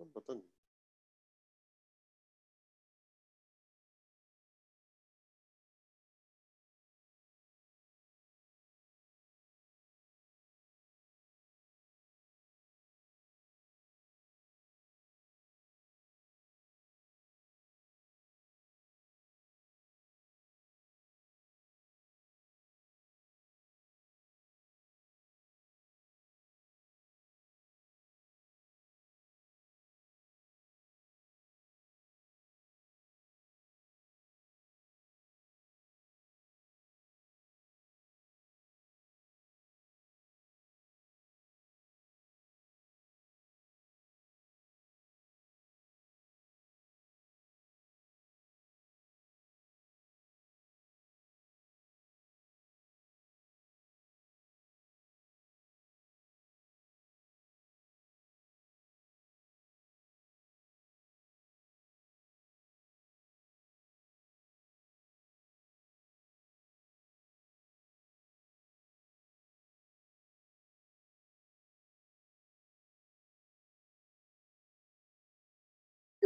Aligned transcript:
सब 0.00 0.12
पता 0.14 0.34
नहीं 0.34 0.59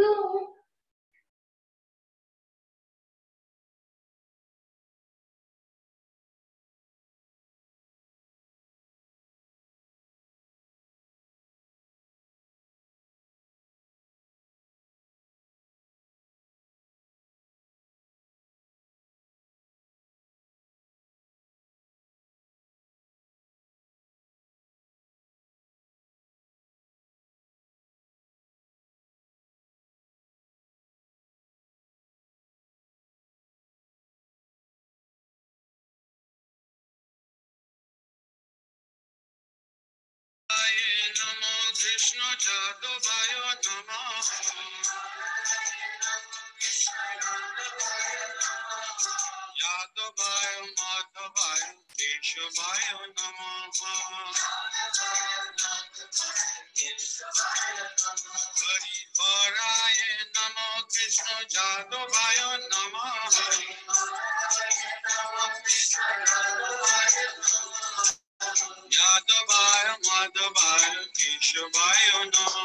go. 0.06 0.55
namo 41.18 41.54
krishna 41.80 42.28
jadavaya 42.44 43.44
namaha 43.66 44.40
jadavaya 49.60 50.62
madhavaya 50.78 51.70
keshavaya 51.98 53.00
namaha 53.18 53.94
hari 58.62 58.98
paraya 59.18 60.12
namo. 60.36 60.68
Krishna 60.94 61.38
jadavaya 61.54 62.50
namaha 62.72 63.46
Vayonam. 71.76 72.65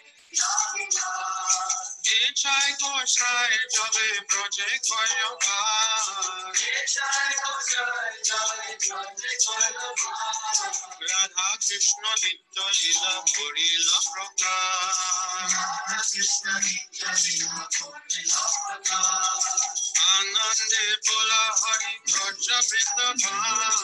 Ichai 0.31 0.87
goshai 2.79 3.51
jale 3.75 4.07
project 4.31 4.83
for 4.87 5.03
your 5.19 5.35
God. 5.43 6.55
Ichai 6.55 7.31
goshai 7.43 8.15
jale 8.23 8.71
project. 8.87 9.43
Radha 11.03 11.47
Krishna 11.59 12.11
Nitya 12.23 12.67
Lila 12.79 13.13
Purila 13.27 13.99
Prakar. 14.07 15.51
Radha 15.51 15.99
Krishna 15.99 16.55
Nitya 16.63 17.11
Lila 17.11 17.67
Prakar. 17.75 19.35
Anande 20.15 20.83
Hari 21.59 21.93
Church 22.39 22.55
up 22.55 22.65
in 22.71 22.87
the 22.97 23.27
pond. 23.27 23.75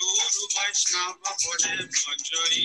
Guru 0.00 0.44
Vaishnava 0.54 1.32
Pade 1.40 1.72
Bhajari 1.92 2.62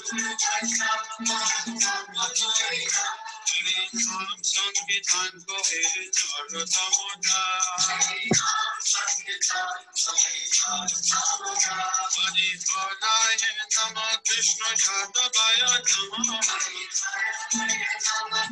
Guru 0.10 0.34
Vaishnava 0.42 1.06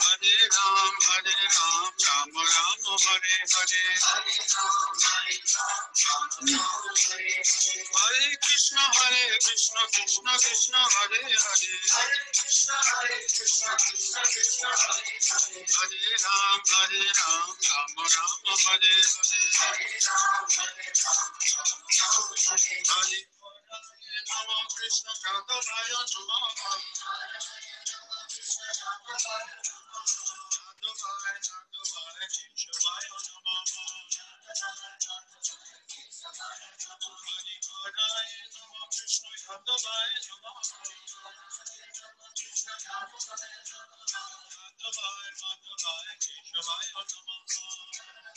Hare 0.01 0.33
Ram, 0.49 0.97
Hare 1.05 1.29
Ram, 1.29 1.93
Ram 2.01 2.33
Ram, 2.33 2.81
Hare 3.05 3.37
Hare. 3.53 3.81
Hare 7.93 8.29
Krishna, 8.41 8.81
Hare 8.97 9.37
Krishna, 9.45 9.81
Krishna 9.93 10.33
Krishna, 10.41 10.81
Hare 10.81 11.21
Hare. 11.21 11.69
Hare 11.93 12.17
Krishna, 12.33 12.77
Hare 12.81 13.13
Krishna, 13.29 13.77
Krishna 13.77 14.21
Krishna, 14.25 14.69
Hare 14.73 15.21
Hare. 15.21 15.61
Hare 15.69 16.17
Ram, 16.25 16.65
Hare 16.65 17.01
Ram, 17.21 17.53
Ram 17.61 17.93
Ram, 18.01 18.57
Hare 18.57 18.89
Hare. 18.89 19.45
Hare 19.51 19.85
Ram, 20.01 20.49
Hare 20.49 20.89
Ram, 20.97 21.29
Ram 21.45 21.77
Ram, 21.77 22.25
Hare 22.41 22.73
Hare. 22.89 23.21
Hare 24.31 24.59
Krishna, 24.81 25.13
Radha 25.21 25.57
Raya, 25.61 26.01
Hare 26.01 26.81
Hare 26.81 27.61
Krishna, 28.31 28.65
Radha 28.81 29.80
Bye. 46.61 48.20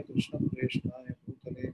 कृष्णप्रेष्ठाय 0.00 1.04
भूतले। 1.04 1.72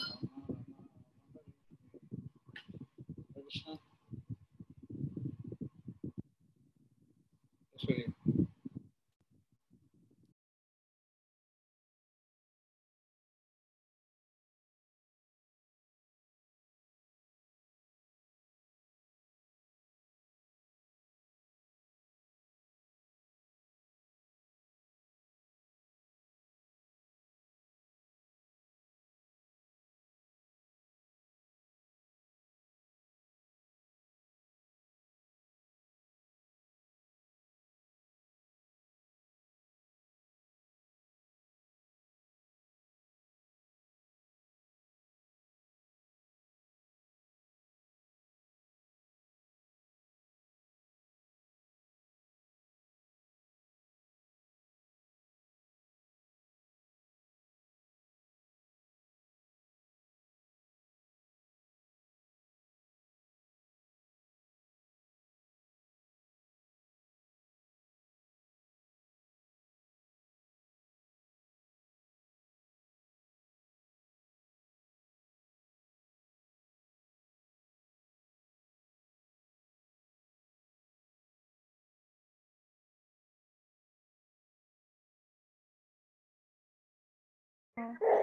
Yeah. 87.78 88.17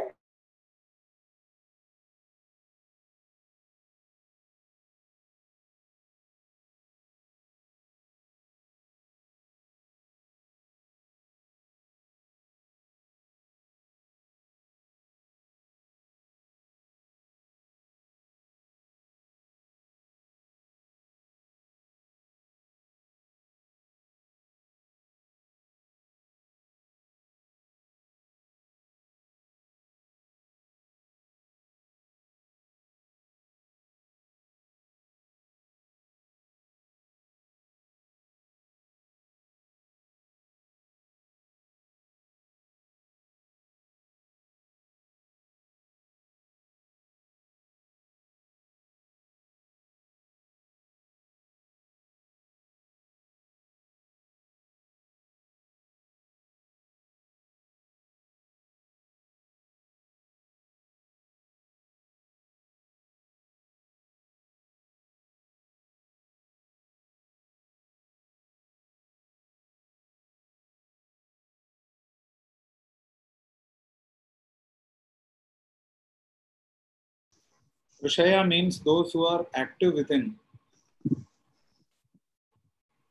Rishaya 78.03 78.47
means 78.47 78.79
those 78.79 79.11
who 79.13 79.25
are 79.25 79.45
active 79.53 79.93
within. 79.93 80.35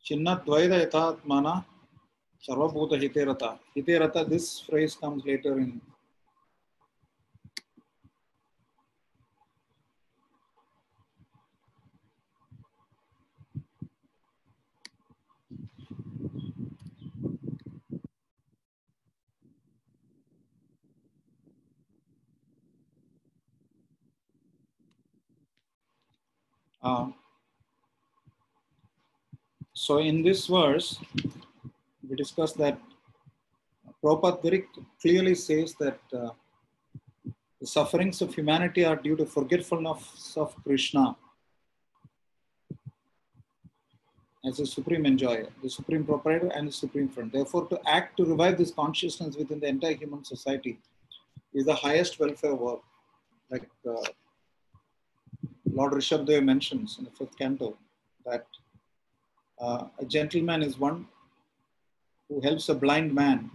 Chinnadvaida 0.04 0.76
yatatmana 0.84 1.64
sarvabhuta 2.46 3.00
hiterata. 3.00 3.58
Hiterata, 3.76 4.28
this 4.28 4.60
phrase 4.60 4.94
comes 4.94 5.24
later 5.24 5.58
in 5.58 5.80
Uh, 26.84 27.06
so 29.72 29.98
in 29.98 30.22
this 30.22 30.46
verse, 30.46 30.98
we 32.08 32.14
discussed 32.14 32.58
that 32.58 32.78
Prabhupada 34.02 34.42
very 34.42 34.66
clearly 35.00 35.34
says 35.34 35.74
that 35.80 35.98
uh, 36.12 36.28
the 37.60 37.66
sufferings 37.66 38.20
of 38.20 38.34
humanity 38.34 38.84
are 38.84 38.96
due 38.96 39.16
to 39.16 39.24
forgetfulness 39.24 40.34
of 40.36 40.54
Krishna 40.62 41.16
as 44.46 44.58
the 44.58 44.66
supreme 44.66 45.06
enjoyer, 45.06 45.48
the 45.62 45.70
supreme 45.70 46.04
proprietor, 46.04 46.48
and 46.54 46.68
the 46.68 46.72
supreme 46.72 47.08
friend. 47.08 47.32
Therefore, 47.32 47.66
to 47.68 47.80
act 47.86 48.18
to 48.18 48.26
revive 48.26 48.58
this 48.58 48.70
consciousness 48.70 49.36
within 49.36 49.58
the 49.58 49.68
entire 49.68 49.94
human 49.94 50.22
society 50.22 50.78
is 51.54 51.64
the 51.64 51.74
highest 51.74 52.20
welfare 52.20 52.54
work. 52.54 52.80
Like 53.50 53.70
uh, 53.88 54.02
Lord 55.74 55.92
Rishabdev 55.92 56.44
mentions 56.44 56.98
in 56.98 57.04
the 57.04 57.10
fifth 57.10 57.36
canto, 57.36 57.76
that 58.24 58.46
uh, 59.60 59.86
a 59.98 60.04
gentleman 60.04 60.62
is 60.62 60.78
one 60.78 61.06
who 62.28 62.40
helps 62.40 62.68
a 62.68 62.74
blind 62.74 63.12
man 63.12 63.50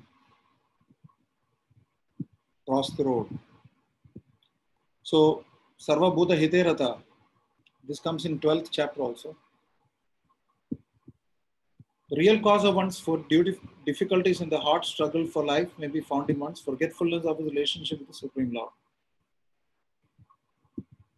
cross 2.67 2.89
the 2.91 3.05
road. 3.05 3.27
So, 5.01 5.45
Sarva 5.79 6.13
Bhuta 6.15 6.37
Hiterata, 6.37 6.97
this 7.87 7.99
comes 7.99 8.25
in 8.25 8.37
12th 8.39 8.67
chapter 8.69 9.01
also. 9.01 9.35
The 12.09 12.17
real 12.17 12.39
cause 12.41 12.65
of 12.65 12.75
one's 12.75 12.99
for 12.99 13.23
difficulties 13.85 14.41
in 14.41 14.49
the 14.49 14.59
hard 14.59 14.83
struggle 14.83 15.25
for 15.25 15.45
life 15.45 15.69
may 15.77 15.87
be 15.87 16.01
found 16.01 16.29
in 16.29 16.39
one's 16.39 16.59
forgetfulness 16.59 17.23
of 17.25 17.37
his 17.37 17.47
relationship 17.47 17.99
with 17.99 18.09
the 18.09 18.13
Supreme 18.13 18.51
Lord. 18.51 18.71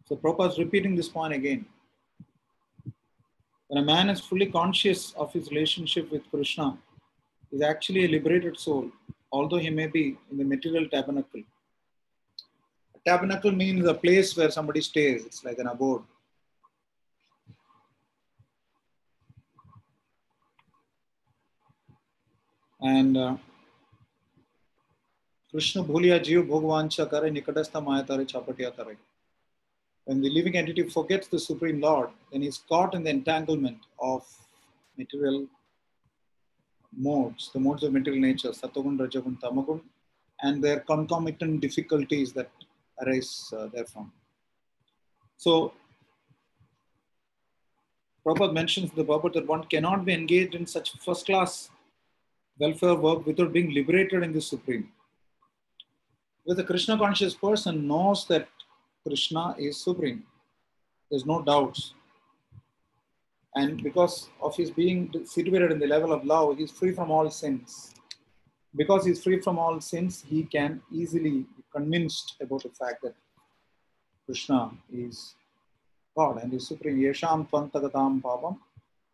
So 0.06 0.16
Prabhupada 0.16 0.50
is 0.50 0.58
repeating 0.58 0.96
this 0.96 1.08
point 1.08 1.32
again. 1.32 1.64
When 3.68 3.82
a 3.82 3.86
man 3.86 4.10
is 4.10 4.20
fully 4.20 4.46
conscious 4.46 5.12
of 5.14 5.32
his 5.32 5.50
relationship 5.50 6.10
with 6.10 6.28
Krishna, 6.30 6.76
is 7.50 7.62
actually 7.62 8.04
a 8.04 8.08
liberated 8.08 8.58
soul, 8.58 8.90
although 9.30 9.58
he 9.58 9.70
may 9.70 9.86
be 9.86 10.16
in 10.30 10.38
the 10.38 10.44
material 10.44 10.88
tabernacle. 10.88 11.42
A 12.94 13.10
tabernacle 13.10 13.52
means 13.52 13.86
a 13.86 13.94
place 13.94 14.36
where 14.36 14.50
somebody 14.50 14.80
stays, 14.80 15.24
it's 15.24 15.44
like 15.44 15.58
an 15.58 15.68
abode. 15.68 16.02
And 22.80 23.16
uh, 23.16 23.36
Krishna 25.50 25.84
bhuliya 25.84 26.18
jiv 26.20 26.48
bhagwancha 26.48 27.08
kare 27.08 27.30
nikatastha 27.30 27.84
maya 27.84 28.02
tare 28.02 28.24
chapatiya 28.24 28.74
tare. 28.74 28.96
When 30.04 30.20
the 30.20 30.30
living 30.30 30.56
entity 30.56 30.88
forgets 30.88 31.28
the 31.28 31.38
Supreme 31.38 31.80
Lord, 31.80 32.10
then 32.30 32.42
he's 32.42 32.58
caught 32.68 32.94
in 32.94 33.04
the 33.04 33.10
entanglement 33.10 33.78
of 34.00 34.26
material 34.98 35.46
modes, 36.96 37.50
the 37.52 37.60
modes 37.60 37.82
of 37.82 37.92
material 37.92 38.20
nature, 38.20 38.50
Satogun, 38.50 38.98
Rajagun, 38.98 39.40
Tamagun, 39.40 39.80
and 40.42 40.62
their 40.62 40.80
concomitant 40.80 41.60
difficulties 41.60 42.32
that 42.32 42.50
arise 43.00 43.52
uh, 43.56 43.68
therefrom. 43.68 44.12
So, 45.36 45.72
Prabhupada 48.26 48.52
mentions 48.52 48.90
the 48.92 49.04
Bhagavad 49.04 49.34
that 49.34 49.46
one 49.46 49.64
cannot 49.64 50.04
be 50.04 50.12
engaged 50.12 50.54
in 50.54 50.66
such 50.66 50.92
first 50.98 51.26
class 51.26 51.70
welfare 52.58 52.94
work 52.94 53.26
without 53.26 53.52
being 53.52 53.72
liberated 53.72 54.22
in 54.22 54.32
the 54.32 54.40
Supreme. 54.40 54.88
With 56.44 56.58
a 56.58 56.64
Krishna 56.64 56.98
conscious 56.98 57.34
person 57.34 57.86
knows 57.88 58.26
that 58.26 58.48
Krishna 59.06 59.56
is 59.58 59.82
supreme. 59.82 60.22
There's 61.10 61.26
no 61.26 61.42
doubts. 61.42 61.94
And 63.54 63.82
because 63.82 64.28
of 64.40 64.56
his 64.56 64.70
being 64.70 65.12
situated 65.24 65.72
in 65.72 65.78
the 65.78 65.86
level 65.86 66.12
of 66.12 66.24
love, 66.24 66.56
he's 66.56 66.70
free 66.70 66.92
from 66.92 67.10
all 67.10 67.28
sins. 67.30 67.92
Because 68.74 69.04
he's 69.04 69.22
free 69.22 69.40
from 69.40 69.58
all 69.58 69.80
sins, 69.80 70.24
he 70.26 70.44
can 70.44 70.80
easily 70.90 71.40
be 71.56 71.64
convinced 71.74 72.36
about 72.40 72.62
the 72.62 72.70
fact 72.70 73.02
that 73.02 73.14
Krishna 74.24 74.70
is 74.90 75.34
God 76.16 76.42
and 76.42 76.54
is 76.54 76.68
supreme. 76.68 76.98
Yesham 76.98 77.48
tvantagatam 77.50 78.22
papam 78.22 78.56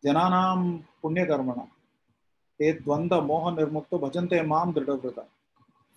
jananam 0.05 0.83
punyakarmana 1.03 1.67
te 2.57 2.73
dvanda 2.73 3.19
moha 3.25 3.57
nirmukta 3.57 3.99
bhajante 3.99 4.45
mam 4.47 4.73
dridhavrata. 4.73 5.25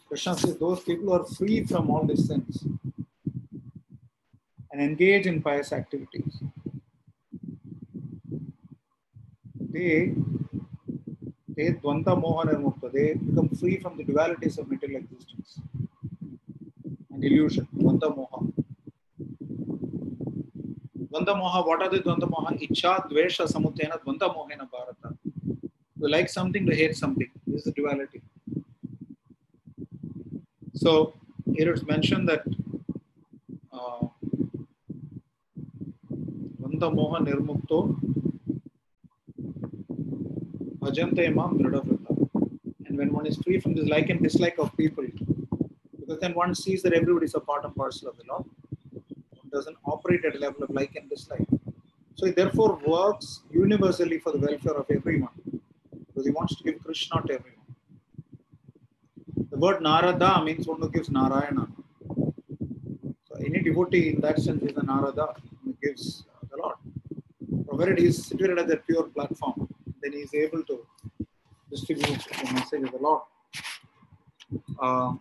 Krishna 0.08 0.36
says 0.36 0.56
those 0.56 0.80
people 0.80 1.12
are 1.12 1.24
free 1.24 1.64
from 1.64 1.90
all 1.90 2.04
these 2.04 2.26
sins 2.26 2.64
engage 4.82 5.26
in 5.26 5.42
pious 5.42 5.72
activities. 5.72 6.34
They, 9.72 10.14
they 11.56 11.68
dvanta 11.72 12.12
moha 12.22 12.42
nirmukta, 12.48 12.92
they 12.92 13.14
become 13.14 13.48
free 13.60 13.78
from 13.78 13.96
the 13.96 14.04
dualities 14.04 14.58
of 14.58 14.68
material 14.68 15.02
existence 15.02 15.60
and 17.10 17.24
illusion, 17.24 17.66
dvanta 17.76 18.08
moha. 18.16 18.40
Dvanda 21.10 21.34
moha, 21.40 21.66
what 21.66 21.82
are 21.82 21.90
the 21.90 22.00
dvanda 22.00 22.28
moha? 22.34 22.50
Icha, 22.66 22.92
dvesha, 23.10 23.46
samutena, 23.54 23.98
dvanda 24.02 24.28
mohena 24.36 24.68
bharata. 24.74 25.16
You 25.98 26.08
like 26.08 26.28
something 26.28 26.66
to 26.66 26.74
hate 26.74 26.96
something. 26.96 27.30
This 27.46 27.60
is 27.60 27.64
the 27.64 27.72
duality. 27.72 28.22
So 30.74 31.14
here 31.54 31.72
it's 31.72 31.84
mentioned 31.84 32.28
that 32.28 32.42
uh, 33.72 34.06
Dvanda 36.82 36.94
moha 36.98 37.18
nirmukto 37.26 37.78
bhajante 40.82 41.22
mam 41.34 41.58
dridhavrata. 41.58 42.12
And 42.86 42.98
when 42.98 43.12
one 43.12 43.26
is 43.26 43.36
free 43.38 43.60
from 43.60 43.74
this 43.74 43.88
like 43.88 44.10
and 44.10 44.22
dislike 44.22 44.58
of 44.58 44.76
people, 44.76 45.06
because 46.00 46.18
then 46.20 46.34
one 46.34 46.54
sees 46.54 46.82
that 46.82 46.92
everybody 46.92 47.26
is 47.26 47.34
a 47.34 47.40
part 47.40 47.64
and 47.64 47.74
parcel 47.74 48.08
of 48.08 48.16
the 48.18 48.24
law 48.28 48.44
one 49.38 49.48
doesn't 49.52 49.76
operate 49.86 50.24
at 50.24 50.34
a 50.34 50.38
level 50.38 50.64
of 50.64 50.70
like 50.70 50.96
and 50.96 51.08
dislike. 51.08 51.46
So 52.16 52.26
he 52.26 52.32
therefore 52.32 52.80
works 52.86 53.42
universally 53.50 54.18
for 54.18 54.32
the 54.32 54.38
welfare 54.38 54.74
of 54.74 54.86
everyone 54.90 55.36
because 56.06 56.26
he 56.26 56.32
wants 56.32 56.56
to 56.56 56.64
give 56.64 56.82
Krishna 56.84 57.22
to 57.26 57.34
everyone. 57.34 57.58
The 59.50 59.56
word 59.56 59.82
Narada 59.82 60.42
means 60.44 60.66
one 60.66 60.80
who 60.80 60.90
gives 60.90 61.10
Narayana. 61.10 61.68
So 63.28 63.36
any 63.38 63.62
devotee 63.62 64.10
in 64.14 64.20
that 64.20 64.40
sense 64.40 64.62
is 64.62 64.76
a 64.76 64.82
Narada 64.82 65.34
who 65.64 65.76
gives. 65.82 66.24
Provided 67.72 68.00
he 68.00 68.08
is 68.08 68.26
situated 68.26 68.58
at 68.58 68.68
that 68.68 68.86
pure 68.86 69.04
platform, 69.04 69.66
then 70.02 70.12
he 70.12 70.18
is 70.18 70.34
able 70.34 70.62
to 70.64 70.86
distribute 71.70 72.22
the 72.22 72.52
message 72.52 72.82
of 72.82 72.92
the 72.92 72.98
Lord. 72.98 73.22
Uh, 74.78 75.14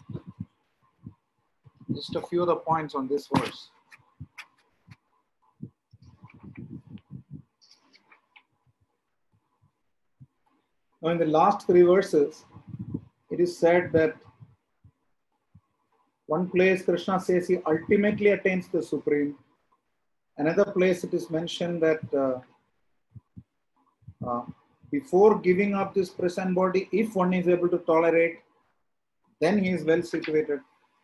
just 1.96 2.14
a 2.18 2.22
few 2.24 2.44
other 2.44 2.58
points 2.58 2.94
on 2.94 3.08
this 3.08 3.30
verse. 3.34 3.70
Now, 11.02 11.12
in 11.12 11.20
the 11.20 11.28
last 11.28 11.66
three 11.66 11.84
verses, 11.84 12.44
it 13.30 13.40
is 13.40 13.58
said 13.58 13.94
that 13.94 14.18
one 16.26 16.50
place 16.50 16.82
Krishna 16.84 17.18
says 17.18 17.48
he 17.48 17.60
ultimately 17.66 18.32
attains 18.32 18.68
the 18.68 18.84
Supreme. 18.84 19.38
Another 20.38 20.66
place 20.66 21.04
it 21.04 21.14
is 21.14 21.30
mentioned 21.30 21.82
that 21.84 22.02
uh, 22.14 22.40
uh, 24.28 24.44
before 24.92 25.40
giving 25.40 25.74
up 25.74 25.94
this 25.94 26.10
present 26.10 26.56
body, 26.56 26.90
if 26.92 27.16
one 27.16 27.34
is 27.34 27.48
able 27.48 27.70
to 27.70 27.80
tolerate, 27.80 28.40
then 29.40 29.58
he 29.58 29.70
is 29.70 29.84
well 29.84 30.02
situated. 30.02 30.60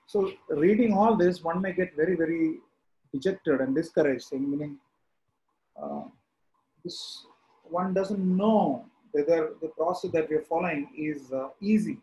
So, 0.05 0.31
reading 0.49 0.93
all 0.93 1.15
this, 1.15 1.43
one 1.43 1.61
may 1.61 1.73
get 1.73 1.95
very, 1.95 2.15
very 2.15 2.59
dejected 3.13 3.61
and 3.61 3.75
discouraged, 3.75 4.23
saying, 4.23 4.49
meaning, 4.49 4.77
uh, 5.81 6.03
this 6.83 7.25
one 7.63 7.93
doesn't 7.93 8.37
know 8.37 8.85
whether 9.11 9.53
the 9.61 9.67
process 9.69 10.11
that 10.11 10.29
we 10.29 10.35
are 10.37 10.41
following 10.41 10.89
is 10.97 11.31
uh, 11.31 11.49
easy. 11.59 11.97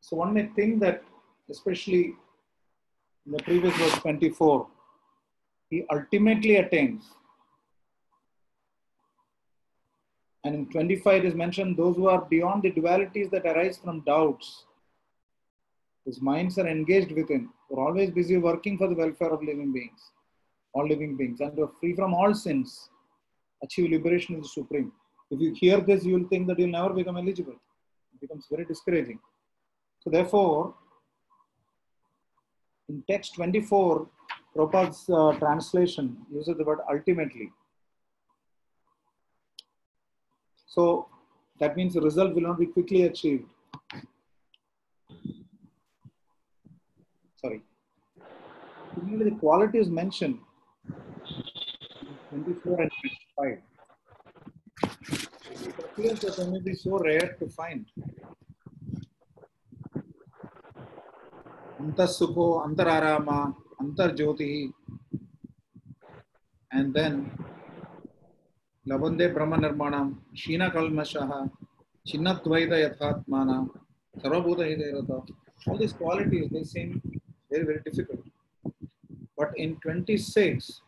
So 0.00 0.16
one 0.16 0.32
may 0.32 0.46
think 0.56 0.80
that, 0.80 1.02
especially 1.50 2.14
the 3.30 3.42
previous 3.42 3.74
verse 3.76 3.98
24, 4.00 4.66
he 5.70 5.84
ultimately 5.92 6.56
attains. 6.56 7.04
And 10.44 10.54
in 10.54 10.70
25 10.70 11.24
it 11.24 11.28
is 11.28 11.34
mentioned 11.34 11.76
those 11.76 11.96
who 11.96 12.08
are 12.08 12.22
beyond 12.22 12.62
the 12.62 12.72
dualities 12.72 13.30
that 13.30 13.44
arise 13.44 13.76
from 13.76 14.00
doubts, 14.00 14.64
whose 16.04 16.22
minds 16.22 16.58
are 16.58 16.66
engaged 16.66 17.12
within, 17.12 17.50
who 17.68 17.76
are 17.76 17.88
always 17.88 18.10
busy 18.10 18.36
working 18.38 18.78
for 18.78 18.88
the 18.88 18.94
welfare 18.94 19.30
of 19.30 19.42
living 19.42 19.72
beings, 19.72 20.00
all 20.72 20.86
living 20.88 21.16
beings, 21.16 21.40
and 21.40 21.58
are 21.58 21.70
free 21.80 21.94
from 21.94 22.14
all 22.14 22.34
sins 22.34 22.88
achieve 23.62 23.90
liberation 23.90 24.36
is 24.36 24.42
the 24.42 24.48
supreme. 24.48 24.92
If 25.30 25.40
you 25.40 25.54
hear 25.54 25.80
this, 25.80 26.04
you 26.04 26.14
will 26.14 26.28
think 26.28 26.46
that 26.48 26.58
you'll 26.58 26.70
never 26.70 26.90
become 26.90 27.16
eligible. 27.16 27.56
It 28.14 28.20
becomes 28.20 28.46
very 28.50 28.64
discouraging. 28.64 29.18
So 30.00 30.10
therefore, 30.10 30.74
in 32.88 33.02
text 33.08 33.34
24, 33.34 34.06
Prabhupada's 34.56 35.08
uh, 35.10 35.38
translation 35.38 36.16
uses 36.32 36.56
the 36.56 36.64
word 36.64 36.78
ultimately. 36.90 37.50
So 40.66 41.08
that 41.60 41.76
means 41.76 41.94
the 41.94 42.00
result 42.00 42.34
will 42.34 42.42
not 42.42 42.58
be 42.58 42.66
quickly 42.66 43.02
achieved. 43.02 43.44
Sorry. 47.36 47.62
Similarly, 48.94 49.30
the 49.30 49.36
quality 49.36 49.78
is 49.78 49.88
mentioned 49.88 50.38
24 52.30 52.82
and 52.82 52.90
25. 53.36 53.58
It 55.50 55.74
appears 55.78 56.20
that 56.20 56.62
be 56.64 56.74
so 56.74 56.98
rare 56.98 57.36
to 57.38 57.48
find. 57.48 57.86
Antasukho, 61.80 62.64
Antararama, 62.66 63.54
Antarjyoti, 63.80 64.72
and 66.72 66.92
then 66.92 67.30
Labande 68.88 69.32
Brahma 69.32 69.56
Nirmanam, 69.58 70.16
Shina 70.34 70.72
Kalmashaha, 70.72 71.50
Chinnadvaita 72.06 72.76
Yathatmana, 72.84 73.68
Sarvabhuta 74.18 74.64
Hiderata. 74.66 75.26
All 75.66 75.76
these 75.76 75.92
qualities, 75.92 76.48
they 76.50 76.64
seem 76.64 77.00
Very, 77.50 77.64
very 77.64 77.80
difficult. 77.84 78.20
But 79.36 79.56
in 79.56 79.76
26, 79.76 80.82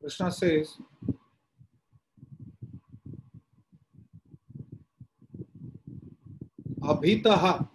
Krishna 0.00 0.30
says, 0.30 0.76
Abhitaha 6.86 7.66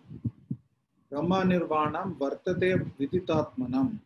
Brahma 1.09 1.41
Nirvanam 1.43 2.17
Vartate 2.17 2.89
Viditatmanam. 2.99 3.99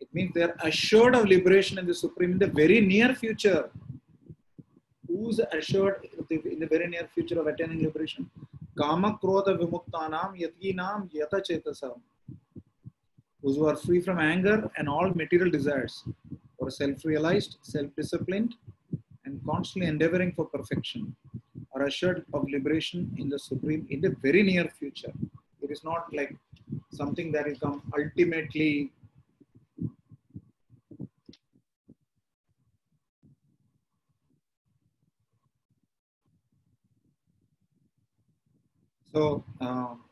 It 0.00 0.08
means 0.14 0.32
they 0.34 0.42
are 0.42 0.56
assured 0.62 1.14
of 1.14 1.26
liberation 1.26 1.78
in 1.78 1.86
the 1.86 1.94
Supreme 1.94 2.32
in 2.32 2.38
the 2.38 2.46
very 2.46 2.80
near 2.80 3.14
future. 3.14 3.70
Who's 5.06 5.40
assured 5.52 6.08
in 6.30 6.58
the 6.58 6.66
very 6.66 6.88
near 6.88 7.06
future 7.14 7.38
of 7.38 7.46
attaining 7.46 7.82
liberation? 7.82 8.30
Kama 8.78 9.18
Krodha 9.22 9.58
Vimuktanam 9.58 10.30
Yatginam 10.42 11.10
Yata 11.12 11.40
Chetasam. 11.46 12.00
Those 13.42 13.56
who 13.56 13.66
are 13.66 13.76
free 13.76 14.00
from 14.00 14.18
anger 14.18 14.70
and 14.78 14.88
all 14.88 15.10
material 15.10 15.50
desires, 15.50 16.02
or 16.56 16.70
self-realized, 16.70 17.58
self-disciplined, 17.60 18.54
and 19.26 19.40
constantly 19.46 19.86
endeavoring 19.88 20.32
for 20.32 20.46
perfection, 20.46 21.14
are 21.74 21.86
assured 21.86 22.24
of 22.32 22.48
liberation 22.48 23.14
in 23.18 23.28
the 23.28 23.38
Supreme 23.38 23.86
in 23.90 24.00
the 24.00 24.14
very 24.22 24.42
near 24.42 24.68
future. 24.78 25.12
It 25.60 25.70
is 25.70 25.82
not 25.84 26.12
like 26.12 26.34
something 26.92 27.32
that 27.32 27.46
will 27.46 27.56
come 27.56 27.82
ultimately 27.98 28.92
So, 39.14 39.44
um, 39.60 40.03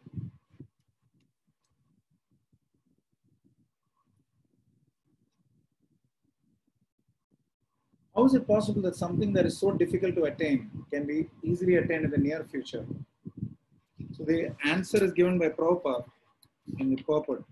how 8.15 8.25
is 8.27 8.35
it 8.35 8.47
possible 8.47 8.83
that 8.83 8.97
something 8.97 9.33
that 9.33 9.47
is 9.47 9.59
so 9.59 9.73
difficult 9.73 10.15
to 10.17 10.25
attain 10.25 10.71
can 10.93 11.07
be 11.07 11.29
easily 11.43 11.77
attained 11.77 12.05
in 12.05 12.11
the 12.11 12.19
near 12.19 12.45
future? 12.51 12.85
So, 14.15 14.25
the 14.25 14.55
answer 14.65 15.03
is 15.05 15.13
given 15.13 15.39
by 15.39 15.49
Prabhupada 15.49 16.05
in 16.79 16.95
the 16.95 17.03
purport. 17.03 17.45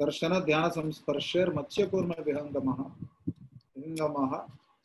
दर्शन 0.00 0.32
ध्यान 0.46 0.68
संस्पर्शर 0.70 1.52
मत्स्यकूर्म 1.54 2.12
विहंगमः 2.26 2.78
विहंगमः 3.76 4.32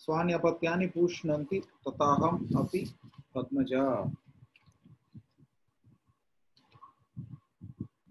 स्वान्यपत्यानि 0.03 0.87
पूष्णन्ति 0.95 1.59
तथाहम् 1.87 2.39
अपि 2.61 2.81
Padmaja. 3.35 4.11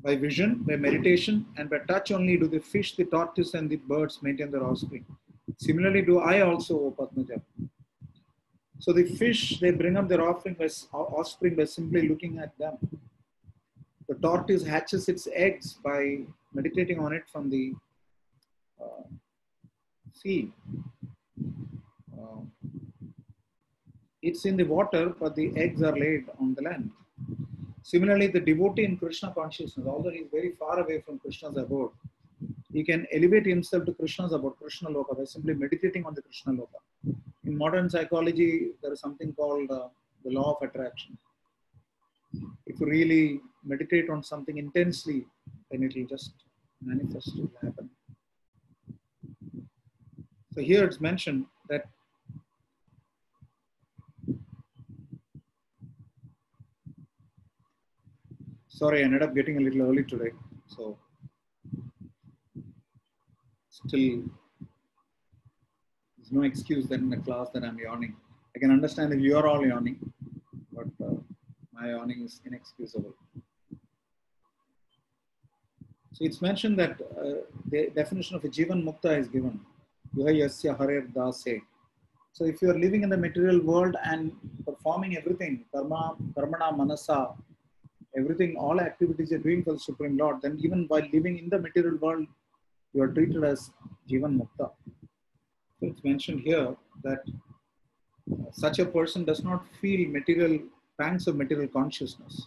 By 0.07 0.15
vision, 0.15 0.51
by 0.69 0.77
meditation, 0.77 1.47
and 1.57 1.69
by 1.69 1.79
touch 1.91 2.13
only 2.13 2.37
do 2.37 2.47
the 2.47 2.61
fish, 2.73 2.95
the 2.97 3.07
tortoise, 3.15 3.55
and 3.55 3.69
the 3.69 3.81
birds 3.93 4.23
maintain 4.23 4.51
their 4.53 4.65
offspring. 4.65 5.05
Similarly, 5.59 6.03
do 6.03 6.19
I 6.21 6.43
also, 6.43 6.75
O 6.87 6.91
Padmaja. 6.99 7.41
So 8.79 8.93
the 8.93 9.05
fish, 9.05 9.59
they 9.59 9.73
bring 9.73 9.97
up 9.97 10.07
their 10.09 10.23
offspring 10.29 10.55
by, 10.55 10.69
offspring 10.93 11.57
by 11.57 11.65
simply 11.65 12.09
looking 12.09 12.39
at 12.39 12.57
them. 12.59 12.77
The 14.09 14.15
tortoise 14.15 14.65
hatches 14.65 15.09
its 15.09 15.27
eggs 15.33 15.75
by 15.85 16.21
meditating 16.55 17.01
on 17.01 17.13
it 17.13 17.25
from 17.33 17.51
the 17.51 17.75
uh, 18.81 19.07
sea. 20.13 20.53
Uh, 22.17 22.43
it's 24.23 24.45
in 24.45 24.57
the 24.57 24.65
water, 24.65 25.15
but 25.19 25.35
the 25.35 25.53
eggs 25.57 25.83
are 25.83 25.97
laid 25.99 26.27
on 26.39 26.55
the 26.55 26.63
land. 26.63 26.91
Similarly, 27.93 28.27
the 28.27 28.41
devotee 28.41 28.85
in 28.85 28.97
Krishna 28.97 29.33
consciousness, 29.33 29.87
although 29.87 30.11
he 30.11 30.23
is 30.25 30.29
very 30.33 30.51
far 30.59 30.81
away 30.81 31.01
from 31.03 31.21
Krishna's 31.21 31.57
abode, 31.57 31.93
he 32.73 32.83
can 32.83 33.07
elevate 33.13 33.47
himself 33.47 33.85
to 33.85 33.93
Krishna's 33.93 34.33
abode, 34.33 34.57
Krishna 34.61 34.91
Loka, 34.91 35.17
by 35.17 35.23
simply 35.23 35.55
meditating 35.55 36.05
on 36.05 36.13
the 36.13 36.21
Krishna 36.21 36.53
Loka. 36.55 36.81
In 37.45 37.57
modern 37.57 37.89
psychology, 37.89 38.73
there 38.83 38.93
is 38.93 38.99
something 38.99 39.33
called 39.35 39.71
uh, 39.71 39.87
the 40.25 40.33
law 40.33 40.57
of 40.57 40.69
attraction. 40.69 41.17
If 42.67 42.81
you 42.81 42.87
really 42.87 43.41
meditate 43.65 44.11
on 44.11 44.25
something 44.25 44.59
intensely, 44.59 45.25
then 45.71 45.85
it 45.85 45.95
will 45.95 46.07
just 46.07 46.33
manifest, 46.85 47.29
it 47.39 47.43
will 47.43 47.61
happen. 47.63 47.89
So 50.55 50.61
here 50.61 50.83
it's 50.83 51.01
mentioned 51.01 51.47
that 51.69 51.87
Sorry, 58.81 59.01
I 59.01 59.05
ended 59.05 59.23
up 59.23 59.35
getting 59.35 59.57
a 59.57 59.61
little 59.61 59.81
early 59.89 60.05
today. 60.05 60.33
So 60.67 60.99
still 63.71 64.25
there's 66.19 66.31
no 66.31 66.43
excuse 66.43 66.87
that 66.89 67.01
in 67.01 67.09
the 67.09 67.17
class 67.17 67.49
that 67.55 67.65
I'm 67.65 67.79
yawning. 67.79 68.15
I 68.55 68.59
can 68.59 68.71
understand 68.71 69.15
if 69.15 69.21
you 69.21 69.35
are 69.39 69.47
all 69.47 69.67
yawning, 69.67 69.99
but 70.75 70.93
uh, 71.03 71.15
my 71.73 71.93
yawning 71.93 72.23
is 72.27 72.43
inexcusable. 72.45 73.15
So 76.13 76.27
it's 76.27 76.43
mentioned 76.43 76.79
that 76.79 77.01
uh, 77.01 77.47
the 77.71 77.89
definition 77.95 78.37
of 78.37 78.45
a 78.45 78.49
Jivan 78.49 78.85
Mukta 78.85 79.19
is 79.19 79.29
given. 79.29 79.59
Yasya 80.15 80.77
Harer 80.79 81.11
Dase. 81.15 81.63
So 82.35 82.45
if 82.45 82.61
you 82.61 82.71
are 82.73 82.79
living 82.79 83.05
in 83.05 83.09
the 83.09 83.17
material 83.17 83.59
world 83.63 83.97
and 84.05 84.33
performing 84.67 85.17
everything, 85.17 85.65
karma, 85.73 86.15
karmana, 86.37 86.77
manasa, 86.77 87.35
everything, 88.17 88.57
all 88.57 88.81
activities 88.81 89.31
you're 89.31 89.41
doing 89.41 89.63
for 89.63 89.73
the 89.75 89.79
Supreme 89.79 90.17
Lord, 90.17 90.43
then 90.43 90.59
even 90.63 90.87
while 90.89 91.07
living 91.13 91.39
in 91.39 91.49
the 91.49 91.59
material 91.59 91.97
world, 91.97 92.27
you 92.93 93.03
are 93.03 93.09
treated 93.09 93.45
as 93.45 93.71
Jivan 94.09 94.39
Mukta. 94.41 94.71
So 95.79 95.83
it's 95.83 96.03
mentioned 96.03 96.41
here 96.41 96.75
that 97.03 97.21
uh, 98.33 98.51
such 98.51 98.79
a 98.79 98.87
person 98.87 99.25
does 99.25 99.45
not 99.45 99.67
feel 99.81 100.09
material 100.09 100.61
pangs 100.99 101.27
of 101.27 101.37
material 101.37 101.69
consciousness. 101.69 102.47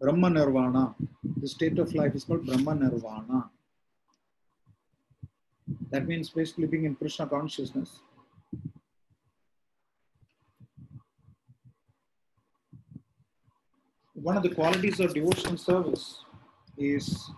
Brahma 0.00 0.30
Nirvana, 0.30 0.94
the 1.40 1.46
state 1.46 1.78
of 1.78 1.94
life 1.94 2.14
is 2.14 2.24
called 2.24 2.46
Brahma 2.46 2.74
Nirvana. 2.74 3.50
That 5.90 6.08
means 6.08 6.30
basically 6.30 6.66
being 6.66 6.86
in 6.86 6.94
Krishna 6.94 7.26
consciousness. 7.26 8.00
One 14.22 14.36
of 14.36 14.42
the 14.44 14.48
qualities 14.48 15.00
of 15.00 15.12
devotional 15.12 15.56
service 15.56 16.20
is 16.78 17.28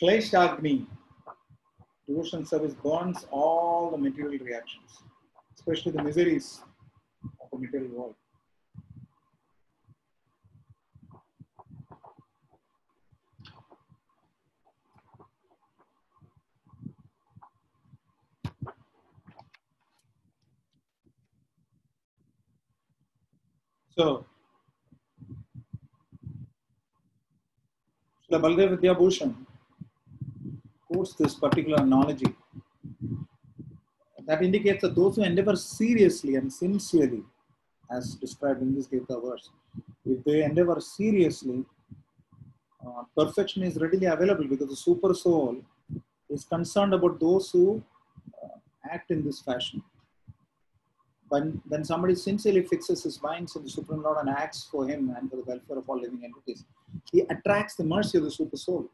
Kleshagni. 0.00 0.86
Devotional 2.06 2.44
service 2.44 2.74
burns 2.74 3.26
all 3.32 3.90
the 3.90 3.98
material 3.98 4.44
reactions, 4.44 5.02
especially 5.56 5.90
the 5.90 6.02
miseries 6.02 6.60
of 7.40 7.48
the 7.50 7.58
material 7.58 7.90
world. 7.90 8.14
So, 23.96 24.26
the 28.34 28.40
Baldev 28.44 28.70
Vidyabhushan 28.74 29.32
quotes 30.88 31.12
this 31.14 31.34
particular 31.44 31.78
analogy 31.80 32.30
that 34.26 34.42
indicates 34.42 34.82
that 34.82 34.96
those 34.96 35.14
who 35.16 35.22
endeavor 35.22 35.54
seriously 35.54 36.34
and 36.34 36.52
sincerely, 36.52 37.22
as 37.96 38.16
described 38.16 38.60
in 38.62 38.74
this 38.74 38.86
Gita 38.86 39.20
verse, 39.24 39.50
if 40.04 40.24
they 40.24 40.42
endeavor 40.42 40.80
seriously, 40.80 41.64
uh, 42.84 43.02
perfection 43.16 43.62
is 43.62 43.76
readily 43.76 44.06
available 44.06 44.48
because 44.52 44.68
the 44.68 44.82
super 44.88 45.14
soul 45.14 45.56
is 46.28 46.44
concerned 46.44 46.92
about 46.92 47.20
those 47.20 47.50
who 47.52 47.82
uh, 48.42 48.56
act 48.90 49.12
in 49.12 49.24
this 49.24 49.40
fashion. 49.42 49.80
When, 51.28 51.62
when 51.68 51.84
somebody 51.84 52.16
sincerely 52.16 52.62
fixes 52.62 53.04
his 53.04 53.22
minds 53.22 53.54
on 53.54 53.62
the 53.62 53.70
Supreme 53.70 54.02
Lord 54.02 54.18
and 54.22 54.28
acts 54.28 54.66
for 54.70 54.88
him 54.88 55.14
and 55.16 55.30
for 55.30 55.36
the 55.36 55.44
welfare 55.44 55.78
of 55.78 55.88
all 55.88 56.00
living 56.00 56.22
entities, 56.24 56.64
he 57.12 57.20
attracts 57.30 57.74
the 57.76 57.84
mercy 57.84 58.18
of 58.18 58.24
the 58.24 58.30
super 58.30 58.56
soul. 58.56 58.90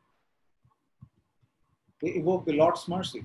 They 2.00 2.10
evoke 2.10 2.46
the 2.46 2.52
Lord's 2.52 2.88
mercy. 2.88 3.24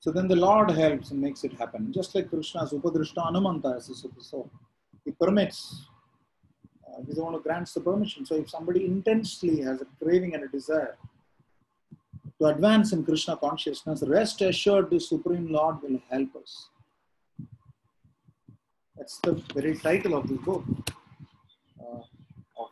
So 0.00 0.10
then 0.10 0.28
the 0.28 0.36
Lord 0.36 0.70
helps 0.70 1.10
and 1.10 1.20
makes 1.20 1.44
it 1.44 1.54
happen. 1.54 1.92
Just 1.92 2.14
like 2.14 2.28
Krishna's 2.28 2.72
Upadrishta 2.72 3.26
Anumanta 3.30 3.76
as 3.76 3.88
the 3.88 3.94
super 3.94 4.20
soul. 4.20 4.50
He 5.04 5.12
permits. 5.12 5.86
Uh, 6.86 7.02
he's 7.06 7.16
the 7.16 7.24
one 7.24 7.32
who 7.32 7.40
grants 7.40 7.72
the 7.74 7.80
permission. 7.80 8.26
So 8.26 8.36
if 8.36 8.50
somebody 8.50 8.84
intensely 8.84 9.62
has 9.62 9.80
a 9.80 9.86
craving 10.02 10.34
and 10.34 10.44
a 10.44 10.48
desire 10.48 10.96
to 12.38 12.46
advance 12.46 12.92
in 12.92 13.04
Krishna 13.04 13.36
consciousness, 13.36 14.02
rest 14.06 14.42
assured 14.42 14.90
the 14.90 15.00
Supreme 15.00 15.50
Lord 15.50 15.82
will 15.82 16.00
help 16.10 16.36
us. 16.36 16.68
That's 18.96 19.18
the 19.20 19.32
very 19.54 19.76
title 19.76 20.14
of 20.14 20.28
this 20.28 20.38
book 20.38 20.64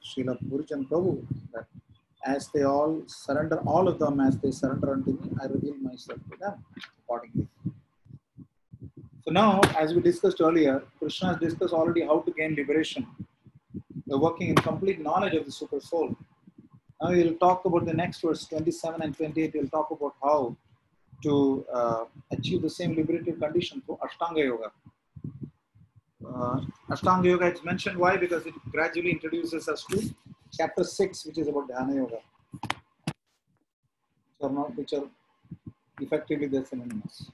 Srila 0.05 0.37
Purijan 0.49 0.89
Prabhu. 0.89 1.25
That 1.53 1.67
as 2.25 2.49
they 2.49 2.63
all 2.63 3.03
surrender, 3.07 3.59
all 3.67 3.89
of 3.89 3.99
them 3.99 4.21
as 4.21 4.39
they 4.39 4.51
surrender 4.51 4.93
unto 4.93 5.13
me, 5.13 5.31
I 5.43 5.47
reveal 5.47 5.75
myself 5.77 6.21
to 6.31 6.37
them 6.39 6.65
accordingly. 7.01 7.49
So 9.25 9.31
now, 9.31 9.61
as 9.79 9.95
we 9.95 10.01
discussed 10.01 10.41
earlier, 10.41 10.83
Krishna 10.99 11.29
has 11.29 11.39
discussed 11.39 11.73
already 11.73 12.03
how 12.03 12.21
to 12.21 12.31
gain 12.33 12.55
liberation. 12.55 13.07
We're 14.07 14.19
working 14.19 14.49
in 14.49 14.57
complete 14.57 15.01
knowledge 15.01 15.35
of 15.35 15.47
the 15.47 15.53
super 15.53 15.81
soul. 15.81 16.17
Now 17.01 17.11
we'll 17.11 17.35
talk 17.35 17.65
about 17.65 17.87
the 17.87 17.95
next 17.95 18.21
verse, 18.21 18.47
27 18.47 19.03
and 19.03 19.17
28. 19.17 19.53
We'll 19.55 19.69
talk 19.69 19.91
about 19.91 20.15
how 20.23 20.57
to 21.23 21.65
uh, 21.73 22.05
achieve 22.31 22.63
the 22.63 22.71
same 22.71 22.95
liberative 22.95 23.39
condition 23.41 23.83
through 23.87 23.99
Ashtanga 24.05 24.45
Yoga. 24.45 24.73
Uh, 26.27 26.61
Ashtanga 26.91 27.25
Yoga 27.25 27.53
is 27.53 27.63
mentioned 27.65 27.99
why? 27.99 28.17
Because 28.17 28.47
it 28.47 28.55
gradually 28.71 29.11
introduces 29.11 29.69
us 29.69 29.85
to 29.91 30.15
chapter 30.57 30.85
6, 30.85 31.27
which 31.27 31.39
is 31.39 31.49
about 31.49 31.69
Dhyana 31.69 31.97
Yoga. 31.97 32.19
Which 34.39 34.43
are, 34.43 34.51
not, 34.51 34.77
which 34.77 34.93
are 34.93 35.05
effectively 36.01 36.47
they're 36.47 36.65
synonymous. 36.65 37.31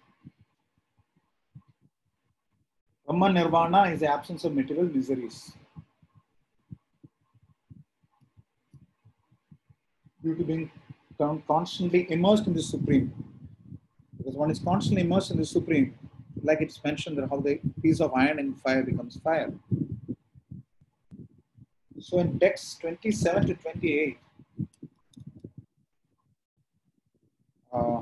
Brahma 3.06 3.32
Nirvana 3.32 3.82
is 3.84 4.00
the 4.00 4.12
absence 4.12 4.44
of 4.44 4.54
material 4.54 4.86
miseries. 4.86 5.52
Due 10.22 10.34
to 10.34 10.44
being 10.44 10.70
constantly 11.46 12.10
immersed 12.10 12.46
in 12.46 12.54
the 12.54 12.62
Supreme. 12.62 13.12
Because 14.16 14.34
one 14.34 14.50
is 14.50 14.58
constantly 14.58 15.02
immersed 15.02 15.30
in 15.30 15.38
the 15.38 15.44
Supreme, 15.44 15.94
like 16.42 16.60
it's 16.60 16.82
mentioned 16.84 17.18
that 17.18 17.28
how 17.30 17.40
the 17.40 17.60
piece 17.82 18.00
of 18.00 18.12
iron 18.14 18.38
in 18.38 18.54
fire 18.54 18.82
becomes 18.82 19.16
fire. 19.20 19.52
So 22.00 22.18
in 22.18 22.38
text 22.38 22.80
27 22.80 23.46
to 23.48 23.54
28, 23.54 24.18
uh, 27.72 28.00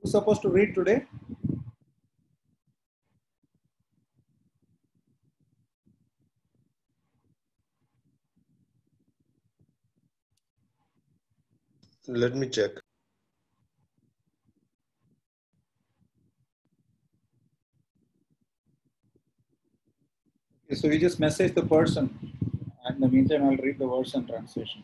who's 0.00 0.12
supposed 0.12 0.42
to 0.42 0.48
read 0.48 0.74
today? 0.74 1.04
Let 12.08 12.34
me 12.34 12.48
check. 12.48 12.72
Okay, 20.66 20.71
so 20.82 20.88
we 20.88 20.98
just 20.98 21.20
message 21.20 21.54
the 21.54 21.62
person. 21.62 22.06
And 22.84 22.96
in 22.96 23.00
the 23.02 23.08
meantime, 23.08 23.44
I'll 23.44 23.56
read 23.56 23.78
the 23.78 23.86
verse 23.86 24.14
and 24.14 24.26
translation. 24.26 24.80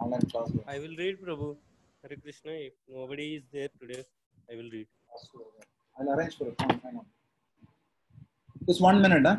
Online 0.00 0.22
class. 0.30 0.50
I 0.66 0.78
will 0.78 0.96
read 0.96 1.20
Prabhu. 1.22 1.56
Hare 2.02 2.16
Krishna. 2.22 2.52
If 2.52 2.72
nobody 2.88 3.26
is 3.34 3.42
there 3.52 3.68
today, 3.78 4.02
I 4.50 4.56
will 4.56 4.70
read. 4.76 4.86
I'll 5.98 6.10
arrange 6.14 6.38
for 6.38 6.48
it. 6.48 6.54
Fine. 6.58 7.00
Just 8.66 8.80
one 8.80 9.02
minute, 9.02 9.26
huh? 9.26 9.36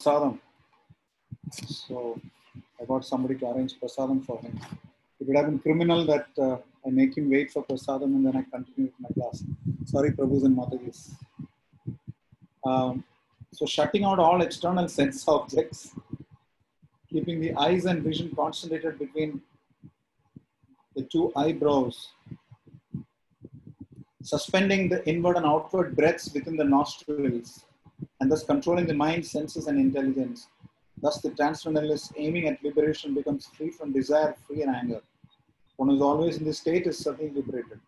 Prasadam. 0.00 0.38
So 1.50 2.20
I 2.80 2.84
got 2.84 3.04
somebody 3.04 3.34
to 3.34 3.50
arrange 3.50 3.80
prasadam 3.80 4.24
for 4.24 4.40
him. 4.40 4.60
It 5.20 5.26
would 5.26 5.36
have 5.36 5.46
been 5.46 5.58
criminal 5.58 6.04
that 6.06 6.26
uh, 6.38 6.56
I 6.86 6.90
make 6.90 7.16
him 7.16 7.30
wait 7.30 7.50
for 7.50 7.64
prasadam 7.64 8.14
and 8.16 8.26
then 8.26 8.36
I 8.36 8.42
continue 8.42 8.90
with 8.90 9.00
my 9.00 9.08
class. 9.14 9.42
Sorry, 9.86 10.10
Prabhus 10.10 10.44
and 10.44 10.56
Matajis. 10.56 11.14
Um, 12.66 13.04
so 13.52 13.66
shutting 13.66 14.04
out 14.04 14.18
all 14.18 14.42
external 14.42 14.88
sense 14.88 15.26
objects, 15.28 15.94
keeping 17.08 17.40
the 17.40 17.54
eyes 17.54 17.84
and 17.84 18.02
vision 18.02 18.32
concentrated 18.34 18.98
between 18.98 19.40
the 20.96 21.02
two 21.02 21.32
eyebrows, 21.36 22.08
suspending 24.22 24.88
the 24.88 25.06
inward 25.08 25.36
and 25.36 25.46
outward 25.46 25.94
breaths 25.94 26.32
within 26.34 26.56
the 26.56 26.64
nostrils, 26.64 27.64
and 28.20 28.30
thus 28.30 28.42
controlling 28.42 28.86
the 28.86 28.94
mind, 28.94 29.24
senses, 29.24 29.66
and 29.66 29.78
intelligence. 29.78 30.48
Thus, 31.04 31.20
the 31.20 31.30
transcendentalist 31.38 32.14
aiming 32.16 32.48
at 32.48 32.64
liberation 32.64 33.14
becomes 33.14 33.46
free 33.54 33.70
from 33.70 33.92
desire, 33.92 34.34
fear, 34.48 34.66
and 34.66 34.74
anger. 34.74 35.02
One 35.76 35.90
is 35.90 36.00
always 36.00 36.38
in 36.38 36.44
this 36.44 36.60
state 36.64 36.86
is 36.86 36.98
certainly 36.98 37.30
liberated. 37.30 37.80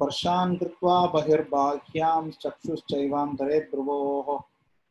Kritva 0.00 1.12
bahirbhahyam 1.14 2.24
chakshus 2.42 2.80
dare 3.38 3.68
dhruvoh 3.72 4.44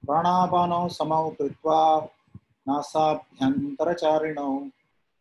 pranapano 0.05 0.81
samau 0.99 1.25
kritva 1.37 2.09
नासाभ्यन्तरचारिणौ 2.67 4.51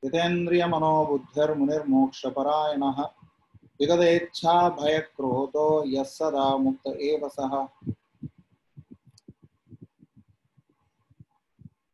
जितेन्द्रियमनो 0.03 0.95
बुद्धिर्मुनिर्मोक्षपरायणः 1.09 2.99
विगदेच्छा 3.81 4.55
भयक्रोधो 4.79 5.67
यः 5.95 6.07
सदा 6.11 6.47
मुक्त 6.67 6.87
एव 7.09 7.23
सः 7.39 7.57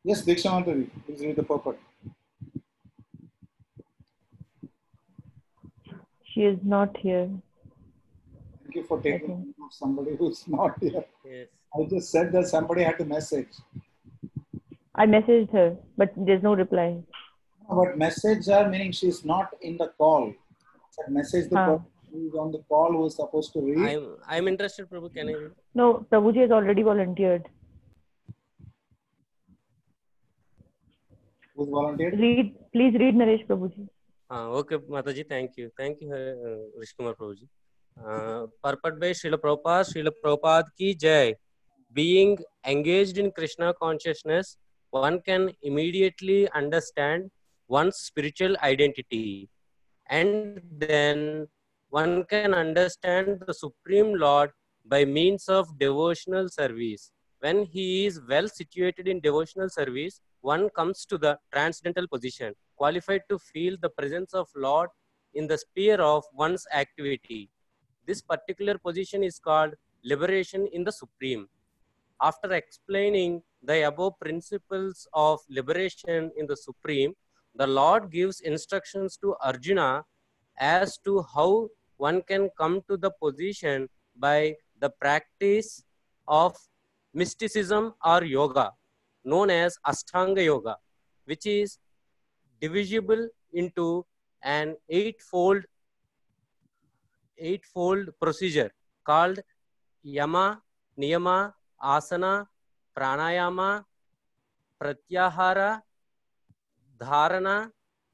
Yes, 0.03 0.23
Diksha 0.25 0.49
Mataji, 0.51 0.89
please 1.05 1.21
read 1.21 1.35
the 1.35 1.43
purport. 1.43 1.77
She 6.23 6.41
is 6.41 6.57
not 6.63 6.95
here. 6.97 7.29
Thank 8.63 8.75
you 8.75 8.83
for 8.83 9.01
taking 9.01 9.53
of 9.65 9.73
somebody 9.73 10.15
who's 10.15 10.47
not 10.47 10.79
here. 10.81 11.03
Yes. 11.25 11.47
I 11.75 11.83
just 11.89 12.11
said 12.11 12.31
that 12.31 12.47
somebody 12.47 12.83
had 12.83 12.97
to 12.99 13.05
message. 13.05 13.47
I 14.95 15.05
messaged 15.05 15.51
her, 15.51 15.75
but 15.97 16.11
there's 16.15 16.43
no 16.43 16.55
reply. 16.55 16.97
But 17.69 17.97
message 17.97 18.45
her 18.47 18.67
meaning 18.69 18.91
she's 18.91 19.23
not 19.25 19.53
in 19.61 19.77
the 19.77 19.89
call. 19.97 20.33
But 20.97 21.11
message 21.11 21.49
the 21.49 21.57
Huh. 21.57 21.65
person 21.65 21.85
who's 22.11 22.33
on 22.35 22.51
the 22.51 22.59
call 22.69 22.91
who 22.93 23.05
is 23.05 23.15
supposed 23.15 23.53
to 23.53 23.61
read. 23.61 23.77
I'm 23.89 24.07
I'm 24.27 24.47
interested, 24.47 24.89
Prabhu. 24.89 25.13
Can 25.13 25.29
I 25.29 25.33
read? 25.33 25.51
No, 25.75 26.05
Prabhuji 26.11 26.41
has 26.45 26.51
already 26.51 26.83
volunteered. 26.83 27.47
Who's 31.59 31.67
volunteered? 31.67 32.17
Read, 32.17 32.55
please 32.73 32.93
read 32.93 33.15
Naresh 33.15 33.45
Prabhuji. 33.45 33.89
Uh, 34.31 34.47
okay, 34.59 34.77
Mataji, 34.77 35.27
thank 35.27 35.57
you. 35.57 35.69
Thank 35.77 35.99
you, 35.99 36.09
uh, 36.09 36.79
Vishkumar 36.81 37.15
Prabhuji. 37.17 37.47
Uh, 38.01 38.47
purport 38.63 38.97
by 38.97 39.07
Srila 39.07 39.37
Prabhupada, 39.45 39.83
Srila 39.89 40.11
Prabhupada 40.23 40.67
ki 40.77 40.95
jai. 40.95 41.35
Being 41.91 42.37
engaged 42.65 43.17
in 43.17 43.31
Krishna 43.31 43.73
consciousness, 43.73 44.55
one 44.91 45.19
can 45.19 45.51
immediately 45.61 46.49
understand 46.51 47.29
one's 47.67 47.97
spiritual 47.97 48.55
identity. 48.63 49.49
And 50.09 50.61
then 50.77 51.49
one 51.89 52.23
can 52.23 52.53
understand 52.53 53.43
the 53.45 53.53
Supreme 53.53 54.13
Lord 54.13 54.51
by 54.85 55.03
means 55.03 55.49
of 55.49 55.77
devotional 55.77 56.47
service. 56.47 57.11
When 57.41 57.65
he 57.65 58.05
is 58.05 58.19
well 58.27 58.47
situated 58.49 59.07
in 59.07 59.21
devotional 59.21 59.69
service, 59.69 60.21
one 60.41 60.69
comes 60.71 61.05
to 61.05 61.17
the 61.17 61.37
transcendental 61.53 62.07
position, 62.07 62.53
qualified 62.75 63.21
to 63.29 63.39
feel 63.39 63.77
the 63.81 63.89
presence 63.89 64.33
of 64.33 64.47
Lord 64.55 64.89
in 65.33 65.47
the 65.47 65.57
sphere 65.57 66.01
of 66.01 66.25
one's 66.33 66.65
activity. 66.73 67.49
This 68.05 68.21
particular 68.21 68.77
position 68.77 69.23
is 69.23 69.39
called 69.39 69.73
liberation 70.03 70.67
in 70.73 70.83
the 70.83 70.91
Supreme. 70.91 71.47
After 72.21 72.51
explaining 72.53 73.41
the 73.63 73.87
above 73.87 74.19
principles 74.19 75.07
of 75.13 75.39
liberation 75.49 76.31
in 76.35 76.45
the 76.45 76.57
Supreme, 76.57 77.13
the 77.55 77.67
Lord 77.67 78.11
gives 78.11 78.41
instructions 78.41 79.15
to 79.17 79.35
Arjuna 79.41 80.03
as 80.57 80.97
to 81.05 81.25
how 81.33 81.69
one 81.95 82.21
can 82.21 82.49
come 82.57 82.81
to 82.89 82.97
the 82.97 83.11
position 83.11 83.87
by 84.17 84.55
the 84.79 84.89
practice 84.89 85.83
of 86.27 86.57
mysticism 87.13 87.93
or 88.03 88.23
yoga, 88.23 88.71
known 89.23 89.49
as 89.49 89.77
Ashtanga 89.85 90.43
Yoga, 90.43 90.77
which 91.25 91.45
is 91.45 91.77
divisible 92.61 93.27
into 93.53 94.05
an 94.41 94.75
eightfold 94.89 95.63
eightfold 97.37 98.09
procedure 98.21 98.71
called 99.03 99.39
yama, 100.03 100.61
niyama, 100.97 101.53
asana, 101.81 102.47
pranayama, 102.95 103.85
pratyahara, 104.81 105.81
dharana, 106.99 107.71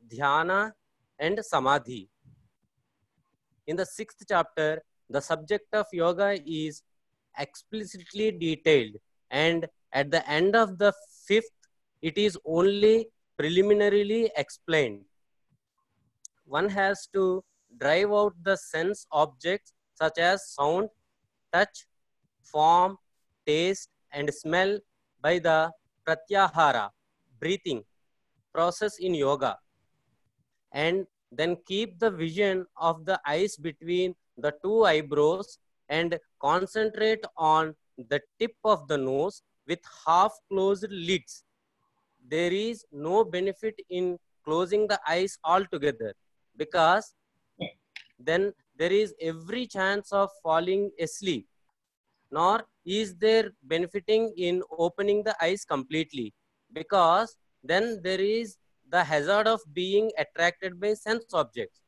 dhyana, 0.07 0.71
and 1.17 1.39
samadhi. 1.43 2.07
In 3.67 3.75
the 3.75 3.85
sixth 3.85 4.23
chapter, 4.27 4.83
the 5.09 5.19
subject 5.21 5.73
of 5.73 5.87
yoga 5.91 6.37
is 6.45 6.83
explicitly 7.37 8.31
detailed, 8.31 8.95
and 9.31 9.67
at 9.93 10.11
the 10.11 10.27
end 10.29 10.55
of 10.55 10.77
the 10.77 10.93
fifth, 11.27 11.51
it 12.01 12.17
is 12.17 12.37
only 12.45 13.07
preliminarily 13.37 14.31
explained. 14.37 15.01
One 16.45 16.69
has 16.69 17.07
to 17.13 17.43
drive 17.79 18.11
out 18.11 18.33
the 18.43 18.55
sense 18.55 19.07
objects 19.11 19.73
such 19.95 20.17
as 20.17 20.49
sound, 20.49 20.89
touch, 21.51 21.85
form, 22.43 22.97
taste, 23.45 23.89
and 24.11 24.31
smell 24.33 24.79
by 25.21 25.39
the 25.39 25.71
pratyahara, 26.07 26.89
breathing 27.39 27.83
process 28.53 28.99
in 28.99 29.13
yoga. 29.13 29.57
And 30.71 31.07
then 31.31 31.57
keep 31.65 31.99
the 31.99 32.11
vision 32.11 32.65
of 32.77 33.05
the 33.05 33.19
eyes 33.27 33.57
between 33.57 34.15
the 34.37 34.53
two 34.63 34.85
eyebrows 34.85 35.57
and 35.89 36.17
concentrate 36.39 37.23
on 37.37 37.75
the 38.09 38.21
tip 38.39 38.55
of 38.63 38.87
the 38.87 38.97
nose 38.97 39.43
with 39.67 39.79
half 40.05 40.33
closed 40.49 40.87
lids. 40.89 41.43
There 42.27 42.51
is 42.51 42.85
no 42.91 43.23
benefit 43.23 43.79
in 43.89 44.17
closing 44.43 44.87
the 44.87 44.99
eyes 45.07 45.37
altogether 45.43 46.13
because 46.57 47.13
then 48.19 48.53
there 48.77 48.91
is 48.91 49.13
every 49.21 49.65
chance 49.67 50.11
of 50.11 50.29
falling 50.43 50.91
asleep 50.99 51.47
nor 52.31 52.65
is 52.85 53.15
there 53.15 53.51
benefiting 53.63 54.33
in 54.37 54.61
opening 54.85 55.23
the 55.23 55.35
eyes 55.41 55.63
completely 55.65 56.33
because 56.73 57.37
then 57.63 57.99
there 58.03 58.21
is 58.21 58.57
the 58.89 59.03
hazard 59.03 59.47
of 59.47 59.61
being 59.73 60.11
attracted 60.17 60.79
by 60.79 60.93
sense 60.93 61.33
objects 61.33 61.81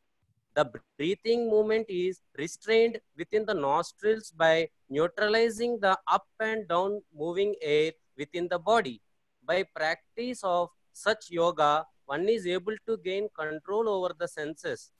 the 0.58 0.66
breathing 0.98 1.42
movement 1.54 1.86
is 1.88 2.22
restrained 2.42 2.96
within 3.16 3.46
the 3.46 3.54
nostrils 3.54 4.32
by 4.44 4.68
neutralizing 4.90 5.78
the 5.80 5.96
up 6.16 6.26
and 6.40 6.68
down 6.68 7.00
moving 7.24 7.54
air 7.62 7.92
within 8.18 8.48
the 8.54 8.58
body. 8.58 9.00
By 9.46 9.64
practice 9.76 10.40
of 10.44 10.70
such 10.94 11.30
yoga 11.30 11.86
one 12.06 12.28
is 12.28 12.48
able 12.48 12.76
to 12.88 12.98
gain 12.98 13.28
control 13.38 13.88
over 13.88 14.16
the 14.18 14.28
senses 14.28 14.92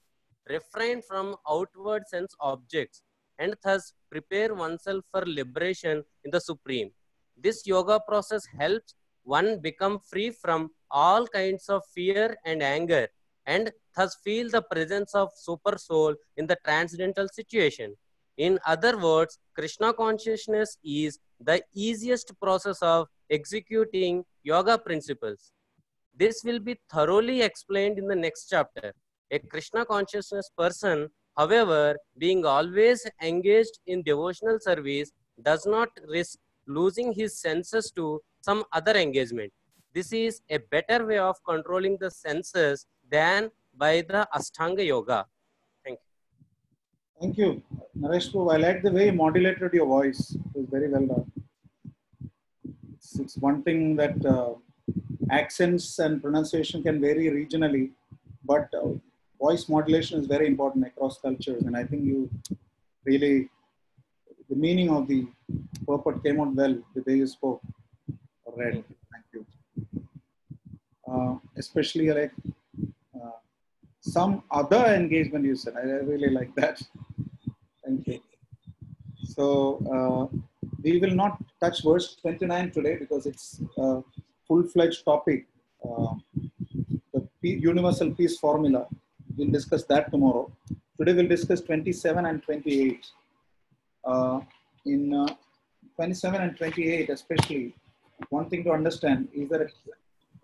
refrain 0.48 1.02
from 1.02 1.36
outward 1.50 2.04
sense 2.08 2.34
objects 2.40 3.02
and 3.40 3.56
thus 3.64 3.94
prepare 4.12 4.54
oneself 4.54 5.04
for 5.12 5.24
liberation 5.26 6.04
in 6.24 6.32
the 6.32 6.40
supreme. 6.40 6.92
This 7.36 7.66
yoga 7.66 8.00
process 8.08 8.46
helps 8.60 8.94
one 9.24 9.60
become 9.60 10.00
free 10.00 10.30
from 10.30 10.70
all 10.92 11.26
kinds 11.28 11.68
of 11.68 11.82
fear 11.96 12.38
and 12.46 12.62
anger 12.62 13.08
and 13.48 13.72
thus 13.96 14.16
feel 14.24 14.50
the 14.50 14.62
presence 14.62 15.16
of 15.16 15.30
super 15.36 15.78
soul 15.78 16.14
in 16.36 16.46
the 16.46 16.58
transcendental 16.64 17.28
situation. 17.30 17.96
In 18.38 18.60
other 18.68 18.98
words 19.00 19.40
krishna 19.56 19.94
consciousness 19.94 20.78
is 20.84 21.18
the 21.40 21.64
easiest 21.74 22.32
process 22.40 22.80
of 22.82 23.08
executing 23.32 24.24
yoga 24.44 24.78
principles. 24.78 25.52
This 26.16 26.44
will 26.44 26.60
be 26.60 26.76
thoroughly 26.92 27.42
explained 27.42 27.98
in 27.98 28.08
the 28.08 28.16
next 28.16 28.48
chapter. 28.50 28.94
A 29.32 29.40
krishna 29.40 29.86
consciousness 29.86 30.52
person 30.58 31.10
however 31.38 31.96
being 32.18 32.46
always 32.46 33.06
engaged 33.22 33.80
in 33.88 34.04
devotional 34.04 34.60
service 34.60 35.12
does 35.42 35.66
not 35.66 35.90
risk 36.08 36.38
losing 36.68 37.14
his 37.14 37.40
senses 37.40 37.92
to 37.92 38.20
some 38.42 38.64
other 38.74 38.94
engagement. 38.94 39.52
This 39.94 40.12
is 40.12 40.42
a 40.50 40.60
better 40.72 41.06
way 41.06 41.18
of 41.18 41.36
controlling 41.48 41.98
the 42.00 42.12
senses 42.12 42.86
than 43.10 43.52
by 43.76 44.02
the 44.02 44.28
Ashtanga 44.36 44.86
Yoga. 44.86 45.26
Thank 45.86 46.00
you. 46.00 47.22
Thank 47.22 47.38
you, 47.38 47.64
Naresh 48.00 48.32
Prabhu. 48.32 48.54
I 48.54 48.58
like 48.58 48.82
the 48.84 48.92
way 48.92 49.06
you 49.08 49.14
modulated 49.14 49.74
your 49.74 49.86
voice. 49.86 50.36
It 50.36 50.52
was 50.56 50.68
very 50.70 50.90
well 50.90 51.08
done. 51.08 51.32
It's, 52.94 53.20
it's 53.20 53.38
one 53.38 53.64
thing 53.64 53.96
that 53.96 54.26
uh, 54.26 54.54
accents 55.30 56.00
and 56.00 56.22
pronunciation 56.22 56.84
can 56.84 57.00
vary 57.02 57.30
regionally, 57.30 57.92
but 58.46 58.70
uh, 58.74 58.90
voice 59.40 59.70
modulation 59.70 60.20
is 60.20 60.28
very 60.28 60.48
important 60.48 60.86
across 60.86 61.20
cultures. 61.20 61.64
And 61.64 61.76
I 61.76 61.84
think 61.84 62.04
you 62.04 62.30
really, 63.06 63.50
the 64.50 64.56
meaning 64.56 64.90
of 64.90 65.08
the 65.08 65.28
purport 65.88 66.24
came 66.24 66.40
out 66.42 66.54
well 66.56 66.76
the 66.96 67.04
way 67.06 67.18
you 67.18 67.28
spoke 67.28 67.62
or 68.46 68.54
read. 68.56 68.84
Thank 69.12 69.26
you. 69.34 69.46
Uh, 71.10 71.36
especially 71.56 72.10
like 72.10 72.34
some 74.16 74.44
other 74.52 74.86
engagement 75.02 75.46
you 75.46 75.56
said. 75.56 75.76
I 75.78 75.86
really 76.12 76.30
like 76.30 76.54
that. 76.56 76.82
Thank 77.86 78.08
you. 78.08 78.20
So 79.24 79.48
uh, 79.96 80.38
we 80.84 81.00
will 81.00 81.16
not 81.24 81.38
touch 81.60 81.84
verse 81.84 82.16
29 82.22 82.72
today 82.72 82.96
because 82.98 83.26
it's 83.26 83.62
a 83.78 84.02
full-fledged 84.48 85.04
topic. 85.04 85.46
Uh, 85.84 86.16
the 87.42 87.50
universal 87.50 88.12
peace 88.12 88.38
formula. 88.38 88.88
We'll 89.36 89.52
discuss 89.52 89.84
that 89.86 90.12
tomorrow. 90.12 90.52
Today 90.98 91.14
we'll 91.14 91.28
discuss 91.28 91.62
27 91.62 92.26
and 92.26 92.42
28. 92.42 93.06
Uh, 94.04 94.40
in 94.86 95.14
uh, 95.14 95.28
27 95.96 96.42
and 96.42 96.58
28 96.58 97.10
especially, 97.10 97.76
one 98.30 98.50
thing 98.50 98.64
to 98.64 98.72
understand 98.72 99.28
is 99.34 99.50
that 99.50 99.68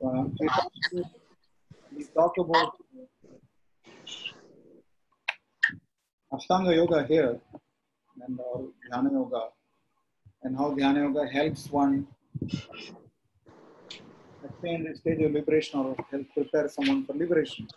uh, 0.06 0.24
we 1.96 2.04
talk 2.16 2.38
about 2.38 2.76
Ashtanga 6.34 6.76
Yoga 6.76 7.06
here 7.06 7.40
and 8.26 8.40
or 8.40 8.66
Dhyana 8.90 9.12
Yoga 9.12 9.50
and 10.42 10.58
how 10.58 10.72
Dhyana 10.74 11.04
Yoga 11.04 11.28
helps 11.28 11.70
one 11.70 12.08
attain 14.44 14.84
the 14.84 14.96
stage 14.96 15.22
of 15.22 15.32
liberation 15.32 15.80
or 15.80 15.96
help 16.10 16.26
prepare 16.34 16.68
someone 16.70 17.06
for 17.06 17.14
liberation. 17.14 17.68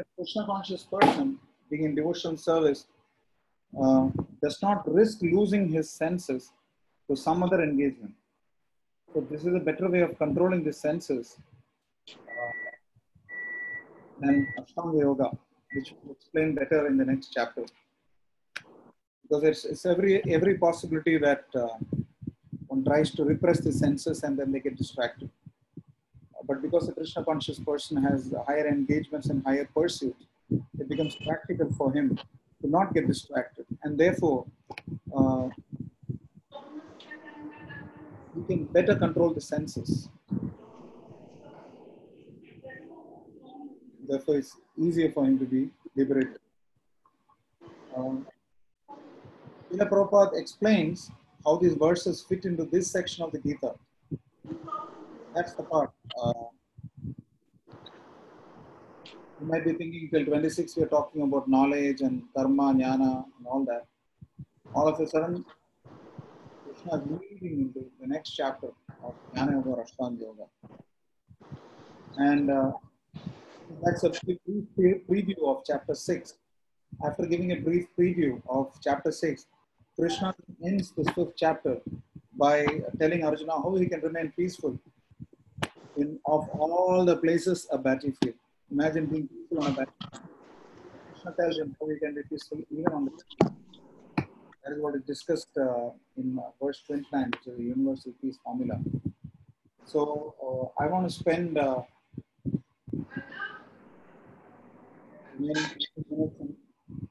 A 0.00 0.04
Krishna 0.16 0.44
conscious 0.44 0.82
person, 0.82 1.38
being 1.70 1.84
in 1.84 1.94
devotional 1.94 2.36
service, 2.36 2.86
uh, 3.80 4.08
does 4.42 4.60
not 4.60 4.92
risk 4.92 5.22
losing 5.22 5.68
his 5.68 5.88
senses 5.88 6.50
to 7.08 7.16
some 7.16 7.42
other 7.42 7.62
engagement. 7.62 8.14
So 9.12 9.20
this 9.20 9.44
is 9.44 9.54
a 9.54 9.60
better 9.60 9.88
way 9.88 10.00
of 10.00 10.18
controlling 10.18 10.64
the 10.64 10.72
senses 10.72 11.36
uh, 12.08 12.52
than 14.20 14.46
Ashtanga 14.58 15.00
Yoga, 15.00 15.30
which 15.74 15.94
we'll 16.02 16.14
explain 16.14 16.54
better 16.54 16.86
in 16.86 16.96
the 16.96 17.04
next 17.04 17.28
chapter. 17.32 17.64
Because 19.22 19.44
it's, 19.44 19.64
it's 19.64 19.86
every 19.86 20.22
every 20.30 20.58
possibility 20.58 21.16
that 21.18 21.44
uh, 21.54 21.68
one 22.66 22.84
tries 22.84 23.10
to 23.12 23.24
repress 23.24 23.60
the 23.60 23.72
senses 23.72 24.22
and 24.24 24.38
then 24.38 24.52
they 24.52 24.60
get 24.60 24.76
distracted. 24.76 25.30
But 26.46 26.60
because 26.60 26.88
a 26.88 26.92
Krishna 26.92 27.24
conscious 27.24 27.58
person 27.58 28.02
has 28.02 28.34
higher 28.46 28.68
engagements 28.68 29.28
and 29.28 29.42
higher 29.44 29.68
pursuit, 29.74 30.16
it 30.78 30.88
becomes 30.88 31.16
practical 31.16 31.72
for 31.72 31.92
him 31.92 32.18
to 32.60 32.68
not 32.68 32.92
get 32.92 33.06
distracted. 33.06 33.64
And 33.82 33.96
therefore, 33.96 34.44
uh, 35.16 35.48
he 38.34 38.42
can 38.42 38.64
better 38.64 38.96
control 38.96 39.32
the 39.32 39.40
senses. 39.40 40.08
Therefore, 44.06 44.36
it's 44.36 44.56
easier 44.76 45.10
for 45.12 45.24
him 45.24 45.38
to 45.38 45.44
be 45.44 45.70
liberated. 45.96 46.38
Um, 47.96 48.26
Srila 49.70 49.88
Prabhupada 49.88 50.38
explains 50.38 51.10
how 51.44 51.56
these 51.56 51.74
verses 51.74 52.22
fit 52.22 52.44
into 52.44 52.64
this 52.64 52.90
section 52.90 53.24
of 53.24 53.32
the 53.32 53.38
Gita. 53.38 53.74
That's 55.34 55.54
the 55.54 55.62
part. 55.62 55.90
Uh, 56.22 56.32
you 59.40 59.46
might 59.46 59.64
be 59.64 59.72
thinking 59.72 60.08
till 60.12 60.24
26 60.24 60.76
we 60.76 60.82
are 60.84 60.86
talking 60.86 61.22
about 61.22 61.48
knowledge 61.48 62.02
and 62.02 62.22
karma, 62.36 62.74
jnana, 62.74 63.24
and 63.38 63.46
all 63.46 63.64
that. 63.64 63.86
All 64.74 64.88
of 64.88 65.00
a 65.00 65.06
sudden, 65.06 65.44
Krishna 66.84 67.02
is 67.02 67.10
moving 67.10 67.60
into 67.60 67.86
the 68.00 68.06
next 68.06 68.30
chapter 68.30 68.68
of 69.02 69.14
Jnana 69.34 69.52
Yoga 69.52 69.68
or 69.70 69.84
Ashtanga 69.84 70.20
Yoga. 70.20 70.44
And 72.16 72.50
uh, 72.50 72.72
that's 73.82 74.04
a 74.04 74.10
brief 74.10 74.64
pre- 74.76 75.00
preview 75.08 75.46
of 75.46 75.62
chapter 75.66 75.94
6. 75.94 76.34
After 77.04 77.26
giving 77.26 77.52
a 77.52 77.56
brief 77.56 77.86
preview 77.98 78.42
of 78.48 78.72
chapter 78.82 79.10
6, 79.12 79.46
Krishna 79.98 80.34
ends 80.64 80.92
this 80.96 81.08
fifth 81.14 81.34
chapter 81.36 81.80
by 82.38 82.66
telling 82.98 83.24
Arjuna 83.24 83.52
how 83.52 83.74
he 83.76 83.86
can 83.86 84.00
remain 84.00 84.32
peaceful 84.36 84.78
in 85.96 86.18
of 86.26 86.48
all 86.50 87.04
the 87.04 87.16
places 87.16 87.66
a 87.70 87.78
battlefield. 87.78 88.34
Imagine 88.70 89.06
being 89.06 89.28
peaceful 89.28 89.64
on 89.64 89.70
a 89.72 89.74
battlefield. 89.74 90.22
Krishna 91.12 91.32
tells 91.40 91.58
him 91.58 91.76
how 91.80 91.88
he 91.88 91.98
can 91.98 92.14
be 92.14 92.22
peaceful 92.28 92.58
even 92.70 92.92
on 92.92 93.04
the 93.06 93.10
battlefield. 93.12 93.63
That 94.64 94.72
is 94.72 94.80
what 94.82 94.94
is 94.94 95.02
discussed 95.02 95.50
uh, 95.58 95.90
in 96.16 96.40
verse 96.62 96.82
29, 96.86 97.30
which 97.32 97.46
is 97.46 97.56
the 97.58 97.62
universal 97.62 98.12
peace 98.22 98.38
formula. 98.42 98.80
So 99.84 100.34
uh, 100.42 100.82
I 100.82 100.86
want 100.86 101.06
to 101.06 101.14
spend 101.14 101.58
uh, 101.58 101.82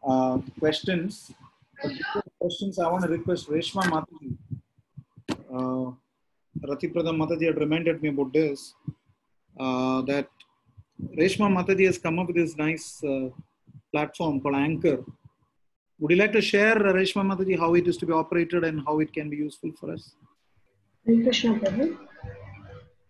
uh, 0.08 0.40
questions. 0.58 1.32
Questions, 2.40 2.80
I 2.80 2.90
want 2.90 3.04
to 3.04 3.10
request 3.12 3.48
Reshma 3.50 3.84
Mataji. 3.84 4.38
Uh, 5.54 5.92
Ratiprada 6.68 7.14
Mataji 7.14 7.46
had 7.46 7.60
reminded 7.60 8.02
me 8.02 8.10
about 8.10 8.34
this. 8.34 8.74
Uh, 9.60 10.02
that 10.04 10.28
Reshma 11.20 11.52
Mataji 11.56 11.86
has 11.86 12.00
come 12.00 12.18
up 12.18 12.28
with 12.28 12.38
this 12.38 12.58
nice 12.58 13.04
uh, 13.04 13.30
platform 13.92 14.42
called 14.42 14.56
Anchor. 14.56 15.04
Would 16.04 16.12
you 16.12 16.18
like 16.18 16.34
to 16.34 16.42
share, 16.42 16.86
uh, 16.86 16.92
Reshma 16.92 17.24
Mataji, 17.24 17.58
how 17.58 17.76
it 17.76 17.88
is 17.88 17.96
to 17.96 18.06
be 18.06 18.12
operated 18.12 18.66
and 18.66 18.82
how 18.86 19.00
it 19.00 19.14
can 19.14 19.30
be 19.30 19.38
useful 19.38 19.72
for 19.80 19.94
us? 19.94 20.16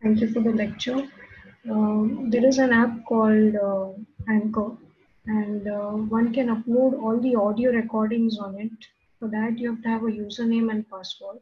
Thank 0.04 0.22
you 0.22 0.32
for 0.32 0.42
the 0.42 0.52
lecture. 0.52 1.02
Um, 1.68 2.30
there 2.30 2.46
is 2.46 2.60
an 2.60 2.72
app 2.72 3.04
called 3.08 3.56
uh, 3.56 3.94
Anchor, 4.32 4.78
and 5.26 5.68
uh, 5.68 5.94
one 6.18 6.32
can 6.32 6.50
upload 6.56 7.02
all 7.02 7.20
the 7.20 7.34
audio 7.36 7.72
recordings 7.72 8.38
on 8.38 8.60
it. 8.60 8.86
For 9.18 9.28
that, 9.28 9.58
you 9.58 9.72
have 9.72 9.82
to 9.82 9.90
have 9.90 10.04
a 10.04 10.12
username 10.12 10.70
and 10.70 10.88
password. 10.88 11.40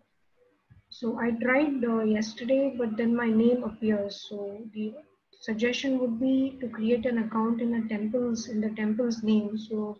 So 0.88 1.20
I 1.20 1.32
tried 1.32 1.84
uh, 1.84 2.04
yesterday, 2.04 2.76
but 2.78 2.96
then 2.96 3.14
my 3.14 3.30
name 3.30 3.66
appears. 3.66 4.26
So 4.30 4.58
the 4.74 4.94
suggestion 5.42 6.00
would 6.00 6.18
be 6.18 6.58
to 6.62 6.70
create 6.70 7.06
an 7.06 7.18
account 7.18 7.62
in 7.62 7.74
a 7.74 7.86
temple's 7.90 8.48
in 8.48 8.62
the 8.62 8.70
temple's 8.70 9.22
name, 9.22 9.58
so 9.58 9.98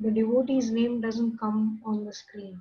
the 0.00 0.10
devotee's 0.10 0.70
name 0.70 1.00
doesn't 1.00 1.38
come 1.38 1.80
on 1.84 2.04
the 2.04 2.12
screen 2.12 2.60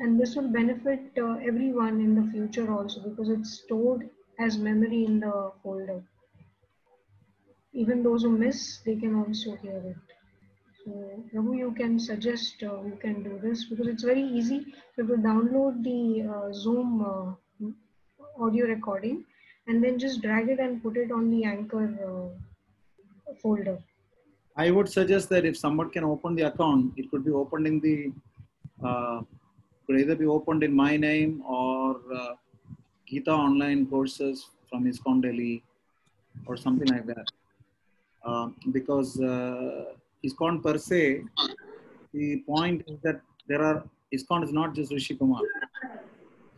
and 0.00 0.20
this 0.20 0.36
will 0.36 0.48
benefit 0.48 1.00
uh, 1.18 1.36
everyone 1.50 2.00
in 2.00 2.14
the 2.14 2.30
future 2.30 2.70
also 2.72 3.00
because 3.00 3.28
it's 3.28 3.60
stored 3.60 4.08
as 4.38 4.58
memory 4.58 5.04
in 5.04 5.18
the 5.20 5.52
folder. 5.62 6.02
Even 7.72 8.02
those 8.02 8.22
who 8.22 8.36
miss, 8.36 8.80
they 8.84 8.96
can 8.96 9.14
also 9.14 9.56
hear 9.56 9.78
it. 9.78 9.96
So, 10.84 11.24
Raghu, 11.32 11.54
you 11.54 11.72
can 11.72 11.98
suggest 11.98 12.62
uh, 12.62 12.76
who 12.76 12.96
can 12.96 13.22
do 13.22 13.38
this 13.42 13.64
because 13.64 13.86
it's 13.86 14.04
very 14.04 14.22
easy. 14.22 14.66
You 14.96 15.06
have 15.06 15.08
to 15.08 15.14
download 15.14 15.82
the 15.82 16.28
uh, 16.30 16.52
Zoom 16.52 17.02
uh, 17.02 18.44
audio 18.44 18.66
recording 18.66 19.24
and 19.66 19.82
then 19.82 19.98
just 19.98 20.22
drag 20.22 20.48
it 20.48 20.60
and 20.60 20.82
put 20.82 20.96
it 20.96 21.10
on 21.10 21.30
the 21.30 21.44
Anchor 21.44 21.86
uh, 22.08 23.34
folder. 23.42 23.78
I 24.58 24.72
would 24.72 24.88
suggest 24.88 25.28
that 25.30 25.44
if 25.46 25.56
someone 25.56 25.88
can 25.90 26.02
open 26.02 26.34
the 26.34 26.42
account, 26.42 26.92
it 26.96 27.08
could 27.12 27.24
be 27.24 27.30
opened 27.30 27.68
in 27.68 27.78
the, 27.78 28.12
uh, 28.84 29.20
could 29.86 30.00
either 30.00 30.16
be 30.16 30.26
opened 30.26 30.64
in 30.64 30.74
my 30.74 30.96
name 30.96 31.42
or 31.46 32.00
uh, 32.12 32.34
Gita 33.06 33.30
online 33.30 33.86
courses 33.86 34.48
from 34.68 34.84
ISKCON 34.84 35.22
Delhi 35.22 35.62
or 36.46 36.56
something 36.56 36.88
like 36.88 37.06
that. 37.06 37.26
Uh, 38.24 38.48
because 38.72 39.20
uh, 39.20 39.84
ISKCON 40.26 40.60
per 40.60 40.76
se, 40.76 41.22
the 42.12 42.38
point 42.38 42.82
is 42.88 42.98
that 43.04 43.20
there 43.46 43.62
are, 43.62 43.84
ISKCON 44.12 44.42
is 44.42 44.52
not 44.52 44.74
just 44.74 44.90
Rishi 44.90 45.14
Kumar. 45.14 45.42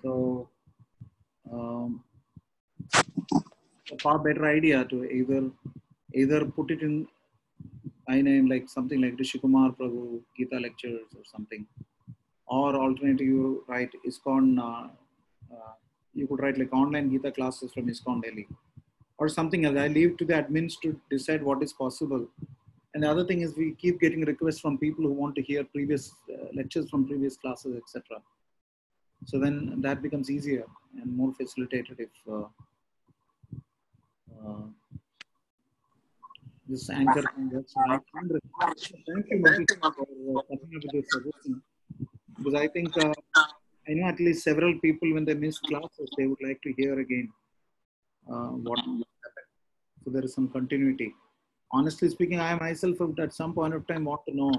So, 0.02 0.48
um, 1.52 2.02
a 3.92 3.98
far 4.00 4.18
better 4.18 4.46
idea 4.46 4.86
to 4.86 5.04
either 5.04 5.50
either 6.14 6.44
put 6.44 6.70
it 6.70 6.80
in 6.82 7.06
my 8.10 8.20
name 8.28 8.46
like 8.52 8.68
something 8.76 9.00
like 9.04 9.18
Rishi 9.18 9.38
Kumar 9.42 9.70
Prabhu 9.78 10.20
Gita 10.36 10.58
lectures 10.66 11.08
or 11.18 11.24
something, 11.32 11.66
or 12.46 12.68
alternative 12.74 13.26
you 13.34 13.64
write 13.68 13.92
ISKCON. 14.08 14.46
Uh, 14.68 14.88
uh, 15.54 15.74
you 16.14 16.26
could 16.26 16.40
write 16.42 16.58
like 16.58 16.72
online 16.72 17.10
Gita 17.12 17.30
classes 17.38 17.72
from 17.74 17.86
ISKCON 17.92 18.22
Delhi, 18.24 18.46
or 19.18 19.28
something 19.28 19.64
else. 19.66 19.78
I 19.84 19.88
leave 19.98 20.16
to 20.18 20.24
the 20.30 20.34
admins 20.40 20.74
to 20.82 20.98
decide 21.14 21.42
what 21.50 21.62
is 21.62 21.72
possible. 21.84 22.26
And 22.94 23.04
the 23.04 23.10
other 23.10 23.24
thing 23.24 23.42
is 23.42 23.56
we 23.56 23.68
keep 23.82 24.00
getting 24.00 24.22
requests 24.32 24.60
from 24.64 24.76
people 24.78 25.04
who 25.04 25.12
want 25.22 25.36
to 25.36 25.42
hear 25.42 25.62
previous 25.76 26.12
uh, 26.34 26.46
lectures 26.60 26.90
from 26.90 27.06
previous 27.06 27.36
classes, 27.36 27.76
etc. 27.76 28.20
So 29.26 29.38
then 29.38 29.56
that 29.86 30.02
becomes 30.02 30.30
easier 30.30 30.66
and 31.00 31.16
more 31.16 31.32
facilitated 31.40 32.00
if 32.06 32.14
uh, 32.28 32.46
uh, 34.44 34.62
this 36.70 36.88
anchor 36.90 37.22
can. 37.22 37.64
So 37.66 37.80
Thank 39.08 39.26
you, 39.30 39.38
Mati, 39.40 39.64
for 39.80 40.06
uh, 40.38 40.56
this 40.92 41.06
suggestion. 41.10 41.62
Because 42.36 42.54
I 42.54 42.68
think 42.68 42.96
uh, 43.04 43.12
I 43.88 43.92
know 43.94 44.06
at 44.08 44.20
least 44.20 44.44
several 44.44 44.78
people 44.80 45.12
when 45.14 45.24
they 45.24 45.34
miss 45.34 45.58
classes, 45.58 46.10
they 46.16 46.26
would 46.26 46.42
like 46.46 46.60
to 46.62 46.72
hear 46.76 46.98
again 47.00 47.30
uh, 48.32 48.50
what 48.66 48.78
happened. 48.78 49.04
So 50.04 50.10
there 50.10 50.24
is 50.24 50.34
some 50.34 50.48
continuity. 50.48 51.12
Honestly 51.72 52.08
speaking, 52.08 52.40
I 52.40 52.54
myself 52.54 52.98
at 53.18 53.32
some 53.32 53.52
point 53.54 53.74
of 53.74 53.86
time 53.86 54.04
want 54.04 54.22
to 54.28 54.34
know 54.34 54.52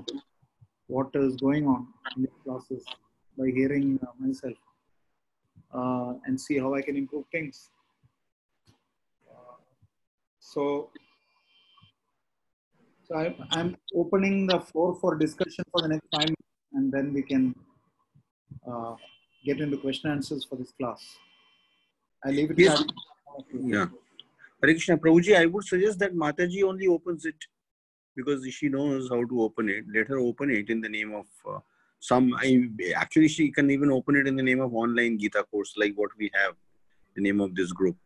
what 0.87 1.07
is 1.13 1.35
going 1.37 1.65
on 1.67 1.87
in 2.15 2.23
the 2.23 2.29
classes 2.43 2.85
by 3.37 3.47
hearing 3.47 3.99
uh, 4.03 4.11
myself 4.19 4.57
uh, 5.73 6.13
and 6.25 6.39
see 6.39 6.57
how 6.57 6.73
I 6.73 6.81
can 6.81 6.97
improve 6.97 7.25
things. 7.31 7.69
So, 10.39 10.89
so 13.11 13.17
I, 13.17 13.35
I'm 13.51 13.75
opening 13.95 14.47
the 14.47 14.59
floor 14.59 14.97
for 15.01 15.15
discussion 15.15 15.65
for 15.71 15.81
the 15.81 15.89
next 15.89 16.07
five 16.15 16.25
minutes, 16.25 16.71
and 16.73 16.91
then 16.91 17.13
we 17.13 17.21
can 17.21 17.53
uh, 18.69 18.95
get 19.45 19.59
into 19.59 19.77
question 19.77 20.11
answers 20.11 20.45
for 20.45 20.55
this 20.55 20.71
class. 20.79 21.01
I 22.23 22.29
leave 22.29 22.51
it 22.51 22.59
Yes. 22.59 22.83
Yeah. 23.53 23.87
Hare 24.61 24.73
Krishna 24.73 24.97
Prabhuji, 24.97 25.35
I 25.35 25.45
would 25.45 25.65
suggest 25.65 25.99
that 25.99 26.15
Mataji 26.15 26.63
only 26.63 26.87
opens 26.87 27.25
it 27.25 27.35
because 28.15 28.45
she 28.47 28.69
knows 28.69 29.09
how 29.09 29.23
to 29.25 29.41
open 29.41 29.69
it. 29.69 29.85
Let 29.93 30.07
her 30.07 30.19
open 30.19 30.51
it 30.51 30.69
in 30.69 30.81
the 30.81 30.89
name 30.89 31.13
of 31.13 31.25
uh, 31.49 31.59
some. 31.99 32.33
I, 32.37 32.69
actually, 32.95 33.27
she 33.27 33.51
can 33.51 33.71
even 33.71 33.91
open 33.91 34.15
it 34.15 34.27
in 34.27 34.35
the 34.35 34.43
name 34.43 34.61
of 34.61 34.73
online 34.73 35.17
Gita 35.17 35.43
course, 35.51 35.73
like 35.77 35.93
what 35.95 36.11
we 36.17 36.29
have, 36.33 36.53
the 37.15 37.21
name 37.21 37.41
of 37.41 37.55
this 37.55 37.71
group. 37.71 37.97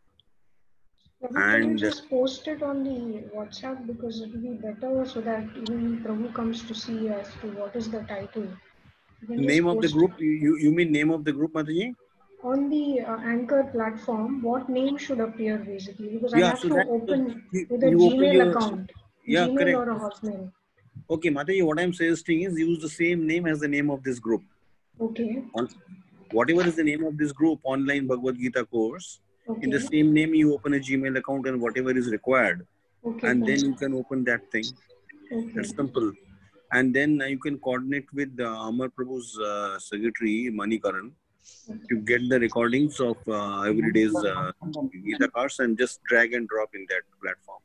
Prabhu, 1.22 1.34
can 1.34 1.62
And- 1.64 1.72
you 1.72 1.78
just 1.78 2.10
post 2.10 2.48
it 2.48 2.62
on 2.62 2.84
the 2.84 3.24
WhatsApp 3.36 3.86
because 3.88 4.22
it 4.22 4.32
will 4.34 4.42
be 4.42 4.54
better 4.68 5.06
so 5.06 5.22
that 5.22 5.44
even 5.62 6.04
Prabhu 6.04 6.34
comes 6.34 6.64
to 6.68 6.76
see 6.76 7.08
as 7.10 7.28
to 7.42 7.48
what 7.60 7.76
is 7.76 7.90
the 7.90 8.02
title. 8.14 8.48
You 9.22 9.28
can 9.28 9.38
just 9.38 9.48
Name 9.48 9.68
of 9.68 9.82
the 9.82 9.90
group, 9.90 10.20
you, 10.20 10.58
you 10.58 10.72
mean 10.72 10.92
name 10.92 11.12
of 11.12 11.24
the 11.24 11.32
group, 11.32 11.54
Mataji? 11.54 11.94
On 12.44 12.70
the 12.70 13.02
uh, 13.02 13.18
Anchor 13.34 13.64
platform, 13.72 14.42
what 14.44 14.70
name 14.70 14.98
should 14.98 15.20
appear 15.20 15.58
basically? 15.58 16.10
Because 16.10 16.34
I 16.34 16.42
have 16.42 16.60
so 16.60 16.70
to 16.70 16.88
open 16.90 17.44
You, 17.52 17.66
with 17.70 17.84
a 17.84 17.90
you 17.90 17.98
Gmail 17.98 18.34
your- 18.34 18.50
account. 18.52 18.92
Yeah, 19.26 19.48
Gmail 19.48 19.58
correct. 19.58 19.78
or 19.78 19.90
a 19.92 20.00
Hotmail. 20.00 20.52
Okay, 21.10 21.30
Mataji, 21.30 21.64
what 21.66 21.80
I'm 21.80 21.94
suggesting 21.94 22.42
is 22.44 22.60
use 22.60 22.82
the 22.82 22.90
same 22.90 23.26
name 23.26 23.48
as 23.48 23.60
the 23.62 23.68
name 23.68 23.90
of 23.90 24.04
this 24.04 24.20
group. 24.20 24.44
Okay. 25.02 25.44
On, 25.56 25.68
whatever 26.32 26.66
is 26.68 26.76
the 26.76 26.84
name 26.84 27.04
of 27.06 27.18
this 27.18 27.32
group, 27.32 27.60
online 27.64 28.06
Bhagavad 28.08 28.38
Gita 28.38 28.66
course, 28.66 29.20
Okay. 29.48 29.64
in 29.64 29.70
the 29.70 29.80
same 29.80 30.14
name 30.14 30.34
you 30.34 30.54
open 30.54 30.74
a 30.74 30.80
Gmail 30.80 31.18
account 31.18 31.48
and 31.48 31.62
whatever 31.62 31.96
is 31.96 32.10
required, 32.12 32.66
okay. 33.06 33.28
and 33.28 33.46
then 33.48 33.60
you 33.60 33.76
can 33.76 33.94
open 33.94 34.24
that 34.24 34.52
thing. 34.52 34.66
okay. 35.32 35.52
That's 35.56 35.76
simple. 35.76 36.12
And 36.72 36.94
then 36.94 37.22
uh, 37.22 37.26
you 37.26 37.38
can 37.38 37.60
coordinate 37.60 38.08
with 38.12 38.34
uh, 38.40 38.46
Amar 38.70 38.90
Prabhu's 38.90 39.38
uh, 39.40 39.78
secretary, 39.80 40.52
Manikaran, 40.52 41.12
to 41.90 41.96
get 41.98 42.28
the 42.28 42.40
recordings 42.40 43.00
of 43.00 43.18
uh, 43.28 43.62
every 43.62 43.92
day's 43.92 44.16
uh, 44.16 44.52
Gita 44.92 45.28
cars 45.28 45.60
and 45.60 45.78
just 45.78 46.04
drag 46.06 46.34
and 46.34 46.48
drop 46.50 46.70
in 46.74 46.88
that 46.90 47.04
platform. 47.22 47.62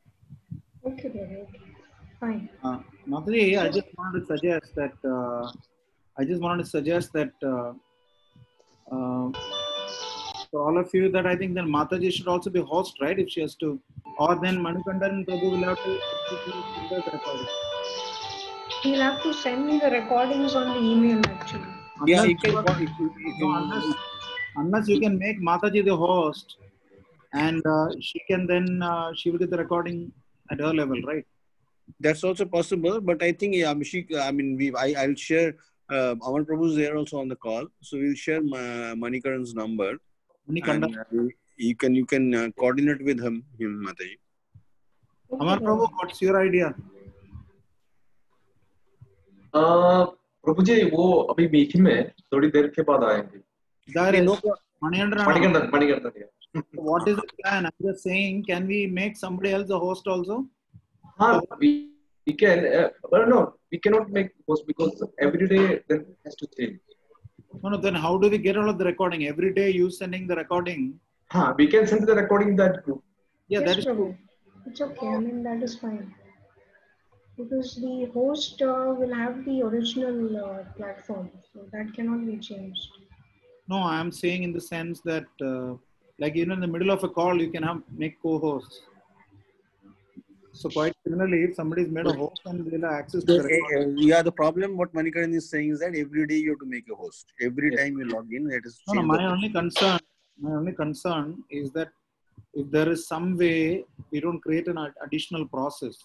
Okay, 0.85 1.09
Prabhu. 1.09 1.41
Okay. 1.43 1.71
Fine. 2.21 2.49
Uh, 2.63 2.77
Mataji, 3.07 3.59
I 3.59 3.69
just 3.69 3.87
wanted 3.97 4.19
to 4.19 4.25
suggest 4.27 4.75
that 4.75 4.93
uh, 5.03 5.51
I 6.19 6.23
just 6.23 6.39
wanted 6.39 6.63
to 6.65 6.69
suggest 6.69 7.11
that 7.13 7.31
uh, 7.43 7.73
uh, 8.91 9.31
for 10.51 10.61
all 10.67 10.77
of 10.77 10.93
you 10.93 11.09
that 11.15 11.25
I 11.25 11.35
think 11.35 11.55
then 11.55 11.67
Mataji 11.67 12.11
should 12.11 12.27
also 12.27 12.49
be 12.49 12.61
host, 12.61 12.97
right? 13.01 13.17
If 13.17 13.29
she 13.29 13.41
has 13.41 13.55
to, 13.55 13.79
or 14.19 14.35
then 14.35 14.57
Manikandan 14.57 15.25
Prabhu 15.27 15.51
will 15.51 15.63
have 15.69 15.77
to 15.83 15.99
execute 16.23 17.03
the 17.05 17.11
recording. 17.13 17.47
He'll 18.83 19.01
have 19.01 19.23
to 19.23 19.33
send 19.33 19.65
me 19.65 19.79
the 19.79 19.89
recordings 19.91 20.55
on 20.55 20.69
the 20.73 20.79
email 20.91 21.21
actually. 21.25 21.65
Yeah, 22.05 22.23
Unless 22.23 22.29
you 22.29 22.37
can. 22.37 22.51
you 22.51 22.57
are- 22.57 22.79
you 22.81 22.87
can- 22.87 23.37
you 23.39 23.53
unless, 23.55 23.85
unless 24.57 24.87
you 24.89 24.99
can 24.99 25.17
make 25.17 25.39
Mataji 25.39 25.85
the 25.85 25.95
host, 25.95 26.57
and 27.33 27.65
uh, 27.65 27.87
she 28.01 28.19
can 28.29 28.45
then 28.47 28.81
uh, 28.91 29.11
she 29.15 29.31
will 29.31 29.39
get 29.39 29.51
the 29.51 29.57
recording 29.57 30.11
at 30.51 30.59
her 30.59 30.73
level, 30.73 31.01
right? 31.03 31.25
That's 31.99 32.23
also 32.23 32.45
possible, 32.45 32.99
but 33.01 33.21
I 33.23 33.31
think 33.31 33.55
yeah, 33.55 33.73
she. 33.83 34.05
I 34.19 34.31
mean, 34.31 34.57
we. 34.57 34.73
I, 34.75 34.87
I'll 35.03 35.15
share. 35.15 35.55
Uh, 35.89 36.15
Amar 36.25 36.43
Prabhu's 36.43 36.75
there 36.77 36.95
also 36.97 37.19
on 37.19 37.27
the 37.27 37.35
call, 37.35 37.65
so 37.81 37.97
we'll 37.97 38.15
share 38.15 38.41
Ma- 38.41 38.93
Manikaran's 39.05 39.53
number, 39.53 39.97
and 40.57 40.85
uh, 40.85 41.23
you 41.57 41.75
can 41.75 41.95
you 41.95 42.05
can 42.05 42.33
uh, 42.35 42.49
coordinate 42.59 43.03
with 43.03 43.19
him, 43.21 43.43
him 43.59 43.85
Mataji. 43.87 44.17
Amar 45.39 45.59
Prabhu, 45.59 45.87
what's 45.99 46.21
your 46.21 46.41
idea? 46.41 46.73
आ, 49.55 49.61
प्रभु 50.45 50.63
जी 50.63 50.83
वो 50.91 51.05
अभी 51.31 51.47
meeting 51.53 51.83
में 51.83 52.11
थोड़ी 52.33 52.47
देर 52.51 52.67
के 52.75 52.81
बाद 52.89 53.03
आएँगे 53.03 53.41
There 53.93 54.15
is 54.15 54.29
Manikandan. 54.83 55.25
Manikandan 55.27 55.69
Manikandan. 55.73 56.23
What 56.73 57.07
is 57.07 57.15
the 57.17 57.27
plan? 57.39 57.65
I'm 57.65 57.85
just 57.87 58.03
saying, 58.03 58.43
can 58.45 58.67
we 58.67 58.87
make 58.87 59.17
somebody 59.17 59.51
else 59.53 59.69
a 59.69 59.79
host 59.79 60.07
also? 60.07 60.45
हाँ 61.19 61.41
we 61.59 61.89
we 62.27 62.33
can, 62.33 62.65
uh, 62.65 62.89
but 63.09 63.27
no, 63.27 63.53
we 63.71 63.77
cannot 63.79 64.09
make 64.11 64.29
post 64.47 64.65
because 64.67 65.03
every 65.19 65.47
day 65.47 65.79
then 65.89 66.05
has 66.25 66.35
to 66.35 66.47
change. 66.57 66.79
No, 67.63 67.69
no, 67.69 67.77
then 67.77 67.95
how 67.95 68.17
do 68.17 68.29
we 68.29 68.37
get 68.37 68.57
all 68.57 68.69
of 68.69 68.77
the 68.77 68.85
recording? 68.85 69.27
Every 69.27 69.53
day 69.53 69.69
you 69.69 69.89
sending 69.91 70.27
the 70.27 70.35
recording. 70.35 70.99
Huh, 71.29 71.53
we 71.57 71.67
can 71.67 71.85
send 71.87 72.07
the 72.07 72.15
recording 72.15 72.55
that 72.57 72.83
group. 72.83 73.03
Yeah, 73.47 73.59
yes, 73.59 73.69
that 73.69 73.77
is 73.79 73.85
Prabhu. 73.85 74.17
It's 74.65 74.81
okay. 74.81 75.07
I 75.07 75.17
mean, 75.17 75.43
that 75.43 75.61
is 75.63 75.75
fine. 75.75 76.13
Because 77.37 77.75
the 77.75 78.09
host 78.13 78.61
uh, 78.61 78.93
will 78.97 79.13
have 79.13 79.43
the 79.45 79.61
original 79.63 80.45
uh, 80.45 80.63
platform, 80.77 81.31
so 81.53 81.61
that 81.71 81.93
cannot 81.93 82.25
be 82.25 82.37
changed. 82.37 82.87
No, 83.67 83.77
I 83.77 83.99
am 83.99 84.11
saying 84.11 84.43
in 84.43 84.53
the 84.53 84.61
sense 84.61 85.01
that, 85.01 85.25
uh, 85.41 85.75
like, 86.19 86.35
you 86.35 86.45
know, 86.45 86.53
in 86.53 86.59
the 86.59 86.67
middle 86.67 86.91
of 86.91 87.03
a 87.03 87.09
call, 87.09 87.41
you 87.41 87.49
can 87.49 87.63
have 87.63 87.81
make 87.95 88.21
co-hosts. 88.21 88.81
So 90.53 90.69
quite 90.69 90.93
similarly, 91.05 91.43
if 91.43 91.55
somebody's 91.55 91.89
made 91.89 92.05
a 92.05 92.13
host 92.13 92.41
and 92.45 92.65
they'll 92.65 92.81
have 92.81 92.91
access 92.91 93.23
to 93.23 93.37
The, 93.37 93.95
yeah, 93.97 94.21
the 94.21 94.31
problem 94.31 94.77
what 94.77 94.93
Manikaran 94.93 95.33
is 95.33 95.49
saying 95.49 95.69
is 95.71 95.79
that 95.79 95.95
every 95.95 96.27
day 96.27 96.35
you 96.35 96.51
have 96.51 96.59
to 96.59 96.65
make 96.65 96.85
a 96.91 96.95
host. 96.95 97.25
Every 97.41 97.71
Yes. 97.71 97.79
time 97.79 97.97
you 97.97 98.05
log 98.05 98.27
in, 98.31 98.51
it 98.51 98.65
is 98.65 98.81
No, 98.87 98.93
no, 98.93 99.03
my 99.03 99.25
only 99.25 99.49
concern, 99.49 99.99
my 100.39 100.51
only 100.51 100.73
concern 100.73 101.43
is 101.49 101.71
that 101.71 101.89
if 102.53 102.69
there 102.69 102.89
is 102.89 103.07
some 103.07 103.37
way 103.37 103.85
we 104.11 104.19
don't 104.19 104.41
create 104.41 104.67
an 104.67 104.77
additional 105.05 105.47
process. 105.47 105.97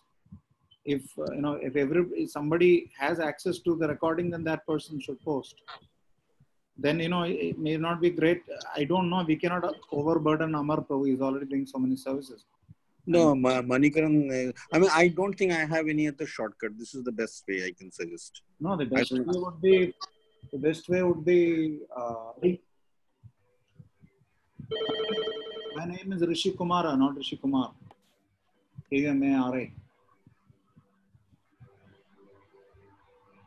If 0.84 1.02
uh, 1.18 1.32
you 1.34 1.42
know, 1.42 1.54
if 1.54 1.74
every 1.74 2.02
if 2.22 2.30
somebody 2.30 2.90
has 2.98 3.18
access 3.18 3.58
to 3.60 3.74
the 3.76 3.88
recording, 3.88 4.30
then 4.30 4.44
that 4.44 4.64
person 4.66 5.00
should 5.00 5.20
post. 5.24 5.56
Then 6.78 7.00
you 7.00 7.08
know, 7.08 7.22
it 7.24 7.38
it 7.50 7.58
may 7.58 7.76
not 7.76 8.00
be 8.00 8.10
great. 8.10 8.42
I 8.76 8.84
don't 8.84 9.10
know. 9.10 9.24
We 9.26 9.36
cannot 9.36 9.64
overburden 9.90 10.54
Amar 10.54 10.82
Prabhu. 10.82 11.08
He's 11.08 11.20
already 11.20 11.46
doing 11.46 11.66
so 11.66 11.78
many 11.78 11.96
services. 11.96 12.44
No, 13.06 13.34
Ma- 13.34 13.62
Manikaran, 13.62 14.48
uh, 14.48 14.52
I 14.72 14.78
mean, 14.78 14.90
I 14.92 15.08
don't 15.08 15.34
think 15.34 15.52
I 15.52 15.64
have 15.64 15.86
any 15.88 16.08
other 16.08 16.26
shortcut. 16.26 16.76
This 16.76 16.94
is 16.94 17.04
the 17.04 17.12
best 17.12 17.44
way 17.48 17.64
I 17.66 17.72
can 17.78 17.92
suggest. 17.92 18.42
No, 18.60 18.76
the 18.76 18.86
best 18.86 19.12
way 19.12 19.20
would 19.24 19.60
be 19.62 19.94
the 20.52 20.58
best 20.58 20.88
way 20.88 21.02
would 21.02 21.24
be. 21.24 21.80
Uh, 21.94 22.32
my 25.76 25.84
name 25.84 26.12
is 26.12 26.22
Rishi 26.26 26.52
Kumara, 26.52 26.98
not 26.98 27.16
Rishi 27.16 27.36
Kumar. 27.36 27.72
K-U-M-A-R-A. 28.90 29.72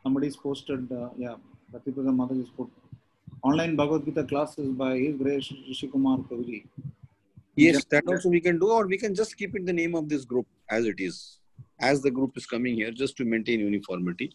Somebody's 0.02 0.36
posted, 0.36 0.90
uh, 0.92 1.10
yeah, 1.18 1.34
Ratipada 1.72 2.14
Mother 2.14 2.34
is 2.34 2.48
put 2.56 2.68
online 3.42 3.76
Bhagavad 3.76 4.04
Gita 4.04 4.24
classes 4.24 4.68
by 4.70 4.96
His 4.98 5.16
Grace 5.16 5.52
Rishi 5.68 5.88
Kumar 5.88 6.18
Prabhuji. 6.18 6.64
Yes, 7.56 7.84
that 7.90 8.04
also 8.06 8.28
we 8.28 8.40
can 8.40 8.58
do, 8.58 8.70
or 8.70 8.86
we 8.86 8.96
can 8.98 9.14
just 9.14 9.36
keep 9.36 9.54
it 9.56 9.66
the 9.66 9.72
name 9.72 9.94
of 9.94 10.08
this 10.08 10.24
group 10.24 10.46
as 10.70 10.86
it 10.86 10.96
is, 10.98 11.38
as 11.80 12.00
the 12.02 12.10
group 12.10 12.36
is 12.36 12.46
coming 12.46 12.74
here, 12.74 12.90
just 12.90 13.16
to 13.18 13.24
maintain 13.24 13.60
uniformity. 13.60 14.32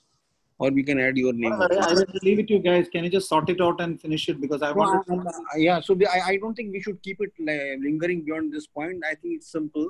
Or 0.58 0.70
we 0.72 0.84
can 0.84 1.00
add 1.00 1.18
your 1.18 1.34
name. 1.34 1.52
I 1.52 1.68
will 1.94 2.06
leave 2.24 2.40
it 2.40 2.48
to 2.48 2.54
you 2.54 2.60
guys. 2.60 2.88
Can 2.90 3.04
you 3.04 3.10
just 3.10 3.28
sort 3.28 3.50
it 3.50 3.60
out 3.60 3.82
and 3.82 4.00
finish 4.00 4.30
it? 4.30 4.40
Because 4.40 4.62
I 4.62 4.70
No, 4.70 4.76
want 4.76 5.10
I- 5.10 5.56
I- 5.56 5.58
yeah, 5.58 5.82
so 5.82 5.96
the, 5.96 6.08
I, 6.08 6.28
I 6.28 6.38
don't 6.38 6.54
think 6.54 6.72
we 6.72 6.82
should 6.82 7.02
keep 7.04 7.20
it 7.20 7.32
like, 7.40 7.80
lingering 7.82 8.24
beyond 8.24 8.54
this 8.54 8.66
point. 8.66 9.04
I 9.04 9.16
think 9.16 9.36
it's 9.38 9.52
simple. 9.52 9.90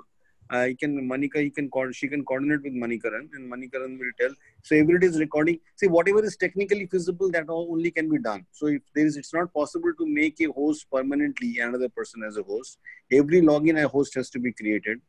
You 0.51 0.77
can 0.77 1.09
Manika, 1.09 1.41
he 1.41 1.49
can 1.49 1.69
she 1.91 2.07
can 2.07 2.23
coordinate 2.23 2.61
with 2.61 2.73
Manikaran, 2.73 3.29
and 3.33 3.51
Manikaran 3.51 3.97
will 3.97 4.11
tell. 4.19 4.31
So 4.61 4.75
every 4.75 4.99
day 4.99 5.07
is 5.07 5.19
recording. 5.19 5.59
See, 5.75 5.87
whatever 5.87 6.23
is 6.23 6.37
technically 6.37 6.85
feasible, 6.85 7.31
that 7.31 7.45
only 7.49 7.89
can 7.89 8.09
be 8.09 8.19
done. 8.19 8.45
So 8.51 8.67
if 8.67 8.83
there 8.93 9.07
is, 9.07 9.17
it's 9.17 9.33
not 9.33 9.51
possible 9.53 9.91
to 9.97 10.05
make 10.05 10.39
a 10.41 10.51
host 10.51 10.85
permanently, 10.91 11.59
another 11.59 11.89
person 11.89 12.23
as 12.23 12.37
a 12.37 12.43
host. 12.43 12.77
Every 13.11 13.41
login 13.41 13.83
a 13.83 13.87
host 13.87 14.13
has 14.15 14.29
to 14.31 14.39
be 14.39 14.53
created. 14.53 15.01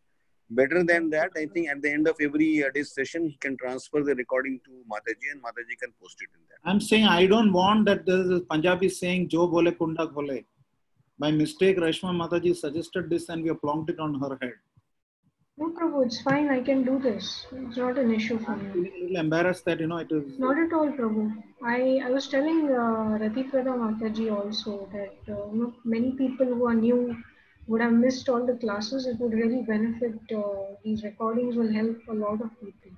Better 0.48 0.84
than 0.84 1.10
that, 1.10 1.32
I 1.36 1.46
think 1.46 1.68
at 1.68 1.82
the 1.82 1.90
end 1.90 2.06
of 2.08 2.16
every 2.20 2.64
uh, 2.64 2.68
session, 2.84 3.28
he 3.28 3.36
can 3.38 3.56
transfer 3.56 4.02
the 4.02 4.14
recording 4.14 4.60
to 4.64 4.70
Mataji, 4.90 5.32
and 5.32 5.42
Mataji 5.42 5.76
can 5.82 5.92
post 6.00 6.16
it 6.20 6.28
in 6.34 6.40
there. 6.48 6.58
I'm 6.64 6.80
saying 6.80 7.04
I 7.04 7.26
don't 7.26 7.52
want 7.52 7.84
that 7.86 8.08
a 8.08 8.40
Punjabi 8.40 8.88
saying 8.88 9.28
Jo 9.28 9.48
bole 9.48 9.72
kunda 9.72 10.10
khole. 10.14 10.44
By 11.18 11.30
mistake, 11.30 11.78
Reshma 11.78 12.14
Mataji 12.14 12.54
suggested 12.54 13.10
this 13.10 13.28
and 13.28 13.42
we 13.42 13.50
plonked 13.50 13.90
it 13.90 13.98
on 13.98 14.20
her 14.20 14.38
head. 14.40 14.54
No, 15.58 15.70
Prabhu, 15.70 16.04
it's 16.04 16.20
fine. 16.20 16.50
I 16.50 16.60
can 16.60 16.84
do 16.84 16.98
this. 16.98 17.46
It's 17.50 17.78
not 17.78 17.96
an 17.98 18.12
issue 18.14 18.38
for 18.38 18.52
I'm 18.52 18.62
me. 18.64 18.72
feeling 18.72 18.92
a 18.92 19.00
little 19.04 19.16
embarrassed 19.16 19.64
that 19.64 19.80
you 19.80 19.86
know 19.86 19.96
it 19.98 20.12
is. 20.12 20.38
Not 20.38 20.58
at 20.58 20.72
all, 20.72 20.90
Prabhu. 20.92 21.42
I, 21.64 22.00
I 22.04 22.10
was 22.10 22.28
telling 22.28 22.66
uh, 22.70 23.16
Ratiprada 23.22 23.72
Mataji 23.82 24.30
also 24.30 24.88
that 24.92 25.16
uh, 25.32 25.46
you 25.52 25.62
know, 25.62 25.74
many 25.84 26.12
people 26.12 26.46
who 26.46 26.66
are 26.68 26.74
new 26.74 27.16
would 27.68 27.80
have 27.80 27.94
missed 27.94 28.28
all 28.28 28.44
the 28.44 28.54
classes. 28.54 29.06
It 29.06 29.18
would 29.18 29.32
really 29.32 29.62
benefit. 29.62 30.20
Uh, 30.30 30.74
these 30.84 31.02
recordings 31.04 31.56
will 31.56 31.72
help 31.72 31.96
a 32.08 32.12
lot 32.12 32.42
of 32.42 32.50
people. 32.60 32.92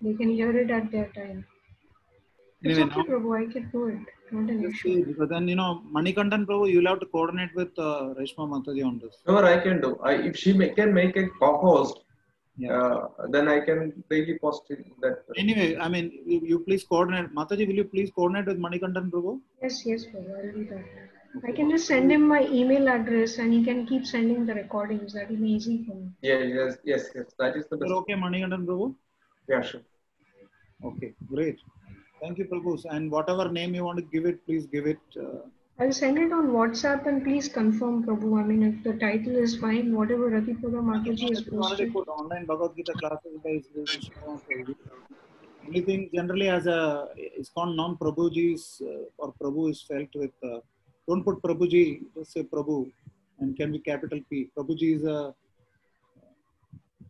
They 0.00 0.14
can 0.14 0.30
hear 0.30 0.56
it 0.56 0.70
at 0.70 0.92
their 0.92 1.08
time. 1.08 1.44
It's 2.62 2.78
okay, 2.78 2.88
now 2.88 3.02
Prabhu. 3.02 3.36
I 3.42 3.52
can 3.52 3.68
do 3.70 3.88
it. 3.88 4.15
Not 4.30 4.50
an 4.50 4.64
issue. 4.64 4.94
see, 4.94 5.02
because 5.04 5.28
then 5.28 5.46
you 5.48 5.56
know 5.56 5.82
Manikandan 5.94 6.46
Prabhu, 6.46 6.70
you'll 6.70 6.86
have 6.86 7.00
to 7.00 7.06
coordinate 7.06 7.54
with 7.54 7.78
uh, 7.78 8.14
Reshma 8.18 8.48
Mataji 8.52 8.84
on 8.84 8.98
this. 8.98 9.16
Whatever 9.24 9.46
I 9.46 9.58
can 9.60 9.80
do. 9.80 9.98
I, 10.02 10.12
if 10.14 10.36
she 10.36 10.52
may, 10.52 10.70
can 10.70 10.92
make 10.92 11.16
a 11.16 11.28
co-host, 11.40 12.00
Yeah. 12.58 12.72
uh, 12.76 13.08
then 13.34 13.48
I 13.48 13.60
can 13.60 14.02
daily 14.10 14.38
post 14.38 14.62
it 14.70 14.78
in 14.78 14.92
that. 15.02 15.24
Anyway, 15.36 15.76
I 15.76 15.88
mean, 15.88 16.06
you, 16.24 16.40
you 16.50 16.58
please 16.60 16.84
coordinate. 16.84 17.34
Mataji, 17.34 17.66
will 17.68 17.80
you 17.82 17.84
please 17.84 18.10
coordinate 18.14 18.46
with 18.46 18.58
Manikandan 18.58 19.10
Prabhu? 19.10 19.40
Yes, 19.62 19.84
yes, 19.86 20.04
Prabhu. 20.06 20.36
I'll 20.38 20.52
do 20.52 20.64
that. 20.72 20.84
I 21.48 21.52
can 21.52 21.70
just 21.70 21.86
send 21.86 22.10
him 22.10 22.22
my 22.26 22.42
email 22.60 22.88
address 22.88 23.36
and 23.38 23.52
he 23.52 23.62
can 23.62 23.86
keep 23.86 24.06
sending 24.06 24.46
the 24.46 24.54
recordings. 24.54 25.12
That 25.12 25.30
will 25.30 25.36
be 25.36 25.50
easy 25.52 25.84
for 25.86 25.94
me. 25.94 26.08
Yeah, 26.22 26.38
yes, 26.38 26.78
yes, 26.82 27.10
yes. 27.14 27.26
That 27.38 27.56
is 27.56 27.66
the 27.70 27.76
best. 27.76 27.88
You're 27.90 27.98
okay, 27.98 28.14
Manikandan 28.14 28.64
Prabhu? 28.66 28.94
Yeah, 29.48 29.62
sure. 29.62 29.82
Okay, 30.84 31.12
great. 31.32 31.58
Thank 32.20 32.38
you, 32.38 32.46
Prabhu. 32.46 32.72
And 32.90 33.10
whatever 33.10 33.50
name 33.50 33.74
you 33.74 33.84
want 33.84 33.98
to 33.98 34.04
give 34.04 34.24
it, 34.26 34.44
please 34.46 34.66
give 34.66 34.86
it. 34.86 34.98
Uh, 35.18 35.40
I'll 35.78 35.92
send 35.92 36.18
it 36.18 36.32
on 36.32 36.48
WhatsApp 36.48 37.06
and 37.06 37.22
please 37.22 37.48
confirm, 37.48 38.04
Prabhu. 38.04 38.40
I 38.40 38.44
mean, 38.44 38.62
if 38.62 38.82
the 38.82 38.94
title 38.98 39.36
is 39.36 39.56
fine, 39.56 39.94
whatever 39.94 40.30
Ratipura 40.30 40.80
Mataji 40.90 41.28
has 41.28 41.44
You 41.44 41.52
posted. 41.60 41.92
put 41.92 42.08
online 42.08 42.46
Bhagavad 42.46 42.76
Gita 42.76 42.94
classes 42.94 43.38
by 43.44 43.60
Sri 43.66 43.84
Krishna 43.84 44.40
Prabhu. 44.48 44.74
Anything 45.68 46.08
generally 46.14 46.48
as 46.48 46.66
a 46.66 47.08
ISKCON 47.40 47.76
non 47.76 47.96
Prabhuji's 47.98 48.80
uh, 48.86 49.04
or 49.18 49.34
Prabhu 49.40 49.70
is 49.70 49.82
felt 49.82 50.08
with. 50.14 50.30
Uh, 50.42 50.60
don't 51.08 51.22
put 51.24 51.42
Prabhuji, 51.42 52.00
just 52.16 52.32
say 52.32 52.42
Prabhu, 52.42 52.90
and 53.40 53.56
can 53.56 53.70
be 53.72 53.78
capital 53.78 54.20
P. 54.30 54.48
Prabhuji 54.56 54.96
is 54.96 55.04
a. 55.04 55.34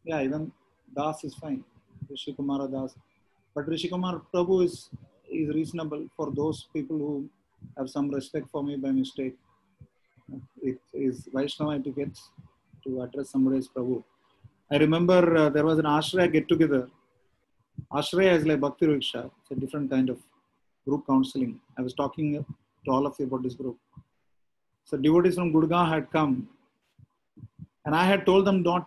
Yeah, 0.04 0.22
even 0.22 0.50
Das 0.94 1.22
is 1.24 1.34
fine. 1.34 1.62
Rishi 2.10 2.32
Kumara 2.32 2.70
Das, 2.70 2.94
but 3.56 3.66
Rishi 3.72 3.88
Kumar 3.88 4.20
Prabhu 4.32 4.56
is 4.66 4.90
is 5.38 5.48
reasonable 5.58 6.02
for 6.16 6.26
those 6.38 6.58
people 6.74 6.98
who 7.04 7.28
have 7.76 7.88
some 7.94 8.08
respect 8.10 8.46
for 8.52 8.62
me 8.62 8.76
by 8.76 8.90
mistake. 8.90 9.36
It 10.70 10.80
is 11.06 11.28
Vaishnava 11.34 11.72
etiquette 11.78 12.18
to 12.84 13.02
address 13.04 13.30
somebody 13.30 13.58
as 13.62 13.68
Prabhu. 13.68 14.02
I 14.70 14.76
remember 14.76 15.20
uh, 15.36 15.48
there 15.48 15.64
was 15.70 15.78
an 15.78 15.86
Ashraya 15.96 16.32
get 16.32 16.48
together. 16.48 16.82
Ashraya 17.92 18.32
is 18.38 18.44
like 18.46 18.60
Bhakti 18.60 18.86
Vriksha. 18.86 19.22
It's 19.40 19.50
a 19.50 19.60
different 19.62 19.90
kind 19.90 20.10
of 20.10 20.18
group 20.86 21.06
counseling. 21.06 21.60
I 21.78 21.82
was 21.82 21.94
talking 21.94 22.44
to 22.84 22.90
all 22.90 23.06
of 23.06 23.14
you 23.18 23.26
about 23.26 23.42
this 23.42 23.54
group. 23.54 23.78
So 24.84 24.96
devotees 24.96 25.36
from 25.36 25.52
Gurgaon 25.52 25.88
had 25.94 26.10
come, 26.10 26.48
and 27.84 27.94
I 27.94 28.04
had 28.04 28.26
told 28.26 28.44
them 28.44 28.62
not 28.62 28.86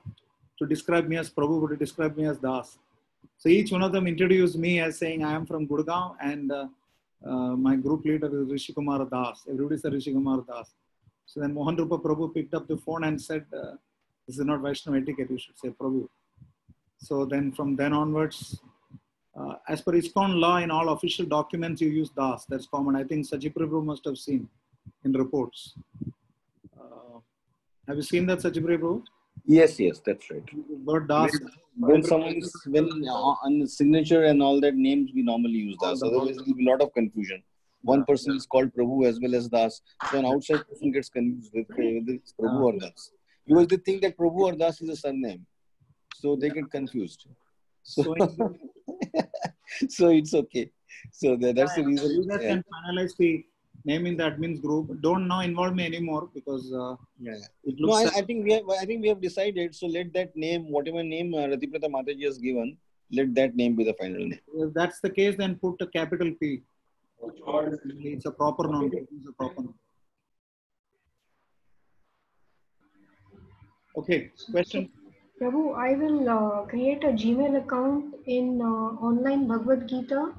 to 0.59 0.67
describe 0.67 1.07
me 1.07 1.17
as 1.17 1.29
Prabhu, 1.29 1.59
but 1.61 1.69
to 1.73 1.77
describe 1.85 2.15
me 2.15 2.25
as 2.25 2.37
Das. 2.37 2.77
So 3.37 3.49
each 3.49 3.71
one 3.71 3.81
of 3.81 3.91
them 3.91 4.05
introduced 4.05 4.57
me 4.57 4.79
as 4.81 4.97
saying, 4.97 5.23
I 5.23 5.33
am 5.33 5.45
from 5.45 5.67
Gurgaon, 5.67 6.15
and 6.21 6.51
uh, 6.51 6.67
uh, 7.25 7.55
my 7.55 7.75
group 7.75 8.05
leader 8.05 8.27
is 8.41 8.51
Rishi 8.51 8.73
Kumar 8.73 9.05
Das. 9.05 9.45
Everybody 9.49 9.77
said 9.77 9.93
Rishi 9.93 10.11
Kumar 10.11 10.43
Das. 10.47 10.73
So 11.25 11.39
then 11.39 11.53
Mohan 11.53 11.75
Rupa 11.75 11.97
Prabhu 11.99 12.33
picked 12.33 12.53
up 12.53 12.67
the 12.67 12.77
phone 12.77 13.03
and 13.03 13.21
said, 13.21 13.45
uh, 13.53 13.75
This 14.27 14.39
is 14.39 14.45
not 14.45 14.61
Vaishnava 14.61 14.97
etiquette, 14.97 15.29
you 15.29 15.37
should 15.37 15.57
say 15.57 15.69
Prabhu. 15.69 16.07
So 16.97 17.25
then 17.25 17.51
from 17.51 17.75
then 17.75 17.93
onwards, 17.93 18.59
uh, 19.39 19.55
as 19.67 19.81
per 19.81 19.93
ISKCON 19.93 20.39
law, 20.39 20.57
in 20.57 20.71
all 20.71 20.89
official 20.89 21.25
documents, 21.25 21.81
you 21.81 21.89
use 21.89 22.09
Das. 22.09 22.45
That's 22.45 22.67
common. 22.67 22.95
I 22.95 23.03
think 23.03 23.25
Sachi 23.25 23.53
Prabhu 23.53 23.83
must 23.83 24.03
have 24.05 24.17
seen 24.17 24.49
in 25.05 25.13
reports. 25.13 25.75
Uh, 26.77 27.19
have 27.87 27.95
you 27.95 28.03
seen 28.03 28.25
that, 28.25 28.39
Sachi 28.39 28.61
Prabhu? 28.61 29.03
Yes, 29.51 29.79
yes, 29.79 29.99
that's 30.05 30.29
right. 30.31 30.43
Word 30.85 31.07
Das. 31.07 31.37
When 31.91 32.03
someone 32.03 32.35
is 32.41 32.51
when 32.67 32.87
uh, 33.07 33.33
on 33.47 33.59
the 33.59 33.67
signature 33.67 34.23
and 34.25 34.43
all 34.47 34.59
that 34.61 34.75
names, 34.75 35.11
we 35.15 35.23
normally 35.23 35.59
use 35.69 35.77
Das. 35.81 36.03
Otherwise, 36.03 36.35
there 36.37 36.45
will 36.45 36.53
be 36.59 36.65
a 36.67 36.69
lot 36.71 36.81
of 36.81 36.93
confusion. 36.93 37.41
One 37.81 38.03
person 38.05 38.35
is 38.35 38.45
called 38.45 38.71
Prabhu 38.75 39.07
as 39.07 39.19
well 39.23 39.33
as 39.39 39.47
Das. 39.47 39.81
So 40.11 40.19
an 40.19 40.25
outside 40.25 40.67
person 40.67 40.91
gets 40.91 41.09
confused 41.09 41.51
with 41.53 41.65
uh, 41.71 41.75
whether 41.77 42.13
it's 42.19 42.33
Prabhu 42.39 42.61
or 42.69 42.73
Das. 42.79 43.11
Because 43.47 43.67
they 43.67 43.77
think 43.77 44.01
that 44.03 44.17
Prabhu 44.17 44.41
or 44.49 44.53
Das 44.63 44.81
is 44.81 44.89
a 44.89 44.95
surname. 44.95 45.45
So 46.15 46.35
they 46.35 46.49
get 46.49 46.69
confused. 46.69 47.25
So, 47.83 48.03
So 49.97 50.09
it's 50.09 50.33
okay. 50.43 50.69
So 51.11 51.37
that, 51.37 51.55
that's 51.55 51.73
the 51.75 51.81
You 51.81 51.87
reason. 51.87 52.27
guys 52.29 52.41
Yeah. 52.43 52.49
can 52.49 52.63
finalize 52.75 53.13
the 53.17 53.45
name 53.89 54.05
in 54.09 54.15
the 54.19 54.25
admins 54.29 54.59
group. 54.65 54.85
Don't 55.01 55.27
now 55.27 55.39
involve 55.49 55.75
me 55.79 55.85
anymore 55.91 56.23
because 56.37 56.65
uh, 56.83 56.95
Yeah. 57.27 57.41
it 57.63 57.75
No, 57.79 57.93
I, 57.93 58.05
I 58.19 58.21
think 58.27 58.45
we 58.47 58.53
have. 58.57 58.69
I 58.81 58.85
think 58.89 59.01
we 59.05 59.09
have 59.13 59.21
decided. 59.27 59.75
So 59.79 59.87
let 59.97 60.13
that 60.19 60.35
name, 60.45 60.69
whatever 60.77 61.03
name 61.15 61.33
uh, 61.33 61.47
Ratiprada 61.53 61.89
Mataji 61.95 62.25
has 62.31 62.37
given, 62.47 62.77
let 63.19 63.33
that 63.39 63.55
name 63.61 63.75
be 63.81 63.85
the 63.91 63.95
final 64.01 64.23
name. 64.31 64.39
If 64.65 64.73
that's 64.79 64.99
the 65.05 65.13
case, 65.19 65.35
then 65.43 65.55
put 65.65 65.81
a 65.87 65.87
capital 65.99 66.31
P. 66.41 66.61
It's 67.21 68.25
a 68.25 68.31
proper 68.31 68.67
noun. 68.67 68.91
It's 68.93 69.27
a 69.27 69.35
proper 69.41 69.61
noun. 69.61 69.73
Okay, 73.97 74.19
question. 74.51 74.89
Prabhu, 75.41 75.63
I 75.75 75.93
will 75.95 76.29
uh, 76.29 76.61
create 76.71 77.03
a 77.03 77.11
Gmail 77.21 77.57
account 77.63 78.15
in 78.25 78.61
uh, 78.61 79.07
online 79.07 79.47
Bhagavad 79.47 79.87
Gita 79.87 80.33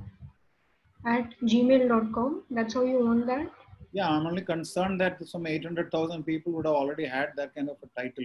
at 1.05 1.35
gmail.com. 1.43 2.43
That's 2.51 2.75
how 2.75 2.83
you 2.83 3.05
want 3.05 3.27
that? 3.27 3.51
Yeah, 3.93 4.09
I'm 4.09 4.27
only 4.27 4.43
concerned 4.43 5.01
that 5.01 5.27
some 5.27 5.47
800,000 5.47 6.23
people 6.25 6.53
would 6.53 6.67
have 6.67 6.75
already 6.75 7.07
had 7.07 7.31
that 7.37 7.55
kind 7.55 7.69
of 7.69 7.77
a 7.83 8.01
title. 8.01 8.25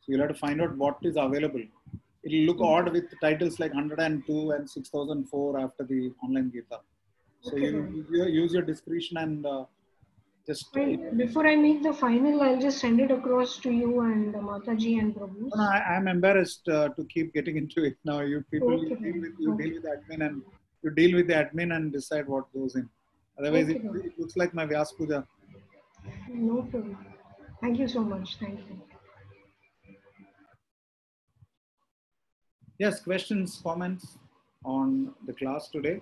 So 0.00 0.06
you'll 0.08 0.20
have 0.20 0.30
to 0.30 0.34
find 0.34 0.60
out 0.60 0.76
what 0.76 0.96
is 1.02 1.16
available. 1.16 1.62
It'll 2.24 2.46
look 2.46 2.60
odd 2.60 2.92
with 2.92 3.04
titles 3.20 3.60
like 3.60 3.74
102 3.74 4.52
and 4.52 4.68
6004 4.68 5.60
after 5.60 5.84
the 5.84 6.12
online 6.24 6.50
Gita. 6.52 6.80
So 7.42 7.52
Okay, 7.52 7.70
you, 7.70 8.06
you 8.10 8.24
use 8.26 8.52
your 8.52 8.62
discretion 8.62 9.16
and 9.18 9.44
uh, 9.46 9.64
just. 10.46 10.72
Before 10.72 11.46
I 11.46 11.56
make 11.56 11.82
the 11.82 11.92
final, 11.92 12.40
I'll 12.42 12.60
just 12.60 12.78
send 12.78 13.00
it 13.00 13.10
across 13.10 13.58
to 13.58 13.70
you 13.70 14.00
and 14.00 14.34
uh, 14.34 14.38
Mataji 14.38 14.98
and 15.00 15.14
Prabhu. 15.14 15.50
No, 15.54 15.56
no, 15.56 15.62
I, 15.64 15.78
I'm 15.96 16.06
embarrassed 16.08 16.68
uh, 16.68 16.88
to 16.90 17.04
keep 17.04 17.34
getting 17.34 17.56
into 17.56 17.84
it 17.84 17.96
now. 18.04 18.20
You 18.20 18.44
people 18.50 18.72
Okay, 18.74 18.88
you 18.88 18.96
deal 18.96 19.20
with 19.20 19.32
you 19.40 19.54
Okay. 19.54 19.64
deal 19.70 19.74
with 19.82 19.84
admin 19.84 20.26
and 20.26 20.42
you 20.82 20.90
deal 20.90 21.16
with 21.16 21.28
the 21.28 21.34
admin 21.34 21.74
and 21.76 21.92
decide 21.92 22.26
what 22.26 22.52
goes 22.52 22.76
in. 22.76 22.88
Otherwise, 23.38 23.68
it, 23.68 23.82
it 23.84 24.18
looks 24.18 24.36
like 24.36 24.52
my 24.54 24.66
Vyas 24.66 24.88
Puja. 24.96 25.26
No 26.28 26.62
problem. 26.62 26.98
Thank 27.60 27.78
you 27.78 27.88
so 27.88 28.00
much. 28.00 28.36
Thank 28.40 28.58
you. 28.58 28.82
Yes, 32.78 33.00
questions, 33.00 33.60
comments 33.62 34.18
on 34.64 35.14
the 35.26 35.32
class 35.32 35.68
today. 35.68 36.00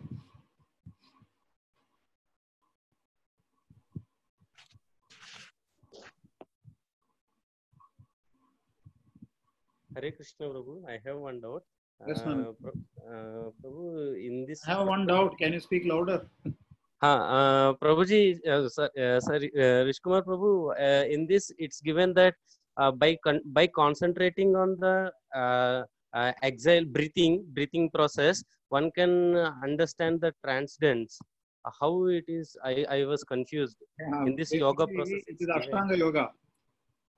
Hare 9.94 10.12
Krishna, 10.12 10.46
Prabhu. 10.46 10.88
I 10.88 10.98
have 11.04 11.18
one 11.18 11.40
doubt. 11.40 11.64
Yes, 12.08 12.24
ma'am. 12.24 12.56
Uh, 12.64 12.68
uh, 13.12 13.50
Prabhu, 13.62 14.16
in 14.26 14.46
this. 14.46 14.60
I 14.66 14.70
have 14.72 14.86
one 14.86 15.06
doubt. 15.06 15.36
Can 15.38 15.52
you 15.52 15.60
speak 15.60 15.84
louder? 15.86 16.26
Ha, 17.02 17.08
uh, 17.08 17.72
Prabhuji, 17.82 18.46
uh, 18.46 18.68
sir- 18.68 18.90
uh, 19.02 19.18
sorry, 19.20 19.50
uh, 19.56 19.88
Rishkumar 19.88 20.22
Prabhu, 20.22 20.68
uh, 20.78 21.08
in 21.08 21.26
this 21.26 21.50
it's 21.56 21.80
given 21.80 22.12
that 22.12 22.34
uh, 22.76 22.90
by 22.92 23.16
con- 23.24 23.40
by 23.58 23.66
concentrating 23.68 24.54
on 24.54 24.76
the 24.78 25.10
uh, 25.34 25.84
uh, 26.12 26.32
exhale 26.44 26.84
breathing 26.84 27.42
breathing 27.54 27.88
process, 27.88 28.44
one 28.68 28.90
can 28.90 29.34
understand 29.64 30.20
the 30.20 30.30
transcendence. 30.44 31.18
Uh, 31.64 31.70
how 31.80 32.04
it 32.04 32.24
is, 32.28 32.54
I, 32.62 32.84
I 32.90 33.04
was 33.06 33.24
confused. 33.24 33.78
Yeah, 33.98 34.26
In 34.26 34.36
this 34.36 34.52
yoga 34.52 34.86
process, 34.86 35.22
it's 35.26 35.40
is 35.40 35.48
given. 35.48 35.70
Ashtanga 35.72 35.96
Yoga. 35.96 36.28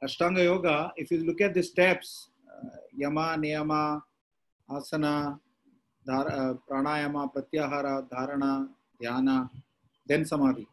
Ashtanga 0.05 0.45
Yoga, 0.45 0.93
if 0.95 1.11
you 1.11 1.25
look 1.27 1.41
at 1.41 1.55
the 1.55 1.63
steps, 1.63 2.31
uh, 2.47 2.69
Yama, 2.95 3.35
Niyama, 3.37 4.01
Uh, 4.75 6.55
Pranayama, 6.69 7.33
Pratyahara, 7.33 8.09
Dharana, 8.09 8.69
Dhyana, 9.01 9.49
then 10.07 10.25
Samadhi. 10.25 10.67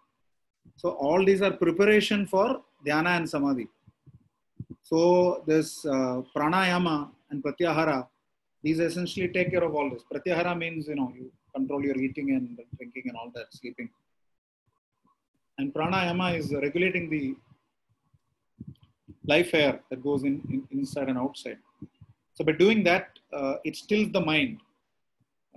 So 0.76 0.90
all 0.90 1.24
these 1.24 1.42
are 1.44 1.52
preparation 1.52 2.26
for 2.26 2.62
Dhyana 2.86 3.18
and 3.18 3.30
Samadhi. 3.30 3.68
So 4.82 5.44
this 5.46 5.86
Pranayama 5.86 7.12
and 7.30 7.44
Pratyahara, 7.44 8.08
these 8.64 8.80
essentially 8.80 9.28
take 9.28 9.52
care 9.52 9.64
of 9.64 9.76
all 9.76 9.90
this. 9.90 10.04
Pratyahara 10.12 10.58
means, 10.58 10.88
you 10.88 10.96
know, 10.96 11.14
you 11.16 11.32
control 11.54 11.84
your 11.84 11.98
eating 11.98 12.32
and 12.32 12.60
drinking 12.78 13.04
and 13.06 13.16
all 13.18 13.32
that, 13.36 13.54
sleeping. 13.54 13.90
And 15.60 15.74
pranayama 15.74 16.38
is 16.38 16.52
regulating 16.54 17.10
the 17.10 17.36
life 19.26 19.54
air 19.54 19.82
that 19.90 20.02
goes 20.02 20.24
in 20.24 20.66
inside 20.72 21.10
and 21.10 21.18
outside. 21.20 21.60
So 22.40 22.46
by 22.46 22.54
doing 22.54 22.86
that, 22.86 23.20
uh, 23.34 23.56
it 23.66 23.76
stills 23.76 24.14
the 24.14 24.22
mind, 24.22 24.62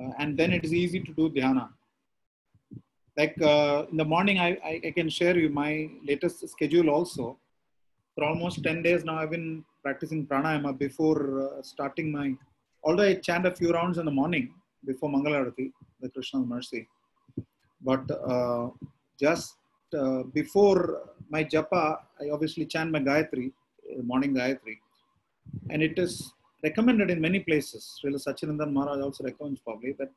uh, 0.01 0.11
and 0.19 0.37
then 0.37 0.53
it 0.53 0.65
is 0.65 0.75
easy 0.75 0.99
to 0.99 1.13
do 1.13 1.31
dhyana. 1.31 1.69
Like 3.17 3.41
uh, 3.41 3.85
in 3.89 3.97
the 3.97 4.05
morning, 4.05 4.41
I, 4.41 4.59
I, 4.71 4.81
I 4.89 4.91
can 4.91 5.09
share 5.09 5.39
you 5.39 5.49
my 5.49 5.89
latest 6.05 6.49
schedule 6.49 6.91
also. 6.91 7.39
For 8.17 8.25
almost 8.25 8.65
10 8.65 8.83
days 8.83 9.05
now, 9.05 9.17
I've 9.17 9.31
been 9.31 9.65
practicing 9.85 10.27
pranayama 10.27 10.77
before 10.77 11.21
uh, 11.43 11.63
starting 11.63 12.11
my. 12.11 12.35
Although 12.83 13.05
I 13.05 13.15
chant 13.15 13.47
a 13.47 13.55
few 13.55 13.71
rounds 13.71 13.99
in 13.99 14.05
the 14.05 14.11
morning 14.11 14.53
before 14.85 15.09
Mangalarati, 15.09 15.71
the 16.01 16.09
Krishna's 16.09 16.45
mercy, 16.45 16.89
but 17.81 18.11
uh, 18.11 18.71
just 19.21 19.55
uh, 19.97 20.25
before 20.35 21.03
my 21.31 21.45
japa, 21.45 21.99
I 22.21 22.31
obviously 22.31 22.67
chant 22.67 22.91
my 22.91 22.99
Gayatri, 22.99 23.53
morning 24.03 24.35
Gayatri, 24.35 24.79
and 25.71 25.81
it 25.81 25.97
is 25.97 26.33
recommended 26.63 27.11
in 27.11 27.21
many 27.21 27.41
places. 27.41 27.99
Srila 27.99 28.25
Sachidanand 28.27 28.73
Maharaj 28.73 29.01
also 29.01 29.25
recommends 29.25 29.61
probably 29.61 29.93
that 30.01 30.11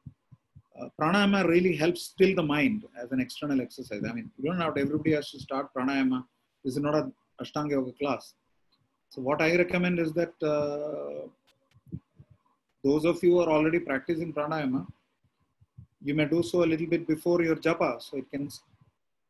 uh, 0.79 0.89
pranayama 0.99 1.47
really 1.47 1.75
helps 1.75 2.03
still 2.03 2.35
the 2.35 2.43
mind 2.43 2.83
as 3.01 3.11
an 3.11 3.19
external 3.19 3.61
exercise. 3.61 4.03
I 4.09 4.13
mean, 4.13 4.29
you 4.37 4.49
don't 4.49 4.59
have 4.59 4.75
to, 4.75 4.81
everybody 4.81 5.13
has 5.13 5.31
to 5.31 5.39
start 5.39 5.73
pranayama. 5.73 6.23
This 6.63 6.75
is 6.75 6.81
not 6.81 6.95
a 6.95 7.11
Ashtanga 7.41 7.71
Yoga 7.71 7.93
class. 7.93 8.33
So 9.09 9.21
what 9.21 9.41
I 9.41 9.55
recommend 9.55 9.99
is 9.99 10.13
that 10.13 10.33
uh, 10.43 11.27
those 12.83 13.05
of 13.05 13.23
you 13.23 13.31
who 13.31 13.39
are 13.39 13.49
already 13.49 13.79
practicing 13.79 14.33
pranayama, 14.33 14.85
you 16.03 16.13
may 16.13 16.25
do 16.25 16.43
so 16.43 16.63
a 16.63 16.69
little 16.71 16.87
bit 16.87 17.07
before 17.07 17.41
your 17.41 17.55
japa, 17.55 18.01
so 18.01 18.17
it 18.17 18.29
can 18.29 18.49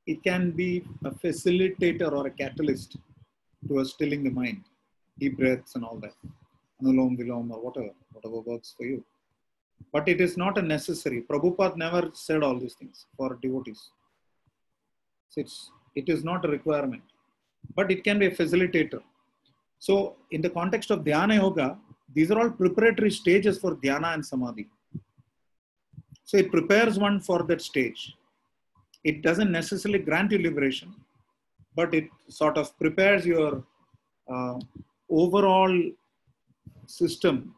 it 0.07 0.21
can 0.23 0.51
be 0.51 0.83
a 1.03 1.11
facilitator 1.11 2.11
or 2.11 2.27
a 2.27 2.29
catalyst 2.29 2.97
to 3.67 3.79
a 3.79 3.85
stilling 3.85 4.23
the 4.23 4.29
mind, 4.29 4.61
deep 5.17 5.37
breaths 5.37 5.75
and 5.75 5.83
all 5.83 5.97
that, 5.97 6.13
anulom 6.81 7.17
vilom 7.19 7.51
or 7.51 7.59
whatever, 7.65 7.93
whatever 8.11 8.39
works 8.41 8.73
for 8.77 8.85
you. 8.85 9.03
But 9.91 10.07
it 10.07 10.21
is 10.21 10.37
not 10.37 10.57
a 10.57 10.61
necessary. 10.61 11.21
Prabhupada 11.29 11.77
never 11.77 12.09
said 12.13 12.43
all 12.43 12.57
these 12.59 12.75
things 12.75 13.05
for 13.17 13.37
devotees. 13.41 13.81
It's 15.37 15.69
it 15.95 16.07
is 16.07 16.23
not 16.23 16.45
a 16.45 16.47
requirement, 16.47 17.03
but 17.75 17.91
it 17.91 18.03
can 18.03 18.19
be 18.19 18.27
a 18.27 18.31
facilitator. 18.31 19.01
So 19.79 20.15
in 20.31 20.41
the 20.41 20.49
context 20.49 20.91
of 20.91 20.99
dhyana 21.03 21.35
yoga, 21.35 21.77
these 22.13 22.31
are 22.31 22.39
all 22.39 22.49
preparatory 22.49 23.11
stages 23.11 23.57
for 23.59 23.75
dhyana 23.75 24.13
and 24.13 24.25
samadhi. 24.25 24.67
So 26.23 26.37
it 26.37 26.51
prepares 26.51 26.97
one 26.97 27.19
for 27.19 27.43
that 27.43 27.61
stage 27.61 28.15
it 29.09 29.21
doesn't 29.21 29.51
necessarily 29.51 29.99
grant 29.99 30.31
you 30.31 30.39
liberation, 30.39 30.93
but 31.75 31.93
it 31.93 32.05
sort 32.27 32.57
of 32.57 32.77
prepares 32.79 33.25
your 33.25 33.63
uh, 34.27 34.57
overall 35.09 35.73
system 36.87 37.55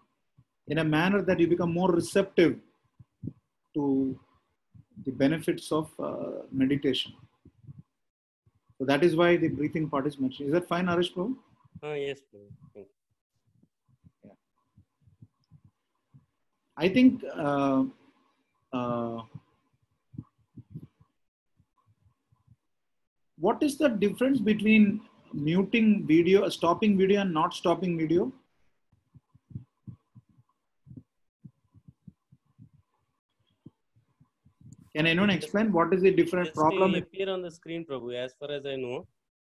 in 0.67 0.80
a 0.80 0.84
manner 0.84 1.21
that 1.21 1.39
you 1.39 1.47
become 1.47 1.73
more 1.73 1.91
receptive 1.91 2.57
to 3.73 4.19
the 5.05 5.11
benefits 5.11 5.71
of 5.71 5.89
uh, 5.99 6.43
meditation. 6.51 7.13
So 8.78 8.86
that 8.86 9.03
is 9.03 9.15
why 9.15 9.38
the 9.38 9.47
breathing 9.47 9.89
part 9.89 10.07
is 10.07 10.19
mentioned. 10.19 10.49
Is 10.49 10.53
that 10.53 10.67
fine, 10.67 10.88
Arish 10.88 11.13
Prabhu? 11.13 11.36
Uh, 11.84 11.93
yes, 11.93 12.19
Prabhu. 12.34 12.49
You. 12.75 12.86
I 16.80 16.89
think 16.89 17.23
uh, 17.36 17.84
uh, 18.71 19.21
what 23.39 23.63
is 23.63 23.78
the 23.78 23.89
difference 23.89 24.39
between 24.39 25.01
muting 25.34 26.05
video, 26.05 26.47
stopping 26.49 26.97
video, 26.97 27.21
and 27.21 27.34
not 27.34 27.55
stopping 27.55 27.97
video? 27.97 28.32
Can 34.98 35.06
anyone 35.06 35.30
explain 35.30 35.72
what 35.72 35.93
is 35.93 36.02
the 36.02 36.12
different 36.12 36.48
Just 36.48 36.56
problem? 36.60 36.93
they 36.93 37.00
appear 37.00 37.30
on 37.30 37.43
the 37.43 37.52
screen, 37.52 37.86
Prabhu. 37.89 38.16
As 38.16 38.34
far 38.39 38.52
as 38.52 38.66
I 38.66 38.76
know, 38.84 38.95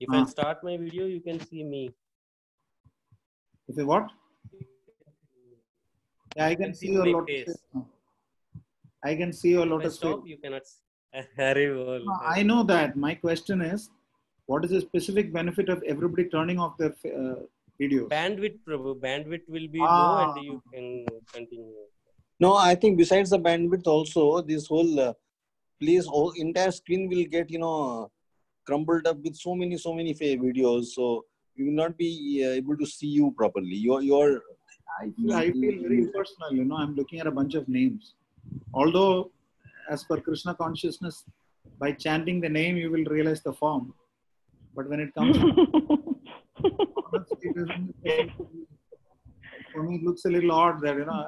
if 0.06 0.10
Ah. 0.12 0.22
I 0.22 0.26
start 0.32 0.64
my 0.70 0.76
video, 0.86 1.06
you 1.12 1.22
can 1.28 1.40
see 1.50 1.64
me. 1.74 1.84
If 3.70 3.78
you 3.82 3.86
what? 3.92 4.10
Yeah, 6.36 6.48
I 6.48 6.50
You 6.56 6.58
can 6.64 6.74
see 6.82 6.92
your 6.98 7.06
my 7.06 7.12
lotus 7.14 7.36
face. 7.36 7.46
face. 7.46 7.86
I 9.12 9.16
can 9.24 9.32
see 9.42 9.52
your 9.56 9.66
If 9.66 9.72
I 9.72 9.76
lotus 9.76 9.94
face. 9.94 10.00
stop, 10.02 10.28
you 10.34 10.38
cannot. 10.44 10.68
See. 10.74 10.82
No, 12.12 12.16
I 12.36 12.44
know 12.44 12.62
that. 12.76 12.98
My 13.08 13.16
question 13.26 13.62
is, 13.62 13.90
what 14.48 14.66
is 14.66 14.72
the 14.78 14.82
specific 14.82 15.32
benefit 15.42 15.70
of 15.70 15.82
everybody 15.84 16.26
turning 16.38 16.60
off 16.60 16.74
their 16.82 16.94
uh, 17.20 17.36
videos? 17.82 18.10
Bandwidth, 18.16 18.58
Prabhu. 18.68 18.96
Bandwidth 19.06 19.48
will 19.58 19.70
be 19.76 19.80
Ah. 19.82 20.00
low, 20.00 20.16
and 20.26 20.44
you 20.48 20.56
can 20.74 20.88
continue. 21.36 21.86
No, 22.46 22.56
I 22.72 22.74
think 22.76 22.98
besides 23.04 23.30
the 23.36 23.40
bandwidth 23.40 23.88
also, 23.94 24.26
this 24.42 24.68
whole 24.74 25.00
uh, 25.06 25.14
place, 25.82 26.06
whole 26.06 26.32
entire 26.32 26.72
screen 26.72 27.10
will 27.10 27.26
get, 27.26 27.50
you 27.50 27.60
know, 27.60 28.12
crumbled 28.66 29.08
up 29.08 29.18
with 29.24 29.36
so 29.36 29.56
many, 29.56 29.78
so 29.78 29.94
many 29.94 30.14
videos. 30.14 30.86
So 30.88 31.26
we 31.58 31.66
will 31.66 31.74
not 31.74 31.98
be 31.98 32.44
uh, 32.46 32.50
able 32.50 32.78
to 32.78 32.86
see 32.86 33.08
you 33.08 33.34
properly. 33.38 33.76
Your, 33.76 34.02
your, 34.02 34.42
I 35.00 35.12
feel, 35.16 35.34
I 35.34 35.52
feel 35.52 35.82
very 35.82 36.00
impersonal, 36.00 36.54
you 36.54 36.66
know. 36.66 36.78
I'm 36.78 36.96
looking 36.96 37.20
at 37.20 37.28
a 37.28 37.32
bunch 37.32 37.56
of 37.56 37.68
names. 37.68 38.16
Although, 38.74 39.32
as 39.90 40.04
per 40.04 40.20
Krishna 40.20 40.56
consciousness, 40.56 41.26
by 41.80 41.92
chanting 41.92 42.42
the 42.42 42.50
name, 42.50 42.78
you 42.78 42.92
will 42.92 43.04
realize 43.06 43.42
the 43.42 43.54
form. 43.54 43.94
But 44.76 44.90
when 44.90 45.00
it 45.00 45.14
comes 45.14 45.38
to 45.38 46.16
it 48.04 48.32
for 49.74 49.84
me, 49.84 49.96
it 49.96 50.04
looks 50.04 50.26
a 50.26 50.30
little 50.30 50.52
odd 50.52 50.82
that, 50.82 50.98
you 50.98 51.06
know, 51.06 51.28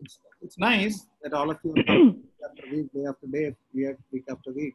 it's, 0.00 0.20
it's 0.42 0.58
nice 0.58 1.06
that 1.22 1.32
all 1.32 1.50
of 1.50 1.58
you 1.64 1.72
are 1.78 1.84
coming 1.84 2.27
week 2.72 2.92
day 2.92 3.04
after 3.10 3.26
day, 3.26 3.54
week 3.74 3.96
week 4.12 4.24
after 4.34 4.52
week. 4.52 4.74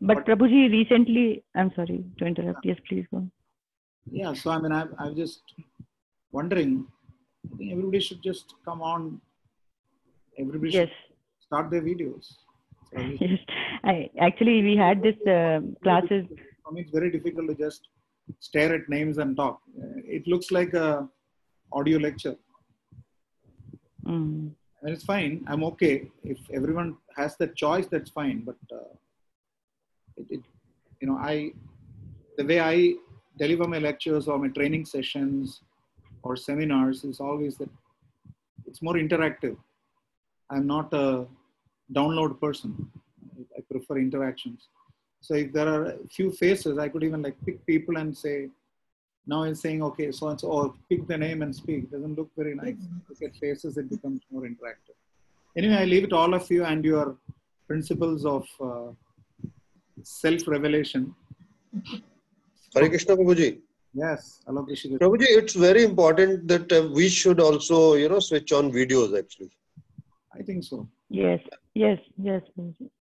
but 0.00 0.16
But- 0.16 0.24
Prabhuji 0.26 0.60
recently, 0.78 1.44
I'm 1.54 1.70
sorry 1.76 2.04
to 2.18 2.24
interrupt. 2.30 2.64
Yes, 2.64 2.78
please 2.88 3.06
go. 3.12 3.20
Yeah, 4.20 4.32
so 4.32 4.50
I 4.50 4.58
mean, 4.60 4.72
I'm, 4.72 4.94
I'm 4.98 5.14
just 5.16 5.42
wondering, 6.32 6.86
I 7.52 7.56
think 7.56 7.72
everybody 7.72 8.00
should 8.00 8.22
just 8.22 8.54
come 8.64 8.82
on, 8.82 9.20
everybody 10.38 10.72
Yes, 10.72 10.88
should 10.88 11.16
start 11.46 11.70
their 11.70 11.82
videos. 11.82 12.24
So 12.92 13.00
yes. 13.00 13.38
I 13.84 14.10
actually 14.20 14.62
we 14.62 14.76
had 14.76 15.02
this 15.02 15.18
uh, 15.36 15.60
classes. 15.82 16.24
For 16.64 16.72
me, 16.72 16.82
it's 16.82 16.90
very 16.90 17.10
difficult 17.10 17.48
to 17.50 17.54
just 17.54 17.88
stare 18.40 18.74
at 18.74 18.88
names 18.88 19.18
and 19.18 19.36
talk. 19.36 19.60
Uh, 19.82 20.00
It 20.16 20.26
looks 20.32 20.50
like 20.50 20.74
a 20.74 21.08
audio 21.72 21.98
lecture. 21.98 22.36
Mm. 24.06 24.50
And 24.82 24.92
it's 24.92 25.04
fine. 25.04 25.44
I'm 25.46 25.62
okay. 25.64 26.10
If 26.24 26.38
everyone 26.52 26.96
has 27.16 27.36
that 27.36 27.54
choice, 27.54 27.86
that's 27.86 28.10
fine. 28.10 28.40
But 28.40 28.56
uh, 28.72 28.94
it, 30.16 30.26
it, 30.30 30.40
you 31.00 31.06
know, 31.06 31.16
I, 31.16 31.52
the 32.36 32.44
way 32.44 32.60
I 32.60 32.94
deliver 33.38 33.68
my 33.68 33.78
lectures 33.78 34.26
or 34.26 34.38
my 34.38 34.48
training 34.48 34.84
sessions 34.84 35.60
or 36.24 36.36
seminars 36.36 37.04
is 37.04 37.20
always 37.20 37.56
that 37.58 37.70
it's 38.66 38.82
more 38.82 38.94
interactive. 38.94 39.56
I'm 40.50 40.66
not 40.66 40.92
a 40.92 41.26
download 41.94 42.40
person. 42.40 42.90
I 43.56 43.60
prefer 43.70 43.98
interactions. 43.98 44.68
So 45.20 45.34
if 45.34 45.52
there 45.52 45.68
are 45.68 45.84
a 45.84 45.98
few 46.10 46.32
faces, 46.32 46.78
I 46.78 46.88
could 46.88 47.04
even 47.04 47.22
like 47.22 47.36
pick 47.46 47.64
people 47.66 47.96
and 47.98 48.16
say, 48.16 48.48
now 49.26 49.44
it's 49.44 49.60
saying, 49.60 49.82
okay, 49.82 50.10
so 50.10 50.28
and 50.28 50.40
so, 50.40 50.48
or 50.48 50.74
pick 50.88 51.06
the 51.06 51.16
name 51.16 51.42
and 51.42 51.54
speak. 51.54 51.90
doesn't 51.90 52.16
look 52.16 52.30
very 52.36 52.54
nice. 52.54 52.76
Look 53.08 53.22
at 53.22 53.36
faces, 53.36 53.76
it 53.76 53.88
becomes 53.88 54.20
more 54.30 54.42
interactive. 54.42 54.96
Anyway, 55.56 55.76
I 55.76 55.84
leave 55.84 56.04
it 56.04 56.10
to 56.10 56.16
all 56.16 56.34
of 56.34 56.50
you 56.50 56.64
and 56.64 56.84
your 56.84 57.16
principles 57.68 58.24
of 58.24 58.46
uh, 58.60 58.92
self 60.02 60.48
revelation. 60.48 61.14
Hare 62.74 62.88
Krishna 62.88 63.16
Prabhuji. 63.16 63.60
Yes, 63.94 64.40
Allah 64.48 64.64
Krishna. 64.64 64.98
Prabhuji, 64.98 65.26
it's 65.28 65.54
very 65.54 65.84
important 65.84 66.48
that 66.48 66.72
uh, 66.72 66.88
we 66.92 67.08
should 67.08 67.38
also, 67.40 67.94
you 67.94 68.08
know, 68.08 68.18
switch 68.18 68.52
on 68.52 68.72
videos 68.72 69.16
actually. 69.18 69.50
I 70.34 70.42
think 70.42 70.64
so. 70.64 70.88
Yes, 71.10 71.40
yes, 71.74 71.98
yes. 72.16 72.42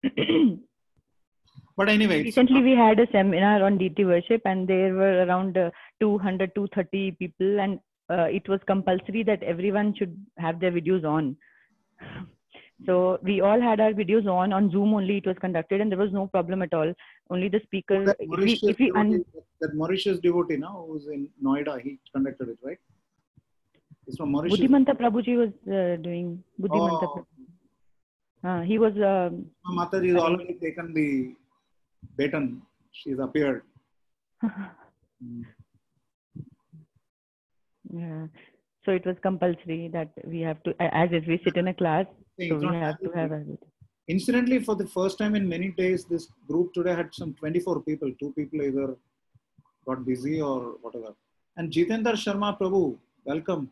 But 1.77 1.91
anyway, 1.91 2.23
Recently, 2.23 2.63
we 2.63 2.73
had 2.73 2.99
a 2.99 3.07
seminar 3.13 3.63
on 3.63 3.77
Deity 3.77 4.05
worship, 4.05 4.43
and 4.47 4.67
there 4.67 4.95
were 4.95 5.25
around 5.25 5.59
uh, 5.59 5.71
200, 6.01 6.55
230 6.55 7.13
people, 7.19 7.61
and 7.61 7.79
uh, 8.09 8.25
it 8.25 8.49
was 8.49 8.61
compulsory 8.67 9.23
that 9.25 9.43
everyone 9.43 9.95
should 9.95 10.17
have 10.39 10.59
their 10.61 10.73
videos 10.73 11.05
on. 11.05 11.37
So 12.85 13.19
we 13.23 13.41
all 13.41 13.59
had 13.59 13.81
our 13.81 13.93
videos 13.95 14.27
on 14.31 14.53
on 14.53 14.71
Zoom 14.71 14.93
only. 14.93 15.17
It 15.17 15.27
was 15.27 15.39
conducted, 15.41 15.81
and 15.81 15.91
there 15.91 15.99
was 15.99 16.13
no 16.13 16.27
problem 16.27 16.61
at 16.61 16.75
all. 16.75 16.93
Only 17.31 17.49
the 17.49 17.61
speaker. 17.65 18.05
that 18.05 18.17
If 18.21 18.29
we, 18.29 18.37
Mauritius, 18.37 18.63
if 18.65 18.79
we 18.79 18.91
un- 18.95 19.13
devotee, 19.13 19.41
that 19.63 19.75
Mauritius 19.75 20.19
devotee 20.19 20.59
now 20.59 20.85
who's 20.87 21.07
in 21.07 21.27
Noida, 21.43 21.81
he 21.81 21.99
conducted 22.15 22.51
it, 22.51 22.59
right? 22.63 22.77
He's 24.05 24.19
from 24.19 24.31
Mauritius. 24.31 24.61
Buddhimanta 24.61 24.95
Prabhuji 25.01 25.39
was 25.39 25.53
uh, 25.79 25.97
doing 26.03 26.45
Buddhimanta. 26.61 27.09
Oh, 27.15 27.27
Uh, 28.45 28.61
he 28.61 28.77
was. 28.79 28.93
Um, 29.13 29.47
Mataji 29.81 30.13
has 30.13 30.23
already 30.27 30.59
taken 30.67 30.93
the 30.93 31.09
baton. 32.17 32.63
She's 32.93 33.19
appeared. 33.19 33.63
Mm. 34.45 35.45
yeah. 37.93 38.27
So 38.85 38.93
it 38.93 39.05
was 39.05 39.17
compulsory 39.23 39.89
that 39.93 40.11
we 40.25 40.41
have 40.41 40.63
to, 40.63 40.75
as 40.81 41.09
if 41.13 41.27
we 41.27 41.41
sit 41.45 41.57
in 41.57 41.69
a 41.69 41.75
class, 41.75 42.07
so 42.41 42.57
we 42.57 42.67
have 42.67 42.99
to 43.01 43.11
have 43.15 43.31
video. 43.31 43.59
Incidentally, 44.09 44.61
for 44.61 44.77
the 44.77 44.87
first 44.87 45.19
time 45.19 45.35
in 45.35 45.49
many 45.49 45.71
days, 45.71 46.05
this 46.05 46.29
group 46.49 46.73
today 46.73 46.95
had 46.95 47.13
some 47.13 47.35
24 47.35 47.83
people. 47.83 48.13
Two 48.21 48.33
people 48.39 48.63
either 48.63 48.97
got 49.85 50.07
busy 50.07 50.41
or 50.41 50.77
whatever. 50.81 51.13
And 51.57 51.73
Jitendra 51.73 52.15
Sharma 52.15 52.57
Prabhu, 52.57 52.97
welcome. 53.25 53.71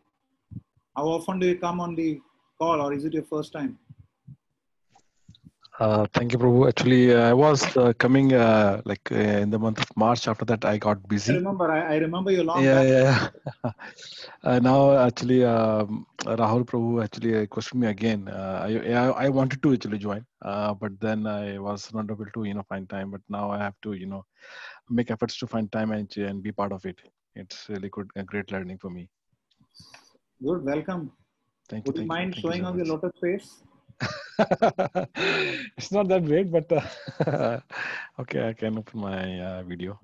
How 0.96 1.06
often 1.06 1.38
do 1.38 1.46
you 1.46 1.58
come 1.58 1.80
on 1.80 1.94
the 1.94 2.20
call, 2.58 2.80
or 2.80 2.92
is 2.92 3.04
it 3.04 3.12
your 3.12 3.24
first 3.24 3.52
time? 3.52 3.78
Uh, 5.80 6.06
thank 6.14 6.32
you, 6.32 6.38
Prabhu. 6.38 6.68
Actually, 6.68 7.12
uh, 7.12 7.30
I 7.30 7.32
was 7.32 7.76
uh, 7.76 7.92
coming 7.98 8.32
uh, 8.32 8.80
like 8.84 9.10
uh, 9.10 9.16
in 9.16 9.50
the 9.50 9.58
month 9.58 9.80
of 9.80 9.88
March. 9.96 10.28
After 10.28 10.44
that, 10.44 10.64
I 10.64 10.78
got 10.78 11.06
busy. 11.08 11.32
I 11.32 11.36
remember. 11.38 11.70
I, 11.70 11.94
I 11.94 11.96
remember 11.96 12.30
you 12.30 12.44
long 12.44 12.62
Yeah, 12.64 12.80
back. 12.82 12.86
yeah. 12.86 13.28
yeah. 13.64 13.70
uh, 14.44 14.58
now, 14.60 14.96
actually, 14.98 15.44
um, 15.44 16.06
Rahul 16.20 16.64
Prabhu 16.64 17.02
actually 17.02 17.32
requested 17.32 17.74
me 17.78 17.88
again. 17.88 18.28
Uh, 18.28 18.60
I, 18.68 18.92
I 18.92 19.24
I 19.24 19.28
wanted 19.30 19.62
to 19.64 19.72
actually 19.74 19.98
join, 19.98 20.24
uh, 20.42 20.74
but 20.74 20.92
then 21.00 21.26
I 21.26 21.58
was 21.58 21.92
not 21.92 22.08
able 22.08 22.26
to, 22.36 22.44
you 22.44 22.54
know, 22.54 22.64
find 22.68 22.88
time. 22.88 23.10
But 23.10 23.22
now 23.28 23.50
I 23.50 23.58
have 23.58 23.74
to, 23.82 23.94
you 23.94 24.06
know, 24.06 24.24
make 24.88 25.10
efforts 25.10 25.36
to 25.38 25.48
find 25.48 25.70
time 25.72 25.90
and 25.90 26.16
and 26.16 26.40
be 26.42 26.52
part 26.52 26.72
of 26.72 26.86
it. 26.86 27.00
It's 27.34 27.68
really 27.68 27.88
good, 27.88 28.08
a 28.14 28.22
great 28.22 28.52
learning 28.52 28.78
for 28.78 28.90
me. 28.90 29.08
Good, 30.40 30.64
welcome. 30.64 31.10
Thank 31.68 31.86
you. 31.86 31.92
Would 31.92 32.02
you 32.02 32.06
mind 32.06 32.36
you 32.36 32.42
showing 32.42 32.62
so 32.62 32.68
on 32.70 32.78
much. 32.78 32.86
lotus 32.88 33.12
face? 33.20 33.64
it's 35.76 35.92
not 35.92 36.08
that 36.08 36.24
great, 36.24 36.50
but 36.50 36.70
uh, 36.72 37.60
okay, 38.20 38.48
I 38.48 38.52
can 38.52 38.78
open 38.78 39.00
my 39.00 39.40
uh, 39.40 39.62
video. 39.62 40.00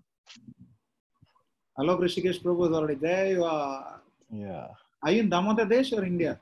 Hello, 1.76 1.96
Rishikesh 1.98 2.42
Prabhu 2.42 2.68
is 2.68 2.76
already 2.76 2.94
there. 2.94 3.32
You 3.32 3.44
are. 3.44 4.00
Yeah. 4.30 4.68
Are 5.02 5.12
you 5.12 5.20
in 5.20 5.30
Damodar 5.30 5.64
Desh 5.64 5.92
or 5.92 6.04
India? 6.04 6.38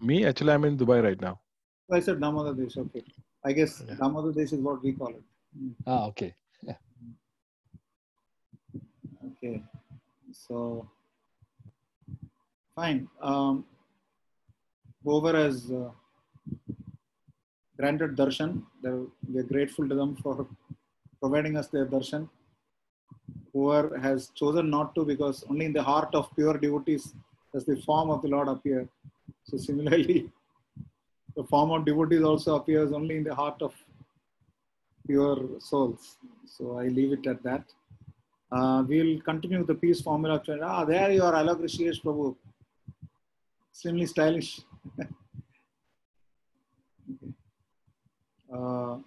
Me, 0.00 0.24
actually, 0.26 0.52
I'm 0.52 0.64
in 0.64 0.76
Dubai 0.76 1.02
right 1.02 1.20
now. 1.20 1.40
So 1.88 1.96
I 1.96 2.00
said 2.00 2.20
Damodar 2.20 2.54
Desh. 2.54 2.76
Okay. 2.76 3.04
I 3.44 3.52
guess 3.52 3.82
Yeah. 3.86 3.94
Damodar 3.94 4.32
Desh 4.32 4.52
is 4.52 4.60
what 4.60 4.82
we 4.82 4.92
call 4.92 5.08
it. 5.08 5.22
Ah, 5.86 6.06
okay. 6.06 6.34
Okay. 9.42 9.62
So, 10.32 10.88
fine. 12.74 13.08
Um, 13.22 13.64
whoever 15.08 15.32
has 15.42 15.56
uh, 15.80 15.90
granted 17.78 18.12
darshan, 18.20 18.50
they're- 18.82 19.06
we're 19.32 19.48
grateful 19.54 19.86
to 19.90 19.96
them 20.00 20.12
for 20.22 20.34
providing 21.22 21.54
us 21.60 21.68
their 21.74 21.86
darshan. 21.94 22.24
Whoever 23.52 23.98
has 24.06 24.20
chosen 24.40 24.66
not 24.76 24.88
to, 24.96 25.04
because 25.12 25.38
only 25.50 25.64
in 25.70 25.74
the 25.78 25.86
heart 25.90 26.12
of 26.20 26.24
pure 26.38 26.56
devotees 26.64 27.04
does 27.52 27.64
the 27.70 27.76
form 27.88 28.08
of 28.14 28.18
the 28.24 28.30
Lord 28.34 28.48
appear. 28.54 28.80
So, 29.48 29.56
similarly, 29.68 30.18
the 31.38 31.44
form 31.52 31.70
of 31.76 31.84
devotees 31.90 32.24
also 32.30 32.56
appears 32.60 32.92
only 32.98 33.16
in 33.20 33.24
the 33.30 33.34
heart 33.42 33.60
of 33.68 33.72
pure 35.06 35.38
souls. 35.70 36.02
So, 36.56 36.78
I 36.82 36.88
leave 36.98 37.12
it 37.18 37.26
at 37.32 37.42
that. 37.48 37.64
Uh, 38.56 38.84
we'll 38.90 39.20
continue 39.30 39.58
with 39.62 39.70
the 39.72 39.80
peace 39.84 40.00
formula. 40.08 40.42
Ah, 40.62 40.84
there 40.84 41.10
you 41.16 41.22
are, 41.28 41.34
Alok 41.42 41.60
Rishikesh 41.66 42.02
Prabhu. 42.02 42.28
Extremely 43.70 44.06
stylish. 44.06 44.50
Uh, 48.50 48.98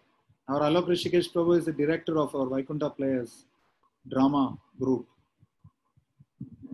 our 0.47 0.61
Alok 0.69 0.87
Rishikesh 0.87 1.31
Prabhu 1.33 1.57
is 1.57 1.65
the 1.65 1.71
director 1.73 2.17
of 2.19 2.35
our 2.35 2.45
Vaikuntha 2.45 2.89
Players 2.91 3.45
drama 4.09 4.57
group. 4.79 5.07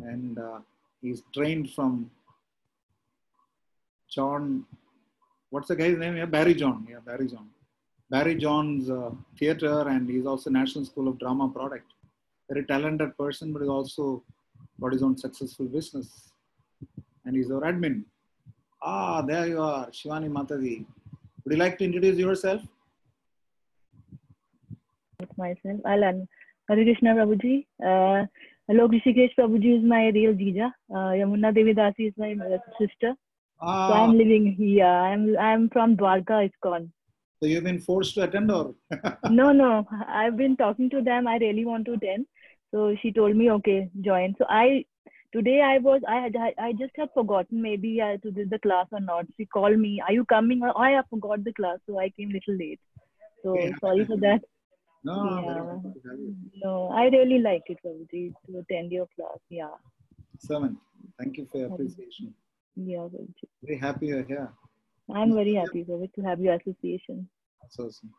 And 0.04 0.38
uh, 0.38 0.60
he's 1.02 1.24
trained 1.34 1.72
from 1.72 2.12
John, 4.10 4.66
what's 5.50 5.70
the 5.70 5.76
guy's 5.76 5.98
name? 5.98 6.18
Yeah, 6.18 6.26
Barry 6.26 6.54
John. 6.54 6.86
Yeah, 6.90 7.00
Barry 7.06 7.28
John. 7.28 7.50
Barry 8.10 8.36
John's 8.36 8.90
uh, 8.90 9.12
theater, 9.40 9.88
and 9.88 10.10
he's 10.10 10.26
also 10.26 10.50
National 10.50 10.86
School 10.86 11.08
of 11.08 11.20
Drama 11.20 11.50
product 11.50 11.92
very 12.50 12.66
talented 12.66 13.18
person, 13.18 13.52
but 13.52 13.62
he's 13.62 13.70
also 13.70 14.24
got 14.80 14.94
his 14.94 15.04
own 15.04 15.18
successful 15.18 15.66
business. 15.66 16.32
And 17.26 17.36
he's 17.36 17.52
our 17.52 17.62
admin. 17.62 18.04
Ah, 18.90 19.22
there 19.22 19.48
you 19.48 19.62
are, 19.62 19.88
Shivani 19.88 20.30
Mataji. 20.34 20.86
Would 21.44 21.54
you 21.54 21.58
like 21.62 21.78
to 21.80 21.86
introduce 21.86 22.18
yourself? 22.18 22.62
myself. 25.38 25.80
I'll 25.86 26.04
un- 26.10 26.28
Hare 26.70 26.84
Krishna 26.84 27.14
Prabhuji. 27.16 27.56
Uh, 27.84 28.26
Rishikesh 28.70 29.34
Prabhuji 29.40 29.78
is 29.80 29.84
my 29.84 30.08
real 30.18 30.34
Jija. 30.34 30.68
Uh, 30.90 31.12
Yamuna 31.22 31.54
Devi 31.54 31.74
Dasi 31.74 32.08
is 32.10 32.14
my 32.18 32.32
uh, 32.34 32.58
sister. 32.80 33.12
So 33.12 33.68
Ah, 33.74 34.04
I'm 34.04 34.18
living 34.18 34.46
here. 34.62 34.86
I'm 34.86 35.38
I'm 35.50 35.70
from 35.76 35.98
Dwarka, 35.98 36.40
ISKCON. 36.48 36.90
so 37.42 37.48
you've 37.52 37.64
been 37.70 37.80
forced 37.80 38.14
to 38.16 38.24
attend 38.24 38.52
or? 38.52 38.66
No, 39.42 39.52
no. 39.52 39.72
I've 40.08 40.38
been 40.38 40.56
talking 40.66 40.90
to 40.92 41.02
them. 41.02 41.28
I 41.28 41.38
really 41.46 41.66
want 41.66 41.86
to 41.88 41.94
attend. 41.94 42.28
So 42.74 42.96
she 43.02 43.12
told 43.12 43.36
me, 43.36 43.50
okay, 43.58 43.90
join. 44.10 44.36
So 44.38 44.46
I 44.50 44.86
Today 45.34 45.62
I 45.62 45.78
was 45.80 46.02
I 46.08 46.22
had 46.22 46.36
I, 46.38 46.54
I 46.58 46.72
just 46.74 46.94
had 46.98 47.10
forgotten 47.14 47.62
maybe 47.62 48.02
I 48.02 48.18
to 48.18 48.32
do 48.32 48.46
the 48.46 48.60
class 48.60 48.88
or 48.92 49.00
not. 49.02 49.26
She 49.38 49.46
called 49.46 49.78
me, 49.78 50.02
"Are 50.08 50.14
you 50.14 50.24
coming?" 50.26 50.62
Or 50.64 50.72
I 50.82 50.92
have 50.92 51.06
forgot 51.10 51.44
the 51.44 51.54
class, 51.54 51.80
so 51.86 52.00
I 52.00 52.10
came 52.10 52.30
little 52.30 52.56
late. 52.56 52.80
So 53.44 53.56
Yeah. 53.58 53.76
sorry 53.82 54.06
for 54.06 54.18
that. 54.18 54.42
No, 55.04 55.16
Yeah. 55.16 55.66
happy 55.72 56.00
to 56.00 56.10
have 56.10 56.20
you. 56.20 56.36
No, 56.64 56.88
I 57.02 57.04
really 57.16 57.40
like 57.40 57.64
it, 57.74 57.78
Prabhuji, 57.86 58.24
to 58.46 58.60
attend 58.60 58.92
your 58.92 59.08
class. 59.16 59.40
Yeah, 59.50 59.76
Seven. 60.40 60.78
Thank 61.20 61.38
you 61.38 61.46
for 61.52 61.58
your 61.60 61.68
appreciation. 61.74 62.34
yeah, 62.76 63.06
Prabhuji. 63.16 63.50
Very 63.64 63.78
happy 63.80 64.08
you're 64.08 64.24
here. 64.24 64.48
I'm 65.14 65.34
very 65.34 65.54
happy, 65.56 65.84
Prabhuji, 65.84 66.14
to 66.16 66.22
have 66.30 66.40
your 66.48 66.56
association. 66.56 67.28
That's 67.62 67.80
awesome. 67.80 68.14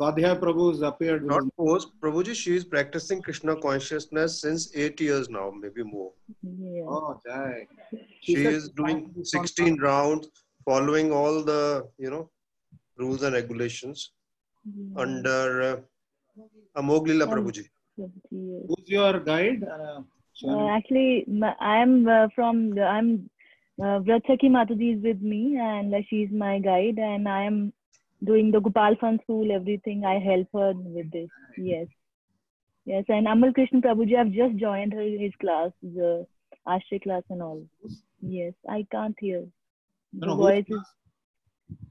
Swadhyaya 0.00 0.38
Prabhu 0.38 0.70
has 0.70 0.82
appeared 0.82 1.24
Not 1.26 1.42
his- 1.42 1.50
post. 1.58 1.88
Prabhuji, 2.00 2.34
she 2.34 2.54
is 2.54 2.64
practicing 2.64 3.20
Krishna 3.20 3.56
consciousness 3.56 4.40
since 4.40 4.70
eight 4.76 5.00
years 5.00 5.28
now, 5.28 5.50
maybe 5.50 5.82
more. 5.82 6.12
Yeah. 6.42 6.82
Oh, 6.86 7.20
Jai. 7.26 7.66
She 8.20 8.36
said 8.36 8.52
is 8.54 8.68
doing 8.70 9.12
16 9.22 9.78
rounds, 9.80 10.28
following 10.64 11.10
all 11.12 11.42
the, 11.42 11.88
you 11.98 12.10
know, 12.10 12.30
rules 12.96 13.22
and 13.24 13.34
regulations 13.34 14.12
yeah. 14.64 15.00
under 15.02 15.62
uh, 15.62 15.76
Amoglila 16.80 17.24
Um, 17.24 17.30
Prabhuji. 17.30 17.64
Prabhuji. 17.98 18.66
Who's 18.68 18.88
your 18.98 19.14
guide? 19.32 19.64
Uh, 19.78 20.00
Uh, 20.50 20.66
actually, 20.72 21.26
I'm 21.68 21.94
uh, 22.16 22.28
from 22.34 22.58
the, 22.74 22.82
I'm 22.96 23.06
uh, 23.84 23.96
Vratsaki 24.08 24.48
Mataji 24.56 24.88
is 24.96 25.00
with 25.06 25.20
me, 25.32 25.40
and 25.68 25.92
uh, 25.92 25.98
she's 26.08 26.30
my 26.42 26.52
guide, 26.66 26.98
and 27.06 27.28
I 27.28 27.40
am 27.42 27.56
doing 28.24 28.50
the 28.50 28.60
Gopal 28.60 28.96
Fun 29.00 29.18
School, 29.22 29.52
everything. 29.52 30.04
I 30.04 30.18
help 30.18 30.48
her 30.54 30.72
with 30.74 31.10
this. 31.10 31.28
Yes, 31.56 31.86
yes, 32.84 33.04
and 33.08 33.28
Amal 33.28 33.52
Krishna 33.52 33.80
Prabhuji, 33.80 34.16
I've 34.16 34.32
just 34.32 34.56
joined 34.56 34.92
her 34.92 35.02
his 35.02 35.32
class, 35.40 35.70
the 35.82 36.26
Ashray 36.66 37.02
class 37.02 37.22
and 37.30 37.42
all. 37.42 37.62
Yes, 38.20 38.54
I 38.68 38.86
can't 38.90 39.16
hear. 39.18 39.44
The 40.12 40.26
no, 40.26 40.36
voice 40.36 40.64
is 40.68 40.80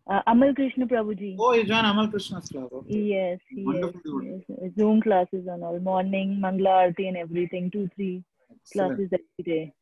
uh, 0.10 0.22
Amal 0.28 0.54
Krishna 0.54 0.88
Prabhuji. 0.88 1.36
Oh, 1.40 1.54
you 1.54 1.64
join 1.64 1.86
Amal 1.86 2.10
Krishna's 2.10 2.50
class. 2.50 2.68
Okay. 2.72 2.98
Yes, 2.98 3.40
yes, 3.52 3.94
yes. 4.48 4.72
Zoom 4.78 5.02
classes 5.02 5.48
and 5.48 5.64
all, 5.64 5.80
morning, 5.80 6.40
Mangla 6.44 6.70
Aarti 6.82 7.08
and 7.08 7.18
everything, 7.18 7.70
two, 7.72 7.90
three 7.96 8.24
Excellent. 8.52 8.98
classes 8.98 9.10
every 9.14 9.54
day. 9.54 9.74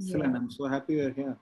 Excellent. 0.00 0.32
Yeah. 0.32 0.38
I'm 0.38 0.50
so 0.50 0.66
happy 0.66 0.94
you're 0.94 1.12
here. 1.12 1.36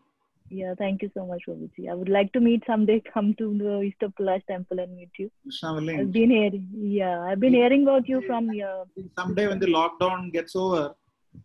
Yeah, 0.49 0.75
thank 0.79 1.03
you 1.03 1.11
so 1.13 1.27
much, 1.27 1.43
Prabhuji. 1.49 1.91
I 1.91 1.95
would 1.95 2.09
like 2.09 2.33
to 2.33 2.41
meet 2.41 2.63
someday. 2.67 3.03
Come 3.15 3.35
to 3.39 3.57
the 3.59 3.81
East 3.81 4.03
of 4.03 4.13
Kailash 4.15 4.45
temple 4.47 4.79
and 4.79 4.95
meet 4.97 5.11
you. 5.19 5.31
Krishna 5.43 5.75
I've 5.75 6.13
been 6.13 6.31
hearing, 6.31 6.69
yeah, 6.73 7.21
I've 7.21 7.41
been 7.41 7.55
hearing 7.55 7.83
about 7.83 8.09
you 8.09 8.23
from 8.27 8.53
your. 8.53 8.85
Someday 9.19 9.49
when 9.49 9.59
the 9.59 9.67
lockdown 9.67 10.33
gets 10.33 10.55
over, 10.55 10.95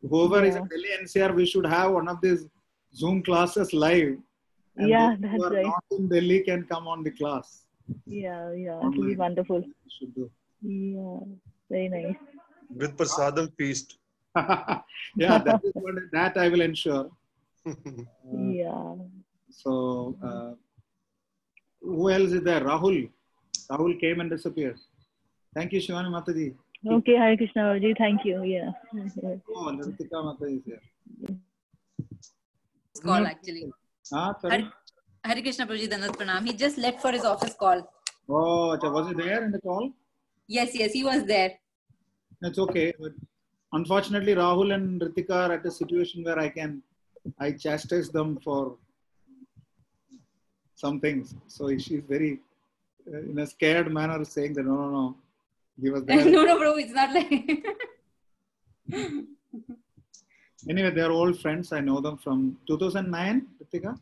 whoever 0.07 0.45
is 0.45 0.55
in 0.55 0.67
Delhi 0.67 0.89
NCR, 1.03 1.33
we 1.35 1.45
should 1.45 1.65
have 1.65 1.91
one 1.91 2.07
of 2.07 2.21
these 2.21 2.45
Zoom 2.93 3.23
classes 3.23 3.73
live. 3.73 4.17
And 4.77 4.89
Yeah, 4.89 5.15
those 5.15 5.17
who 5.17 5.21
that's 5.21 5.43
are 5.43 5.53
right. 5.55 5.65
not 5.65 5.83
in 5.91 6.07
Delhi 6.07 6.41
can 6.41 6.65
come 6.65 6.87
on 6.87 7.03
the 7.03 7.11
class. 7.11 7.65
Yeah, 8.05 8.51
yeah, 8.53 8.79
it 8.79 8.97
will 8.97 9.07
be 9.07 9.15
wonderful. 9.15 9.59
We 9.59 9.91
should 9.99 10.15
do. 10.15 10.29
Yeah, 10.61 11.19
very 11.69 11.89
nice. 11.89 12.15
With 12.73 12.95
Prasadam 12.95 13.51
feast. 13.57 13.97
yeah, 14.35 15.39
that 15.39 15.61
is 15.65 15.71
what 15.73 15.95
that 16.13 16.37
I 16.37 16.47
will 16.47 16.61
ensure. 16.61 17.09
Yeah. 17.65 18.95
So, 19.49 20.15
uh, 20.23 20.51
who 21.81 22.09
else 22.09 22.31
is 22.31 22.43
there? 22.43 22.61
Rahul. 22.61 23.09
Rahul 23.69 23.99
came 23.99 24.19
and 24.21 24.29
disappeared. 24.29 24.79
Thank 25.55 25.73
you, 25.73 25.79
Shivani 25.79 26.09
Mataji. 26.09 26.55
Okay, 26.87 27.15
Hare 27.15 27.37
Krishna, 27.37 27.61
Prabhuji. 27.63 27.97
Thank 27.97 28.25
you. 28.25 28.43
Yeah. 28.43 28.71
Oh, 29.55 29.71
Nritika 29.77 30.17
Mataji 30.27 30.57
is 30.57 30.65
here. 30.65 30.81
call 33.03 33.25
actually. 33.27 33.71
Ah, 34.13 34.33
sorry. 34.41 34.61
Hare, 34.61 34.71
Hare 35.23 35.41
Krishna 35.41 35.67
Prabhuji 35.67 35.89
Dandat 35.89 36.15
Pranam. 36.17 36.45
He 36.45 36.53
just 36.53 36.77
left 36.77 37.01
for 37.01 37.11
his 37.11 37.23
office 37.23 37.53
call. 37.53 37.87
Oh, 38.29 38.77
acha, 38.77 38.91
was 38.91 39.07
he 39.09 39.13
there 39.13 39.43
in 39.43 39.51
the 39.51 39.59
call? 39.59 39.91
Yes, 40.47 40.71
yes, 40.73 40.93
he 40.93 41.03
was 41.03 41.23
there. 41.25 41.51
It's 42.41 42.57
okay. 42.57 42.93
But 42.99 43.11
unfortunately, 43.73 44.35
Rahul 44.35 44.73
and 44.73 45.01
Ritika 45.01 45.49
are 45.49 45.53
at 45.53 45.65
a 45.65 45.71
situation 45.71 46.23
where 46.23 46.39
I 46.39 46.49
can, 46.49 46.81
I 47.39 47.51
chastise 47.51 48.09
them 48.09 48.39
for 48.43 48.77
some 50.75 50.99
things. 50.99 51.35
So 51.47 51.69
she's 51.77 52.01
very, 52.07 52.39
uh, 53.11 53.19
in 53.19 53.37
a 53.39 53.47
scared 53.47 53.91
manner, 53.93 54.23
saying 54.25 54.53
that 54.55 54.65
no, 54.65 54.75
no, 54.75 54.89
no, 54.89 55.15
he 55.81 55.89
was 55.89 56.03
there. 56.05 56.25
no, 56.37 56.43
no, 56.43 56.57
Prabhu, 56.59 56.81
it's 56.81 56.93
not 56.93 57.13
like. 57.13 57.31
anyway, 60.69 60.91
they're 60.91 61.11
old 61.11 61.39
friends. 61.39 61.71
I 61.71 61.81
know 61.81 62.01
them 62.01 62.17
from 62.17 62.57
2009, 62.67 63.47
Ritika. 63.63 63.97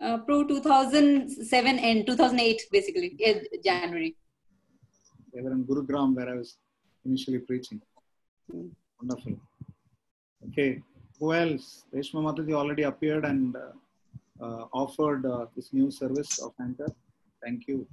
uh, 0.00 0.18
Pro 0.18 0.44
2007 0.44 1.78
and 1.78 2.06
2008, 2.06 2.62
basically, 2.72 3.14
yeah, 3.18 3.34
January. 3.64 4.16
They 5.32 5.40
were 5.42 5.52
in 5.52 5.64
Gurugram 5.64 6.14
where 6.16 6.28
I 6.30 6.34
was 6.34 6.56
initially 7.04 7.38
preaching. 7.38 7.80
Wonderful. 9.00 9.34
Okay. 10.48 10.82
Who 11.20 11.34
else? 11.34 11.84
Reshma 11.94 12.22
Mataji 12.22 12.52
already 12.52 12.84
appeared 12.84 13.24
and 13.24 13.56
uh, 13.56 14.44
uh, 14.44 14.66
offered 14.72 15.26
uh, 15.26 15.46
this 15.56 15.72
new 15.72 15.90
service 15.90 16.38
of 16.38 16.52
Anchor. 16.60 16.92
Thank 17.42 17.66
you. 17.66 17.86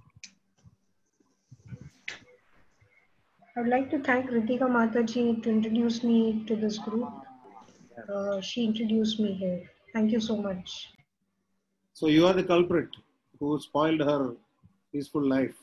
I 3.57 3.61
would 3.61 3.69
like 3.69 3.89
to 3.91 3.99
thank 3.99 4.29
Ritika 4.29 4.67
Mataji 4.77 5.41
to 5.43 5.49
introduce 5.49 6.03
me 6.03 6.43
to 6.45 6.55
this 6.55 6.77
group. 6.77 7.09
Uh, 8.13 8.41
she 8.41 8.65
introduced 8.65 9.19
me 9.19 9.33
here. 9.33 9.69
Thank 9.93 10.11
you 10.11 10.19
so 10.19 10.35
much. 10.35 10.89
So 11.93 12.07
you 12.07 12.27
are 12.27 12.33
the 12.33 12.43
culprit 12.43 12.89
who 13.39 13.57
spoiled 13.59 14.01
her 14.01 14.35
peaceful 14.91 15.25
life. 15.25 15.55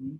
Hmm? 0.00 0.16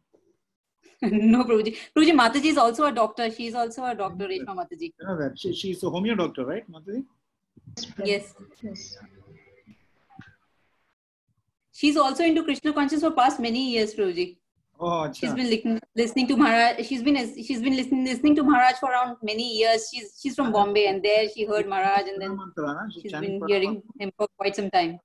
no, 1.03 1.45
Prabhuji. 1.45 1.76
Prabhuji, 1.97 2.12
Mataji 2.12 2.47
is 2.47 2.57
also 2.57 2.84
a 2.86 2.92
doctor. 2.92 3.30
She 3.30 3.47
is 3.49 3.55
also 3.55 3.84
a 3.84 3.95
doctor, 3.95 4.26
Reshma 4.28 4.55
Mataji. 4.55 4.92
You 4.99 5.07
know 5.07 5.18
that 5.18 5.38
she, 5.38 5.53
she's 5.53 5.82
a 5.82 5.86
homeo 5.86 6.16
doctor, 6.16 6.45
right, 6.45 6.70
Mataji? 6.70 7.05
Yes. 8.05 8.34
Yes. 8.62 8.97
She's 11.72 11.97
also 11.97 12.24
into 12.24 12.45
Krishna 12.45 12.72
consciousness 12.72 13.03
for 13.03 13.16
past 13.16 13.40
many 13.40 13.72
years, 13.72 13.95
Prabhuji. 13.95 14.36
Oh, 14.78 15.12
She's 15.12 15.30
acha. 15.30 15.36
been 15.36 15.51
listening, 15.51 15.80
listening 15.95 16.26
to 16.28 16.36
Maharaj. 16.36 16.84
She's 16.86 17.03
been 17.03 17.16
she's 17.16 17.62
been 17.62 17.76
listening 17.76 18.05
listening 18.05 18.34
to 18.36 18.42
Maharaj 18.42 18.74
for 18.80 18.90
around 18.90 19.16
many 19.22 19.57
years. 19.59 19.88
She's 19.92 20.18
she's 20.20 20.34
from 20.34 20.51
Bombay, 20.51 20.86
and 20.86 21.01
there 21.03 21.28
she 21.28 21.45
heard 21.47 21.68
Maharaj, 21.68 22.09
and 22.09 22.20
then 22.20 22.36
Mantra, 22.36 22.74
na? 22.74 22.88
She's 22.92 23.03
she's 23.03 23.12
chanting 23.12 23.38
been 23.38 23.49
hearing 23.49 23.82
him 24.01 24.11
for 24.16 24.26
quite 24.36 24.57
some 24.57 24.70
time. 24.70 24.99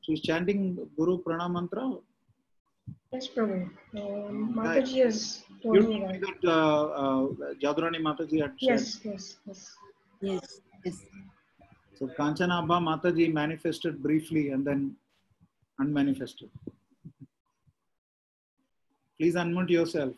She's 0.00 0.20
chanting 0.20 0.76
Guru 0.96 1.22
Pranam 1.22 1.52
Mantra. 1.52 1.92
Yes, 3.12 3.28
Prabhu. 3.28 3.70
Um, 3.96 4.54
Mataji 4.56 5.04
has 5.04 5.44
told 5.62 5.76
You 5.76 5.82
me 5.88 5.98
told 6.00 6.12
me 6.12 6.18
that. 6.18 6.42
that 6.42 6.50
uh, 6.50 6.82
uh, 7.02 7.26
Jadurani 7.62 8.00
Mataji 8.06 8.40
had 8.42 8.52
shared. 8.60 8.80
Yes, 8.80 9.00
yes, 9.04 9.36
yes. 9.46 9.76
Yes, 10.20 10.60
yes. 10.84 11.00
So 11.98 12.08
Kanchanabha 12.18 12.78
Mataji 12.88 13.32
manifested 13.32 14.02
briefly 14.02 14.50
and 14.50 14.66
then 14.66 14.96
unmanifested. 15.80 16.50
Please 19.18 19.34
unmute 19.36 19.70
yourself. 19.70 20.12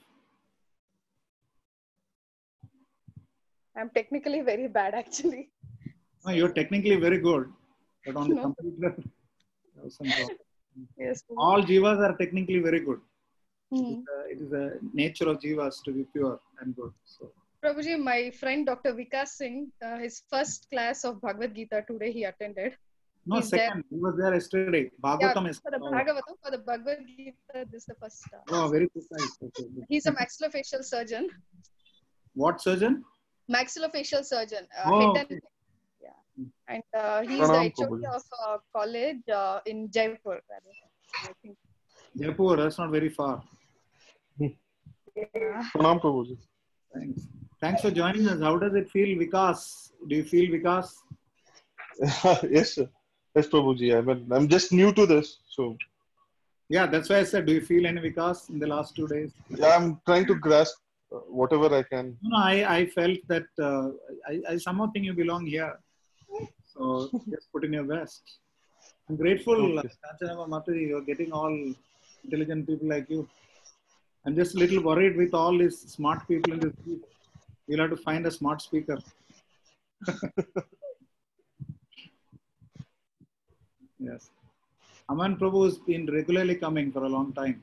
I'm 3.76 3.90
technically 3.90 4.40
very 4.40 4.68
bad 4.68 4.94
actually. 4.94 5.50
No, 6.24 6.32
you're 6.32 6.52
technically 6.52 6.96
very 6.96 7.18
good, 7.18 7.52
but 8.06 8.16
on 8.16 8.28
the 8.30 8.34
No. 8.36 8.42
computer, 8.42 8.96
there 9.74 9.84
was 9.84 9.94
some 9.96 10.08
problem. 10.08 10.38
Yes. 10.98 11.22
all 11.36 11.62
jivas 11.62 11.98
are 12.06 12.16
technically 12.16 12.60
very 12.60 12.80
good. 12.80 13.00
Hmm. 13.72 13.94
Uh, 14.14 14.24
it 14.32 14.40
is 14.40 14.52
a 14.52 14.72
nature 14.92 15.28
of 15.28 15.40
jivas 15.40 15.82
to 15.84 15.92
be 15.92 16.04
pure 16.12 16.38
and 16.60 16.74
good. 16.76 16.92
So 17.04 17.32
Prabhuji, 17.64 17.98
my 17.98 18.30
friend 18.30 18.66
Dr. 18.66 18.92
Vikas 18.94 19.28
Singh, 19.38 19.72
uh, 19.84 19.96
his 19.98 20.22
first 20.30 20.68
class 20.70 21.04
of 21.04 21.20
Bhagavad 21.20 21.54
Gita 21.54 21.84
today 21.90 22.12
he 22.12 22.24
attended. 22.24 22.74
no 23.26 23.36
He's 23.36 23.50
there. 23.50 23.66
second, 23.66 23.84
he 23.90 23.96
was 23.96 24.14
there 24.16 24.34
yesterday. 24.34 24.90
Bhagavatam 25.02 25.44
yeah, 25.44 25.50
is 25.50 25.58
for 25.58 25.72
the 25.76 25.78
Bhagavatam, 25.78 26.36
for 26.44 26.50
the 26.52 26.58
Bhagavad 26.58 26.98
Gita, 27.08 27.66
this 27.72 27.82
is 27.82 27.86
the 27.86 27.96
first. 28.00 28.22
Uh, 28.32 28.54
oh 28.56 28.68
very 28.68 28.88
precise. 28.88 29.36
Okay. 29.42 29.64
he's 29.88 30.06
a 30.06 30.12
maxillofacial 30.12 30.84
surgeon. 30.84 31.28
What 32.34 32.60
surgeon? 32.60 33.04
Maxillofacial 33.50 34.24
surgeon. 34.24 34.64
Uh, 34.78 34.90
Oh, 34.90 35.00
head 35.00 35.26
and, 35.30 35.32
okay. 35.32 35.40
Yeah. 36.36 36.46
And 36.68 36.82
uh, 36.96 37.22
he's 37.22 37.40
Pranam, 37.40 37.74
the 37.76 37.84
HOD 37.84 38.04
of 38.14 38.22
uh, 38.46 38.56
college 38.74 39.28
uh, 39.32 39.60
in 39.66 39.90
Jaipur. 39.90 40.40
rather. 40.50 40.74
I 41.24 41.32
think. 41.42 41.56
Jaipur, 42.18 42.56
that's 42.56 42.78
not 42.78 42.90
very 42.90 43.08
far. 43.08 43.42
Yeah. 44.38 44.48
Pranam 45.74 46.00
Prabhuji. 46.00 46.36
Thanks. 46.94 47.22
Thanks 47.60 47.82
for 47.82 47.90
joining 47.90 48.28
us. 48.28 48.40
How 48.40 48.58
does 48.58 48.74
it 48.74 48.90
feel, 48.90 49.16
Vikas? 49.18 49.92
Do 50.08 50.16
you 50.16 50.24
feel 50.24 50.50
Vikas? 50.50 50.92
yes, 52.50 52.74
sir. 52.74 52.88
Yes, 53.34 53.46
Prabhuji. 53.48 53.96
I 53.96 54.00
mean, 54.02 54.26
I'm 54.30 54.48
just 54.48 54.72
new 54.72 54.92
to 54.92 55.06
this, 55.06 55.38
so 55.48 55.76
Yeah, 56.68 56.86
that's 56.86 57.08
why 57.08 57.18
I 57.18 57.24
said, 57.24 57.46
do 57.46 57.52
you 57.54 57.60
feel 57.60 57.86
any 57.86 58.00
Vikas 58.00 58.50
in 58.50 58.58
the 58.58 58.66
last 58.66 58.94
two 58.96 59.06
days? 59.08 59.32
yeah, 59.48 59.76
I'm 59.76 60.00
trying 60.06 60.26
to 60.26 60.34
grasp 60.34 60.76
uh, 61.12 61.18
whatever 61.40 61.74
I 61.74 61.82
can. 61.82 62.16
No, 62.22 62.30
no, 62.36 62.44
I, 62.44 62.76
I 62.78 62.86
felt 62.86 63.18
that 63.28 63.46
uh, 63.58 63.88
I, 64.28 64.54
I 64.54 64.56
somehow 64.58 64.90
think 64.92 65.06
you 65.06 65.14
belong 65.14 65.46
here. 65.46 65.78
So 66.76 67.08
just 67.30 67.50
put 67.52 67.64
in 67.64 67.72
your 67.72 67.84
best. 67.84 68.22
I'm 69.08 69.16
grateful, 69.16 69.78
Okay. 69.78 69.88
Kanchanama 70.04 70.48
Mataji, 70.48 70.88
you're 70.88 71.00
getting 71.02 71.32
all 71.32 71.54
intelligent 72.24 72.66
people 72.66 72.88
like 72.88 73.08
you. 73.08 73.28
I'm 74.24 74.34
just 74.36 74.54
a 74.56 74.58
little 74.58 74.82
worried 74.82 75.16
with 75.16 75.32
all 75.32 75.56
these 75.56 75.78
smart 75.78 76.26
people 76.28 76.52
in 76.52 76.60
this 76.60 76.74
group. 76.84 77.04
You'll 77.66 77.80
have 77.80 77.90
to 77.90 77.96
find 77.96 78.26
a 78.26 78.30
smart 78.30 78.60
speaker. 78.60 78.98
yes. 83.98 84.30
Aman 85.08 85.36
Prabhu 85.36 85.64
has 85.66 85.78
been 85.78 86.06
regularly 86.06 86.56
coming 86.56 86.90
for 86.92 87.04
a 87.04 87.08
long 87.08 87.32
time. 87.32 87.62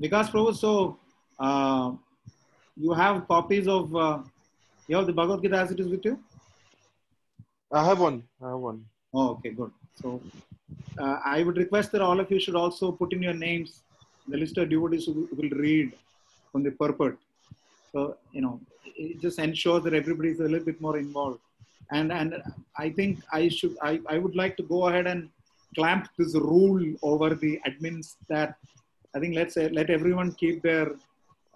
Vikas 0.00 0.30
Prabhu, 0.30 0.54
so 0.54 0.98
uh, 1.38 1.92
you 2.76 2.92
have 2.92 3.26
copies 3.26 3.66
of, 3.66 3.96
uh, 3.96 4.18
you 4.86 4.96
have 4.96 5.06
the 5.06 5.12
Bhagavad 5.12 5.42
Gita 5.42 5.56
as 5.56 5.70
it 5.70 5.80
is 5.80 5.88
with 5.88 6.04
you? 6.04 6.18
I 7.72 7.84
have 7.84 8.00
one. 8.00 8.24
I 8.42 8.50
have 8.50 8.58
one. 8.58 8.84
Oh, 9.14 9.30
okay, 9.30 9.50
good. 9.50 9.70
So 10.00 10.20
uh, 10.98 11.18
I 11.24 11.42
would 11.42 11.56
request 11.56 11.92
that 11.92 12.00
all 12.00 12.18
of 12.20 12.30
you 12.30 12.40
should 12.40 12.56
also 12.56 12.92
put 12.92 13.12
in 13.12 13.22
your 13.22 13.34
names, 13.34 13.80
the 14.28 14.36
list 14.36 14.58
of 14.58 14.68
devotees 14.68 15.06
who 15.06 15.28
will 15.32 15.50
read 15.50 15.92
from 16.50 16.62
the 16.62 16.72
purport. 16.72 17.18
So, 17.92 18.16
you 18.32 18.40
know, 18.40 18.60
it 18.84 19.20
just 19.20 19.38
ensures 19.38 19.84
that 19.84 19.94
everybody 19.94 20.30
is 20.30 20.40
a 20.40 20.44
little 20.44 20.64
bit 20.64 20.80
more 20.80 20.98
involved. 20.98 21.40
And, 21.92 22.12
and 22.12 22.42
I 22.76 22.90
think 22.90 23.20
I 23.32 23.48
should, 23.48 23.76
I, 23.82 24.00
I 24.08 24.18
would 24.18 24.36
like 24.36 24.56
to 24.58 24.62
go 24.62 24.88
ahead 24.88 25.06
and 25.06 25.28
clamp 25.74 26.08
this 26.18 26.34
rule 26.34 26.84
over 27.02 27.34
the 27.34 27.60
admins 27.66 28.16
that 28.28 28.56
I 29.14 29.18
think 29.18 29.34
let's 29.34 29.54
say, 29.54 29.68
let 29.68 29.90
everyone 29.90 30.32
keep 30.32 30.62
their 30.62 30.92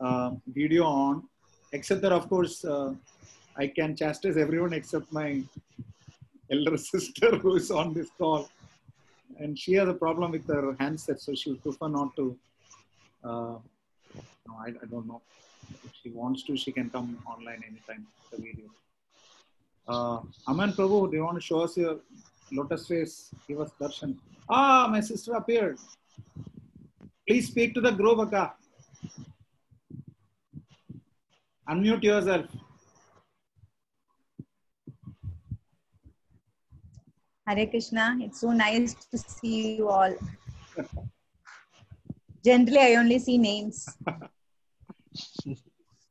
uh, 0.01 0.33
video 0.49 0.85
on, 0.85 1.23
except 1.73 2.03
that 2.03 2.13
of 2.13 2.29
course, 2.29 2.65
uh, 2.65 2.95
I 3.57 3.69
can 3.69 3.95
chastise 3.95 4.37
everyone 4.37 4.73
except 4.73 5.13
my 5.13 5.43
elder 6.51 6.77
sister 6.93 7.37
who 7.37 7.57
is 7.57 7.71
on 7.71 7.93
this 7.95 8.11
call. 8.19 8.49
And 9.39 9.59
she 9.59 9.75
has 9.75 9.89
a 9.89 9.95
problem 9.95 10.33
with 10.33 10.47
her 10.47 10.77
handset, 10.79 11.21
so 11.21 11.35
she 11.35 11.51
would 11.51 11.63
prefer 11.63 11.89
not 11.89 12.15
to. 12.17 12.37
Uh, 13.25 13.57
no, 14.47 14.55
I, 14.61 14.69
I 14.69 14.87
don't 14.91 15.07
know. 15.07 15.23
If 15.85 15.93
she 16.03 16.11
wants 16.11 16.43
to, 16.45 16.57
she 16.57 16.73
can 16.73 16.91
come 16.91 17.19
online 17.27 17.63
anytime, 17.67 18.07
the 18.31 18.37
video. 18.37 18.67
Uh, 19.89 20.21
Aman 20.47 20.73
Prabhu, 20.73 21.11
do 21.11 21.17
you 21.17 21.25
want 21.25 21.37
to 21.37 21.43
show 21.43 21.61
us 21.61 21.77
your 21.77 21.97
lotus 22.53 22.87
face? 22.87 23.31
Give 23.49 23.61
us 23.61 23.71
darshan. 23.81 24.17
Ah, 24.49 24.87
my 24.91 25.01
sister 25.01 25.33
appeared. 25.35 25.79
Please 27.27 27.49
speak 27.49 27.75
to 27.75 27.81
the 27.81 27.91
group, 27.91 28.19
Akka. 28.19 28.55
Unmute 31.69 32.03
yourself. 32.03 32.47
Hare 37.47 37.67
Krishna. 37.67 38.17
It's 38.21 38.41
so 38.41 38.53
nice 38.53 38.95
to 39.11 39.19
see 39.19 39.77
you 39.77 39.89
all. 39.89 40.15
Generally, 42.45 42.79
I 42.79 42.95
only 42.97 43.19
see 43.19 43.37
names. 43.39 43.87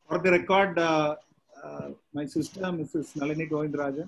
For 0.07 0.19
the 0.19 0.31
record, 0.31 0.77
uh, 0.77 1.15
uh, 1.63 1.89
my 2.13 2.25
sister, 2.25 2.61
Mrs. 2.61 3.15
Nalini 3.15 3.47
Govindarajan, 3.49 4.07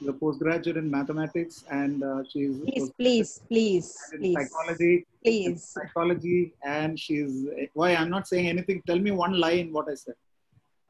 is 0.00 0.08
a 0.08 0.12
postgraduate 0.12 0.76
in 0.76 0.90
mathematics 0.90 1.64
and 1.70 2.02
uh, 2.02 2.22
she's 2.28 2.58
Please, 2.60 2.90
please, 2.98 3.40
please, 3.48 3.96
please, 4.18 4.34
psychology. 4.34 5.06
please. 5.24 5.62
Psychology, 5.68 6.52
and 6.64 6.98
she's 6.98 7.46
why 7.74 7.94
I'm 7.94 8.10
not 8.10 8.26
saying 8.26 8.48
anything. 8.48 8.82
Tell 8.86 8.98
me 8.98 9.12
one 9.12 9.38
line 9.38 9.72
what 9.72 9.88
I 9.88 9.94
said. 9.94 10.14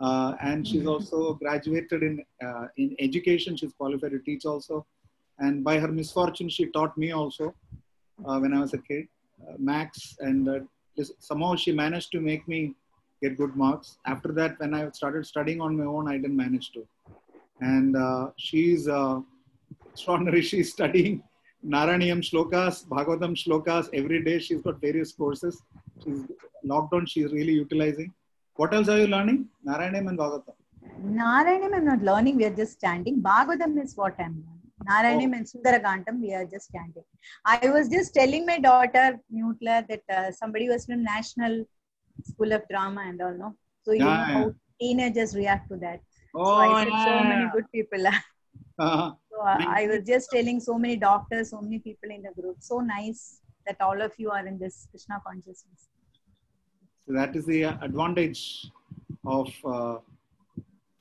Uh, 0.00 0.34
and 0.42 0.66
she's 0.66 0.86
also 0.86 1.34
graduated 1.34 2.02
in 2.02 2.24
uh, 2.44 2.66
in 2.76 2.96
education. 2.98 3.56
She's 3.56 3.72
qualified 3.74 4.12
to 4.12 4.18
teach 4.20 4.44
also. 4.46 4.86
And 5.38 5.62
by 5.62 5.78
her 5.78 5.88
misfortune, 5.88 6.48
she 6.48 6.66
taught 6.66 6.96
me 6.96 7.12
also 7.12 7.54
uh, 8.24 8.38
when 8.38 8.52
I 8.54 8.60
was 8.60 8.72
a 8.74 8.78
kid, 8.78 9.06
uh, 9.46 9.54
max. 9.58 10.16
And 10.20 10.48
uh, 10.48 10.60
somehow 11.18 11.56
she 11.56 11.72
managed 11.72 12.10
to 12.12 12.20
make 12.20 12.46
me 12.48 12.74
get 13.22 13.36
good 13.36 13.56
marks. 13.56 13.98
After 14.06 14.32
that, 14.32 14.58
when 14.60 14.74
I 14.74 14.90
started 14.90 15.26
studying 15.26 15.60
on 15.60 15.76
my 15.76 15.84
own, 15.84 16.08
I 16.08 16.16
didn't 16.16 16.36
manage 16.36 16.72
to. 16.72 16.86
And 17.60 17.96
uh, 17.96 18.30
she's 18.36 18.88
uh, 18.88 19.20
extraordinary. 19.90 20.42
She's 20.50 20.72
studying 20.72 21.22
Naraniyam 21.64 22.20
shlokas, 22.28 22.86
Bhagavatam 22.86 23.34
shlokas 23.34 23.88
every 23.94 24.22
day. 24.22 24.38
She's 24.38 24.60
got 24.60 24.80
various 24.80 25.12
courses. 25.12 25.62
She's 26.04 26.20
lockdown. 26.64 27.08
She's 27.08 27.32
really 27.32 27.54
utilizing. 27.54 28.12
What 28.56 28.74
else 28.74 28.88
are 28.88 28.98
you 28.98 29.06
learning? 29.06 29.48
Narayanam 29.66 30.08
and 30.08 30.18
Bhagavatam. 30.18 30.54
Narayanam, 31.04 31.74
I'm 31.74 31.84
not 31.84 32.02
learning. 32.02 32.36
We 32.36 32.44
are 32.44 32.54
just 32.54 32.72
standing. 32.72 33.20
Bhagavatam 33.20 33.82
is 33.82 33.96
what 33.96 34.14
I'm 34.18 34.44
learning. 34.46 34.55
Narayanam 34.84 35.34
and 35.36 35.46
Sundarakantam, 35.46 36.20
we 36.20 36.34
are 36.34 36.44
just 36.44 36.70
chanting. 36.72 37.04
I 37.44 37.58
was 37.70 37.88
just 37.88 38.14
telling 38.14 38.44
my 38.44 38.58
daughter, 38.58 39.18
Nutla, 39.34 39.86
that 39.88 40.02
uh, 40.14 40.30
somebody 40.32 40.68
was 40.68 40.84
from 40.86 41.02
National 41.02 41.64
School 42.24 42.52
of 42.52 42.62
Drama 42.68 43.02
and 43.06 43.20
all, 43.22 43.34
no? 43.36 43.56
So 43.84 43.92
you 43.92 44.00
Yeah, 44.00 44.16
know 44.16 44.24
how 44.24 44.40
yeah. 44.46 44.50
teenagers 44.80 45.34
react 45.34 45.70
to 45.70 45.76
that. 45.78 46.00
so 46.34 46.42
Oh, 46.42 46.56
I 46.58 46.84
said 46.84 47.00
so 47.00 47.24
many 47.24 47.48
good 47.52 47.64
people. 47.72 48.04
Uh-huh. 48.78 49.12
so 49.32 49.40
uh, 49.40 49.56
I 49.58 49.86
was 49.86 50.02
just 50.06 50.28
telling 50.30 50.60
so 50.60 50.78
many 50.78 50.96
doctors, 50.96 51.48
so 51.50 51.62
many 51.62 51.78
people 51.78 52.10
in 52.10 52.20
the 52.22 52.30
group. 52.38 52.56
So 52.60 52.80
nice 52.80 53.40
that 53.66 53.80
all 53.80 54.02
of 54.02 54.12
you 54.18 54.30
are 54.30 54.46
in 54.46 54.58
this 54.58 54.86
Krishna 54.90 55.18
consciousness. 55.26 55.88
So 57.06 57.14
that 57.14 57.34
is 57.34 57.46
the 57.46 57.62
advantage 57.62 58.66
of 59.24 59.48
uh, 59.64 59.94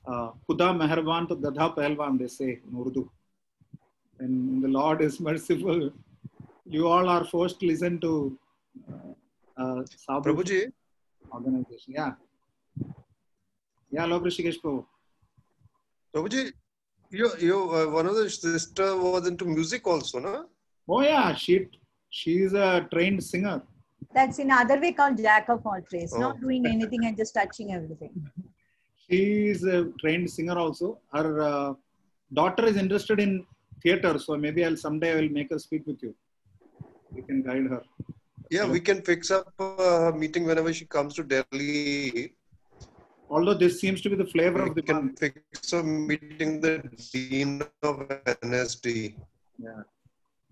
uh, 0.06 0.30
Khuda 0.48 0.68
Meherban 0.80 1.28
to 1.28 1.36
Gadha 1.36 1.76
Pehlwan, 1.76 2.18
they 2.18 2.28
say 2.28 2.60
in 2.66 2.80
Urdu. 2.80 3.10
And 4.18 4.62
the 4.62 4.68
Lord 4.68 5.02
is 5.02 5.20
merciful. 5.28 5.90
You 6.64 6.88
all 6.88 7.08
are 7.08 7.24
forced 7.24 7.60
to 7.60 7.66
listen 7.66 8.00
to 8.00 8.38
uh, 8.90 9.62
uh, 9.62 10.20
Prabhuji, 10.20 10.72
organization. 11.32 11.94
Yeah. 11.94 12.12
Yeah, 13.90 14.04
Lord 14.06 14.24
Rishikesh 14.24 14.56
Prabhu. 14.62 14.84
Prabhuji, 16.14 16.52
you, 17.10 17.30
you, 17.38 17.58
uh, 17.72 17.86
one 17.90 18.06
of 18.06 18.16
the 18.16 18.28
sister 18.28 18.96
was 18.96 19.26
into 19.28 19.44
music 19.44 19.86
also, 19.86 20.18
no? 20.18 20.46
Oh 20.88 21.02
yeah, 21.02 21.34
she 21.34 21.68
she 22.10 22.42
is 22.42 22.52
a 22.54 22.86
trained 22.92 23.22
singer. 23.22 23.62
That's 24.14 24.38
in 24.38 24.50
other 24.50 24.80
way 24.80 24.92
called 24.92 25.18
jack 25.18 25.48
of 25.48 25.64
all 25.66 25.80
trades, 25.88 26.12
Oh. 26.14 26.20
not 26.20 26.40
doing 26.40 26.66
anything 26.76 27.04
and 27.06 27.16
just 27.16 27.34
touching 27.34 27.72
everything. 27.72 28.12
She 29.08 29.48
is 29.48 29.62
a 29.64 29.84
trained 30.00 30.28
singer 30.30 30.58
also. 30.58 30.98
Her 31.12 31.40
uh, 31.42 31.74
daughter 32.32 32.66
is 32.66 32.76
interested 32.76 33.20
in 33.20 33.46
theater, 33.86 34.12
so 34.26 34.36
maybe 34.44 34.60
I'll 34.66 34.80
someday 34.86 35.10
I 35.12 35.16
will 35.20 35.32
make 35.40 35.50
her 35.54 35.60
speak 35.66 35.84
with 35.90 36.00
you. 36.06 36.12
You 37.16 37.22
can 37.28 37.38
guide 37.48 37.66
her. 37.74 37.82
Yeah, 38.56 38.66
we 38.76 38.80
can 38.88 38.98
fix 39.10 39.30
up 39.36 39.52
a 39.58 40.12
meeting 40.22 40.44
whenever 40.50 40.72
she 40.78 40.86
comes 40.96 41.14
to 41.18 41.22
Delhi. 41.32 42.32
Although 43.34 43.54
this 43.62 43.74
seems 43.82 44.00
to 44.04 44.08
be 44.12 44.16
the 44.22 44.30
flavor 44.34 44.62
We 44.64 44.70
of 44.70 44.74
the 44.78 44.82
can 44.90 44.96
month. 44.96 45.18
fix 45.24 45.72
a 45.78 45.82
meeting 46.10 46.50
the 46.66 46.74
dean 47.12 47.62
of 47.90 47.96
NSD. 48.52 48.86
Yeah. 49.66 49.82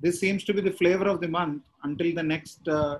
This 0.04 0.16
seems 0.24 0.42
to 0.48 0.52
be 0.56 0.62
the 0.68 0.72
flavor 0.80 1.06
of 1.14 1.20
the 1.24 1.28
month 1.38 1.62
until 1.88 2.10
the 2.18 2.22
next 2.34 2.66
uh, 2.78 2.98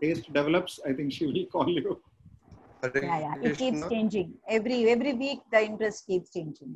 taste 0.00 0.26
develops. 0.38 0.78
I 0.88 0.92
think 0.98 1.08
she 1.16 1.24
will 1.30 1.46
call 1.54 1.68
you. 1.78 2.00
Yeah, 2.84 3.18
yeah. 3.26 3.34
It 3.46 3.58
keeps 3.62 3.80
changing. 3.92 4.28
Every 4.56 4.78
every 4.94 5.12
week 5.24 5.40
the 5.54 5.60
interest 5.70 6.06
keeps 6.10 6.28
changing. 6.36 6.72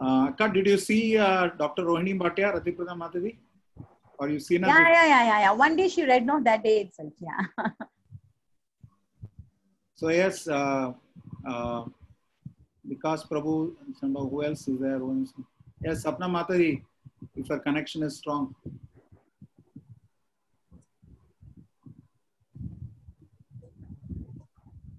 Uh, 0.00 0.28
Akka, 0.28 0.48
did 0.52 0.66
you 0.66 0.78
see 0.78 1.18
uh, 1.18 1.48
Dr. 1.58 1.82
Rohini 1.84 2.16
Bhatia, 2.16 2.54
Ratiprada 2.54 2.96
Mataji? 2.96 3.36
Or 4.18 4.28
you 4.28 4.38
seen 4.38 4.62
her? 4.62 4.68
Yeah, 4.68 4.88
yeah, 4.88 5.06
yeah, 5.06 5.24
yeah, 5.24 5.40
yeah. 5.40 5.52
One 5.52 5.76
day 5.76 5.88
she 5.88 6.04
read 6.04 6.24
no 6.24 6.40
that 6.42 6.62
day 6.62 6.82
itself. 6.82 7.12
Yeah. 7.18 7.68
So 9.94 10.10
yes, 10.10 10.46
uh, 10.46 10.92
uh, 11.44 11.84
Vikas 12.88 13.28
Prabhu, 13.28 13.74
and 13.84 13.96
some 13.96 14.14
who 14.14 14.44
else 14.44 14.68
is 14.68 14.78
there? 14.78 15.00
Yes, 15.82 16.04
Sapna 16.04 16.30
Mataji, 16.30 16.82
if 17.34 17.48
her 17.48 17.58
connection 17.58 18.04
is 18.04 18.16
strong. 18.16 18.54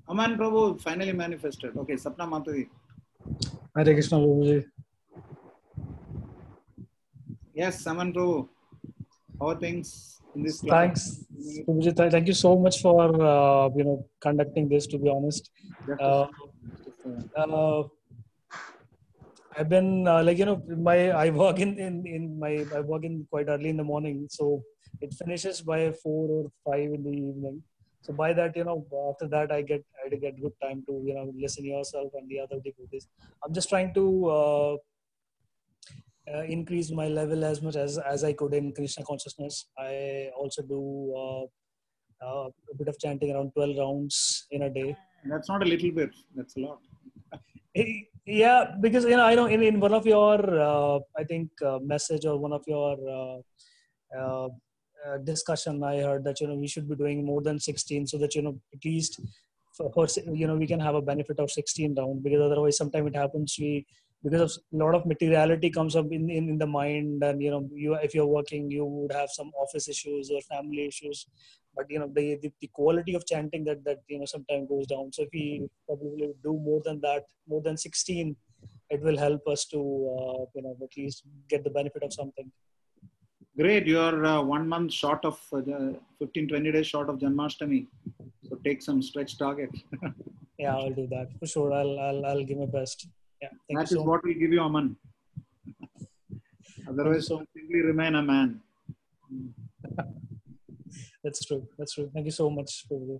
Aman 0.09 0.37
Prabhu 0.37 0.81
finally 0.81 1.13
manifested. 1.13 1.77
Okay, 1.77 1.93
Sapna 1.93 2.27
Mataji. 2.27 2.67
Hare 3.73 3.93
Krishna 3.93 4.17
Prabhuji. 4.17 4.65
Yes, 7.59 7.85
Aman 7.91 8.13
Prabhu. 8.15 8.47
How 9.39 9.53
things 9.63 10.21
in 10.33 10.43
this 10.43 10.61
class? 10.61 10.75
Thanks, 10.75 11.01
Prabhuji. 11.67 12.11
Thank 12.15 12.27
you 12.31 12.37
so 12.41 12.51
much 12.65 12.75
for 12.85 12.99
uh, 13.31 13.67
you 13.75 13.83
know 13.87 13.97
conducting 14.25 14.69
this. 14.73 14.87
To 14.91 14.97
be 14.97 15.09
honest, 15.15 15.49
uh, 15.99 16.27
uh, 17.35 17.83
I've 19.57 19.67
been 19.75 20.07
uh, 20.07 20.23
like 20.23 20.37
you 20.37 20.47
know 20.49 20.57
my 20.89 20.97
I 21.23 21.29
work 21.41 21.59
in, 21.59 21.77
in 21.87 22.07
in 22.07 22.39
my 22.43 22.53
I 22.79 22.79
work 22.79 23.03
in 23.03 23.27
quite 23.29 23.49
early 23.49 23.69
in 23.75 23.81
the 23.83 23.87
morning, 23.91 24.27
so 24.37 24.63
it 25.01 25.13
finishes 25.21 25.59
by 25.61 25.91
four 26.03 26.23
or 26.37 26.45
five 26.65 26.95
in 26.97 27.03
the 27.03 27.15
evening. 27.27 27.61
So 28.03 28.13
by 28.13 28.31
that, 28.39 28.55
you 28.55 28.63
know, 28.63 28.77
after 29.11 29.27
that, 29.35 29.51
I 29.51 29.63
get 29.63 29.83
I 30.05 30.15
get 30.15 30.39
good 30.45 30.55
time 30.63 30.85
to 30.87 31.01
you 31.09 31.13
know 31.13 31.33
listen 31.45 31.65
yourself 31.65 32.21
and 32.21 32.29
the 32.29 32.39
other 32.39 32.61
devotees. 32.69 33.09
I'm 33.43 33.53
just 33.53 33.67
trying 33.67 33.93
to 33.95 34.79
uh, 36.31 36.37
uh, 36.37 36.43
increase 36.43 36.91
my 36.91 37.07
level 37.07 37.43
as 37.43 37.61
much 37.61 37.75
as 37.75 37.97
as 37.97 38.23
I 38.23 38.33
could 38.33 38.53
in 38.53 38.71
Krishna 38.73 39.05
consciousness. 39.05 39.65
I 39.77 40.29
also 40.37 40.61
do 40.61 41.13
uh, 41.17 41.43
uh, 42.25 42.49
a 42.71 42.75
bit 42.77 42.87
of 42.87 42.99
chanting 42.99 43.31
around 43.31 43.51
12 43.53 43.77
rounds 43.77 44.47
in 44.51 44.63
a 44.63 44.69
day. 44.69 44.95
That's 45.25 45.49
not 45.49 45.63
a 45.63 45.65
little 45.65 45.91
bit. 45.91 46.11
That's 46.35 46.55
a 46.57 46.59
lot. 46.59 46.79
Eh, 47.75 48.01
yeah 48.25 48.65
because 48.81 49.05
you 49.05 49.17
know 49.17 49.25
i 49.25 49.35
know 49.35 49.45
in, 49.45 49.61
in 49.61 49.79
one 49.79 49.93
of 49.93 50.05
your 50.05 50.37
uh, 50.59 50.99
i 51.17 51.23
think 51.23 51.49
uh, 51.65 51.77
message 51.81 52.25
or 52.25 52.37
one 52.37 52.51
of 52.51 52.63
your 52.67 52.95
uh, 53.17 53.37
uh, 54.19 54.47
uh, 55.05 55.17
discussion 55.23 55.83
i 55.83 55.97
heard 55.97 56.23
that 56.23 56.41
you 56.41 56.47
know 56.47 56.55
we 56.55 56.67
should 56.67 56.89
be 56.89 56.95
doing 56.95 57.23
more 57.23 57.41
than 57.41 57.59
16 57.59 58.07
so 58.07 58.17
that 58.17 58.33
you 58.35 58.41
know 58.41 58.59
at 58.73 58.83
least 58.83 59.19
for, 59.75 59.91
for 59.93 60.07
you 60.33 60.47
know 60.47 60.55
we 60.55 60.67
can 60.67 60.79
have 60.79 60.95
a 60.95 61.01
benefit 61.01 61.39
of 61.39 61.51
16 61.51 61.95
round 61.95 62.23
because 62.23 62.41
otherwise 62.41 62.77
sometimes 62.77 63.07
it 63.07 63.15
happens 63.15 63.55
we 63.59 63.85
because 64.23 64.59
a 64.73 64.77
lot 64.77 64.95
of 64.95 65.05
materiality 65.05 65.69
comes 65.69 65.95
up 65.95 66.05
in, 66.11 66.29
in, 66.29 66.49
in 66.49 66.57
the 66.57 66.67
mind 66.67 67.23
and 67.23 67.41
you 67.41 67.51
know 67.51 67.67
you 67.73 67.93
if 67.95 68.13
you're 68.13 68.33
working 68.37 68.69
you 68.69 68.85
would 68.85 69.11
have 69.11 69.29
some 69.29 69.51
office 69.63 69.87
issues 69.87 70.29
or 70.29 70.41
family 70.41 70.85
issues 70.87 71.27
but 71.75 71.85
you 71.89 71.99
know 71.99 72.09
the, 72.13 72.37
the, 72.41 72.51
the 72.59 72.69
quality 72.73 73.15
of 73.15 73.25
chanting 73.25 73.63
that 73.63 73.83
that 73.85 73.99
you 74.07 74.19
know 74.19 74.25
sometimes 74.25 74.67
goes 74.67 74.87
down 74.87 75.11
so 75.11 75.23
if 75.23 75.29
we 75.33 75.67
probably 75.87 76.31
do 76.43 76.53
more 76.69 76.81
than 76.85 76.99
that 77.01 77.23
more 77.47 77.61
than 77.61 77.77
16 77.77 78.35
it 78.89 79.01
will 79.01 79.17
help 79.17 79.41
us 79.47 79.65
to 79.65 79.77
uh, 79.77 80.45
you 80.55 80.63
know 80.63 80.75
at 80.83 80.97
least 80.97 81.23
get 81.49 81.63
the 81.63 81.69
benefit 81.69 82.03
of 82.03 82.13
something 82.13 82.51
Great. 83.57 83.87
You're 83.87 84.23
uh, 84.25 84.41
one 84.41 84.69
month 84.69 84.93
short 84.93 85.25
of 85.25 85.37
uh, 85.51 85.91
15, 86.19 86.47
20 86.47 86.71
days 86.71 86.87
short 86.87 87.09
of 87.09 87.17
Janmashtami. 87.17 87.87
So 88.47 88.57
take 88.63 88.81
some 88.81 89.01
stretch 89.01 89.37
target. 89.37 89.69
yeah 90.59 90.75
i'll 90.75 90.97
do 91.01 91.07
that 91.15 91.27
for 91.39 91.47
sure 91.53 91.71
i'll 91.79 91.97
i'll, 92.05 92.25
I'll 92.29 92.43
give 92.43 92.57
my 92.57 92.71
best 92.79 93.07
yeah 93.41 93.49
That 93.69 93.83
is 93.83 93.89
so 93.91 94.03
what 94.03 94.23
will 94.23 94.33
give 94.33 94.51
you 94.51 94.61
Aman. 94.61 94.95
Otherwise, 96.87 97.27
so 97.27 97.43
simply 97.55 97.81
remain 97.81 98.15
a 98.15 98.23
man. 98.23 98.61
that's 101.23 101.45
true 101.45 101.67
that's 101.77 101.93
true 101.93 102.09
thank 102.13 102.25
you 102.25 102.31
so 102.31 102.49
much 102.49 102.85
Prabhu. 102.89 103.19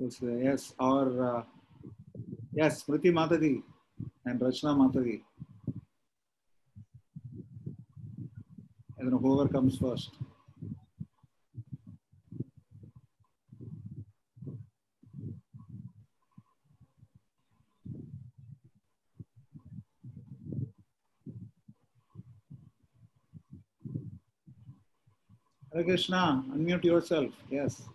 Yes, 0.00 0.22
uh, 0.22 0.36
yes. 0.36 0.74
Our 0.78 1.36
uh, 1.36 1.42
yes, 2.54 2.84
Smriti 2.84 3.10
Mataji 3.12 3.62
and 4.24 4.40
Rachna 4.40 4.72
Mataji. 4.74 5.20
I 8.98 9.02
don't 9.02 9.10
know 9.10 9.18
whoever 9.18 9.46
comes 9.48 9.76
first. 9.76 10.10
Hare 25.80 25.86
Krishna, 25.86 26.44
unmute 26.52 26.84
yourself. 26.84 27.32
Yes. 27.50 27.88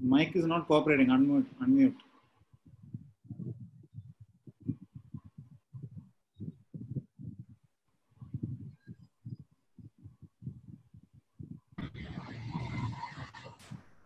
Mic 0.00 0.34
is 0.34 0.46
not 0.46 0.66
cooperating. 0.66 1.08
Unmute. 1.08 1.44
Unmute. 1.62 1.94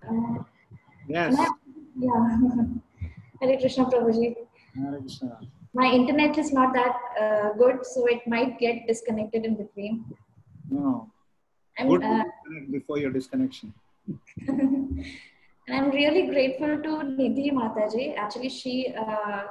Uh, 0.02 0.42
Yes. 1.06 1.36
yeah. 1.96 2.36
Hare 3.40 3.58
Krishna 3.60 3.84
Prabhuji. 3.84 4.34
Hare 4.74 4.98
Krishna. 5.00 5.38
My 5.74 5.86
internet 5.86 6.38
is 6.38 6.52
not 6.52 6.72
that 6.74 6.96
uh, 7.20 7.52
good, 7.58 7.84
so 7.84 8.06
it 8.06 8.26
might 8.26 8.58
get 8.58 8.86
disconnected 8.86 9.44
in 9.44 9.56
between. 9.56 10.04
No. 10.70 11.10
I'm, 11.78 11.88
Good 11.88 12.02
uh, 12.02 12.24
before 12.70 12.98
your 12.98 13.10
disconnection. 13.10 13.72
and 14.06 15.04
I'm 15.68 15.90
really 15.90 16.26
grateful 16.26 16.82
to 16.82 16.88
Nidhi 17.18 17.52
Mataji. 17.52 18.16
Actually, 18.16 18.48
she 18.48 18.94
uh, 18.98 19.44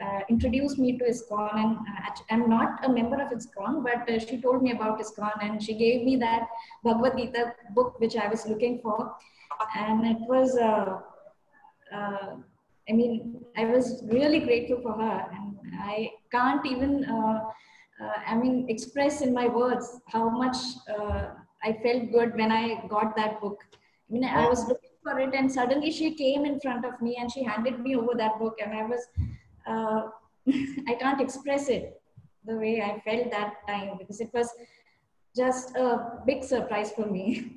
uh, 0.00 0.20
introduced 0.28 0.78
me 0.78 0.98
to 0.98 1.04
ISKCON, 1.04 1.54
and 1.54 1.76
uh, 1.76 2.22
I'm 2.30 2.48
not 2.48 2.84
a 2.84 2.88
member 2.88 3.20
of 3.20 3.30
ISKCON, 3.30 3.82
but 3.82 4.10
uh, 4.10 4.18
she 4.18 4.40
told 4.40 4.62
me 4.62 4.72
about 4.72 5.00
ISKCON, 5.00 5.42
and 5.42 5.62
she 5.62 5.74
gave 5.74 6.04
me 6.04 6.16
that 6.16 6.48
Bhagavad 6.82 7.16
Gita 7.16 7.54
book 7.74 7.98
which 8.00 8.16
I 8.16 8.28
was 8.28 8.46
looking 8.46 8.80
for, 8.82 9.14
and 9.76 10.06
it 10.06 10.18
was. 10.20 10.56
Uh, 10.56 11.00
uh, 11.94 12.36
I 12.88 12.92
mean, 12.92 13.44
I 13.56 13.66
was 13.66 14.02
really 14.10 14.40
grateful 14.40 14.80
for 14.82 14.92
her, 14.92 15.30
I 15.78 16.10
can't 16.30 16.64
even, 16.66 17.04
uh, 17.04 17.44
uh, 18.02 18.12
I 18.26 18.34
mean, 18.36 18.66
express 18.68 19.20
in 19.20 19.32
my 19.32 19.46
words 19.46 20.00
how 20.06 20.28
much 20.28 20.56
uh, 20.88 21.28
I 21.62 21.72
felt 21.82 22.10
good 22.12 22.34
when 22.34 22.50
I 22.50 22.86
got 22.88 23.16
that 23.16 23.40
book. 23.40 23.58
I 24.08 24.12
mean, 24.12 24.24
I 24.24 24.48
was 24.48 24.66
looking 24.66 24.90
for 25.02 25.18
it, 25.18 25.34
and 25.34 25.50
suddenly 25.50 25.90
she 25.90 26.14
came 26.14 26.44
in 26.44 26.58
front 26.60 26.84
of 26.84 27.00
me 27.00 27.16
and 27.20 27.30
she 27.30 27.42
handed 27.44 27.80
me 27.80 27.96
over 27.96 28.14
that 28.16 28.38
book, 28.38 28.58
and 28.62 28.72
I 28.74 28.84
was, 28.84 29.06
I 30.88 30.94
can't 30.94 31.20
express 31.20 31.68
it 31.68 32.00
the 32.44 32.56
way 32.56 32.82
I 32.82 33.00
felt 33.00 33.30
that 33.30 33.54
time 33.68 33.98
because 33.98 34.20
it 34.20 34.30
was 34.32 34.50
just 35.36 35.76
a 35.76 36.20
big 36.26 36.42
surprise 36.42 36.92
for 36.92 37.06
me. 37.06 37.56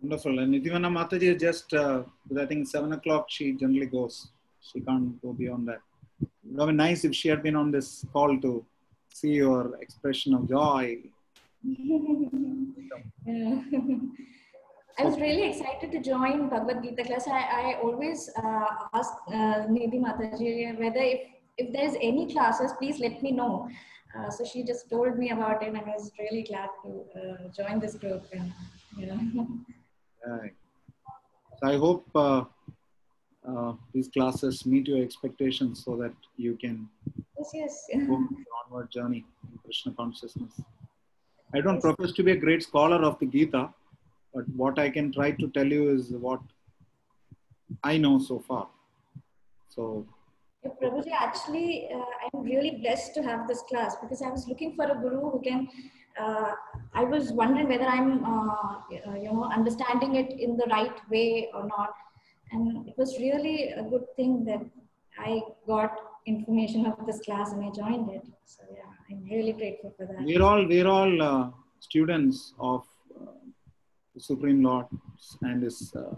Wonderful. 0.00 0.38
And 0.38 0.54
Nidhivana 0.54 0.90
Mataji 0.90 1.38
just, 1.38 1.72
uh, 1.74 2.02
I 2.38 2.46
think, 2.46 2.66
7 2.66 2.92
o'clock 2.92 3.26
she 3.28 3.52
generally 3.52 3.86
goes. 3.86 4.28
She 4.60 4.80
can't 4.80 5.20
go 5.22 5.32
beyond 5.32 5.68
that. 5.68 5.80
It 6.50 6.54
would 6.54 6.62
have 6.62 6.68
been 6.68 6.76
nice 6.78 7.04
if 7.04 7.14
she 7.14 7.28
had 7.28 7.44
been 7.44 7.54
on 7.54 7.70
this 7.70 8.04
call 8.12 8.36
to 8.40 8.66
see 9.14 9.34
your 9.34 9.76
expression 9.80 10.34
of 10.34 10.48
joy. 10.48 10.98
Yeah. 13.24 13.62
I 14.98 15.04
was 15.04 15.16
really 15.20 15.48
excited 15.48 15.92
to 15.92 16.00
join 16.00 16.48
Bhagavad 16.48 16.82
Gita 16.82 17.04
class. 17.04 17.28
I, 17.28 17.40
I 17.40 17.80
always 17.80 18.28
uh, 18.36 18.66
ask 18.92 19.12
uh, 19.28 19.68
Nidhi 19.74 20.00
Mataji 20.00 20.76
whether 20.76 21.00
if, 21.00 21.20
if 21.56 21.72
there's 21.72 21.94
any 22.02 22.32
classes, 22.32 22.72
please 22.80 22.98
let 22.98 23.22
me 23.22 23.30
know. 23.30 23.68
Uh, 24.18 24.28
so 24.28 24.44
she 24.44 24.64
just 24.64 24.90
told 24.90 25.16
me 25.16 25.30
about 25.30 25.62
it, 25.62 25.68
and 25.68 25.78
I 25.78 25.82
was 25.82 26.10
really 26.18 26.42
glad 26.42 26.70
to 26.82 27.04
uh, 27.16 27.48
join 27.56 27.78
this 27.78 27.94
group. 27.94 28.24
And 28.32 28.52
yeah. 28.98 29.16
Right. 30.26 30.52
So 31.62 31.68
I 31.68 31.76
hope 31.76 32.04
uh, 33.48 33.72
these 33.92 34.08
classes 34.08 34.66
meet 34.66 34.86
your 34.86 35.02
expectations 35.02 35.82
so 35.84 35.96
that 35.96 36.12
you 36.36 36.56
can 36.56 36.88
yes, 37.54 37.84
yes. 37.88 38.06
go 38.06 38.14
on 38.14 38.28
your 38.30 38.46
onward 38.64 38.90
journey 38.90 39.24
in 39.50 39.58
Krishna 39.64 39.92
consciousness. 39.92 40.60
I 41.54 41.60
don't 41.60 41.80
profess 41.80 42.12
to 42.12 42.22
be 42.22 42.32
a 42.32 42.36
great 42.36 42.62
scholar 42.62 42.96
of 42.96 43.18
the 43.18 43.26
Gita, 43.26 43.70
but 44.34 44.44
what 44.54 44.78
I 44.78 44.90
can 44.90 45.12
try 45.12 45.32
to 45.32 45.48
tell 45.48 45.66
you 45.66 45.90
is 45.90 46.10
what 46.10 46.40
I 47.82 47.96
know 47.96 48.18
so 48.18 48.38
far. 48.38 48.68
So 49.68 50.06
Yeah, 50.62 50.72
Prabhuji, 50.80 51.12
actually, 51.12 51.88
uh, 51.92 52.04
I'm 52.22 52.42
really 52.42 52.72
blessed 52.82 53.14
to 53.14 53.22
have 53.22 53.48
this 53.48 53.62
class 53.62 53.96
because 54.00 54.22
I 54.22 54.28
was 54.28 54.46
looking 54.46 54.74
for 54.76 54.84
a 54.84 54.94
guru 54.94 55.30
who 55.30 55.40
can. 55.40 55.68
Uh, 56.20 56.52
I 56.92 57.04
was 57.04 57.32
wondering 57.32 57.68
whether 57.68 57.86
I'm, 57.86 58.24
uh, 58.24 58.74
you 58.90 59.32
know, 59.32 59.44
understanding 59.44 60.16
it 60.16 60.38
in 60.38 60.56
the 60.56 60.66
right 60.70 60.98
way 61.08 61.48
or 61.54 61.66
not, 61.66 61.94
and 62.52 62.88
it 62.88 62.94
was 62.96 63.18
really 63.18 63.70
a 63.70 63.82
good 63.82 64.06
thing 64.16 64.44
that 64.44 64.62
I 65.18 65.42
got 65.66 65.96
information 66.26 66.86
of 66.86 67.06
this 67.06 67.20
class 67.20 67.52
and 67.52 67.64
I 67.64 67.70
joined 67.70 68.10
it. 68.10 68.24
So 68.44 68.62
yeah, 68.72 68.90
I'm 69.10 69.24
really 69.24 69.52
grateful 69.52 69.94
for 69.96 70.06
that. 70.06 70.22
we're 70.22 70.42
all 70.42 70.66
we're 70.66 70.86
all 70.86 71.22
uh, 71.22 71.50
students 71.80 72.54
of 72.58 72.84
uh, 73.20 73.32
the 74.14 74.20
Supreme 74.20 74.62
Lord 74.62 74.86
and 75.42 75.62
His 75.62 75.92
uh, 75.94 76.14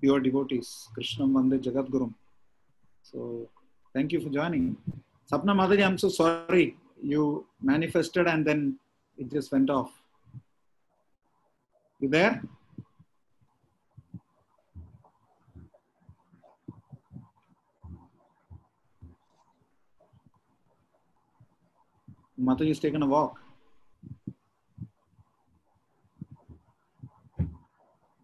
pure 0.00 0.20
devotees, 0.20 0.88
Krishna 0.94 1.26
Vande 1.26 1.58
Jagat 1.62 1.90
Guru. 1.90 2.10
So 3.02 3.48
thank 3.94 4.12
you 4.12 4.20
for 4.20 4.30
joining. 4.30 4.76
Sapna 5.30 5.54
Madhuri, 5.54 5.84
I'm 5.86 5.98
so 5.98 6.08
sorry. 6.08 6.76
You 7.02 7.46
manifested 7.60 8.26
and 8.26 8.44
then 8.46 8.78
it 9.16 9.30
just 9.30 9.52
went 9.52 9.70
off. 9.70 9.92
You 12.00 12.08
there? 12.08 12.42
Mataji's 22.42 22.80
taken 22.80 23.02
a 23.02 23.06
walk. 23.06 23.38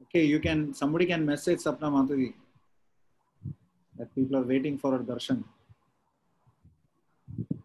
Okay, 0.03 0.24
you 0.24 0.40
can, 0.40 0.74
somebody 0.74 1.07
can 1.07 1.24
message 1.24 1.61
Sapna 1.61 1.90
Mataji 1.93 2.35
that 3.97 4.12
people 4.15 4.36
are 4.39 4.43
waiting 4.43 4.78
for 4.78 4.93
her 4.93 4.99
darshan. 4.99 5.45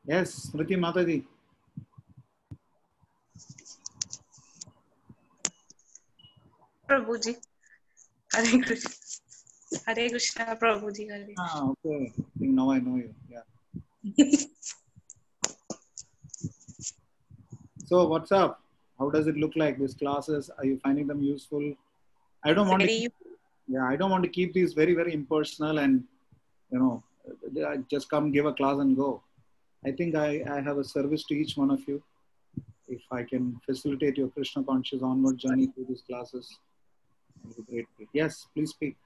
Yes, 0.05 0.51
Smriti 0.51 0.77
Mataji. 0.77 1.23
Prabhuji. 6.89 7.35
Hare 8.33 8.61
Krishna. 8.61 8.91
Hare 9.87 10.09
Krishna, 10.09 10.57
Prabhuji. 10.61 11.09
Ah, 11.39 11.69
okay. 11.69 12.11
I 12.13 12.39
think 12.39 12.51
now 12.51 12.69
I 12.69 12.79
know 12.79 12.97
you. 12.97 13.15
Yeah. 13.29 14.35
So 17.93 18.07
what's 18.07 18.31
up? 18.31 18.59
How 18.97 19.11
does 19.11 19.27
it 19.27 19.37
look 19.37 19.55
like 19.55 19.77
these 19.77 19.93
classes? 19.93 20.49
Are 20.57 20.65
you 20.65 20.79
finding 20.83 21.05
them 21.05 21.21
useful? 21.21 21.75
I 22.43 22.51
don't 22.51 22.67
want 22.67 22.81
to. 22.81 22.87
Keep, 22.87 23.13
yeah, 23.67 23.85
I 23.87 23.95
don't 23.95 24.09
want 24.09 24.23
to 24.23 24.29
keep 24.37 24.51
these 24.51 24.73
very 24.73 24.95
very 24.95 25.13
impersonal 25.13 25.77
and 25.77 26.03
you 26.71 26.79
know 26.79 27.03
just 27.91 28.09
come 28.09 28.31
give 28.31 28.47
a 28.47 28.53
class 28.53 28.79
and 28.79 28.97
go. 28.97 29.21
I 29.85 29.91
think 29.91 30.15
I, 30.15 30.43
I 30.55 30.59
have 30.61 30.79
a 30.79 30.83
service 30.83 31.23
to 31.25 31.35
each 31.35 31.55
one 31.55 31.69
of 31.69 31.87
you. 31.87 32.01
If 32.87 33.03
I 33.11 33.21
can 33.21 33.61
facilitate 33.63 34.17
your 34.17 34.29
Krishna 34.29 34.63
conscious 34.63 35.03
onward 35.03 35.37
journey 35.37 35.67
through 35.67 35.85
these 35.87 36.01
classes, 36.01 36.49
it 37.47 37.55
would 37.55 37.67
be 37.67 37.85
great. 37.95 38.09
Yes, 38.11 38.47
please 38.55 38.71
speak. 38.71 38.97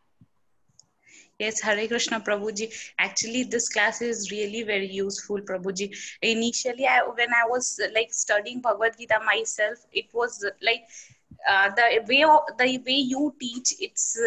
Yes, 1.39 1.61
Hare 1.61 1.87
Krishna, 1.87 2.19
Prabhuji. 2.19 2.73
Actually, 2.97 3.43
this 3.43 3.69
class 3.69 4.01
is 4.01 4.31
really 4.31 4.63
very 4.63 4.87
useful, 4.91 5.39
Prabhuji. 5.41 5.95
Initially, 6.21 6.87
I, 6.87 7.01
when 7.03 7.29
I 7.29 7.47
was 7.47 7.79
like 7.93 8.11
studying 8.11 8.59
Bhagavad 8.61 8.97
Gita 8.97 9.19
myself, 9.23 9.77
it 9.91 10.05
was 10.13 10.43
like 10.63 10.81
uh, 11.47 11.69
the 11.75 12.03
way 12.07 12.21
the 12.57 12.77
way 12.85 12.99
you 13.13 13.35
teach. 13.39 13.73
It's 13.79 14.19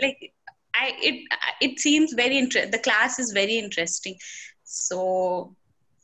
like 0.00 0.32
I 0.74 0.92
it 1.00 1.24
it 1.62 1.80
seems 1.80 2.12
very 2.12 2.36
inter- 2.38 2.66
The 2.66 2.78
class 2.78 3.18
is 3.18 3.32
very 3.32 3.56
interesting, 3.58 4.16
so 4.64 5.56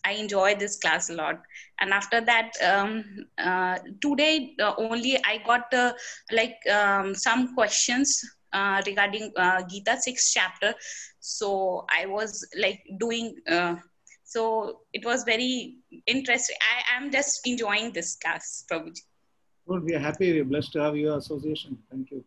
I 0.05 0.13
enjoy 0.13 0.55
this 0.55 0.79
class 0.79 1.11
a 1.11 1.15
lot. 1.15 1.43
And 1.81 1.93
after 1.93 2.21
that, 2.23 2.53
um, 2.63 3.05
uh, 3.39 3.79
today 4.01 4.55
uh, 4.61 4.75
only 4.79 5.19
I 5.25 5.39
got 5.47 5.73
uh, 5.75 5.93
like 6.33 6.57
um, 6.73 7.15
some 7.15 7.55
questions 7.55 8.23
uh, 8.55 8.81
regarding 8.87 9.33
uh, 9.37 9.63
Gita 9.69 9.97
sixth 10.01 10.31
chapter. 10.33 10.75
So 11.21 11.85
I 12.01 12.07
was 12.07 12.47
like 12.57 12.81
doing. 12.99 13.35
Uh, 13.51 13.77
so 14.25 14.81
it 14.93 15.05
was 15.05 15.25
very 15.25 15.77
interesting. 16.07 16.57
I 16.75 16.97
am 16.97 17.11
just 17.11 17.41
enjoying 17.47 17.93
this 17.93 18.17
class, 18.17 18.65
Prabhuji. 18.71 19.03
Good. 19.69 19.85
We 19.85 19.95
are 19.95 19.99
happy. 19.99 20.33
We 20.33 20.41
are 20.41 20.45
blessed 20.45 20.73
to 20.73 20.83
have 20.83 20.97
your 20.97 21.19
association. 21.19 21.79
Thank 21.91 22.11
you. 22.11 22.25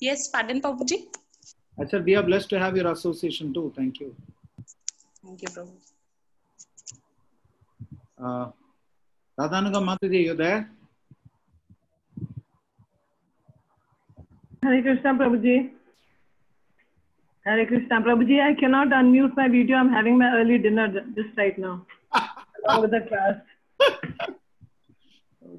Yes, 0.00 0.28
pardon, 0.28 0.60
Prabhuji. 0.60 1.06
I 1.80 1.86
said 1.86 2.04
we 2.04 2.16
are 2.16 2.22
blessed 2.22 2.50
to 2.50 2.58
have 2.58 2.76
your 2.76 2.90
association 2.92 3.54
too. 3.54 3.72
Thank 3.76 4.00
you. 4.00 4.14
Thank 5.24 5.42
you, 5.42 5.48
Prabhu. 5.48 5.76
Uh, 8.18 8.50
Radhanuga 9.38 9.80
Mataji, 9.88 10.24
you 10.24 10.34
there? 10.34 10.70
Hare 14.64 14.80
Krishna 14.80 15.14
Prabhuji. 15.14 15.70
Hare 17.44 17.66
Krishna 17.66 18.00
Prabhuji, 18.00 18.40
I 18.40 18.54
cannot 18.54 18.88
unmute 18.88 19.36
my 19.36 19.48
video. 19.48 19.76
I'm 19.76 19.90
having 19.90 20.18
my 20.18 20.30
early 20.36 20.58
dinner 20.58 20.88
just 21.16 21.36
right 21.36 21.58
now. 21.58 21.84
along 22.64 22.82
with 22.82 22.90
the 22.92 23.00
class. 23.08 23.34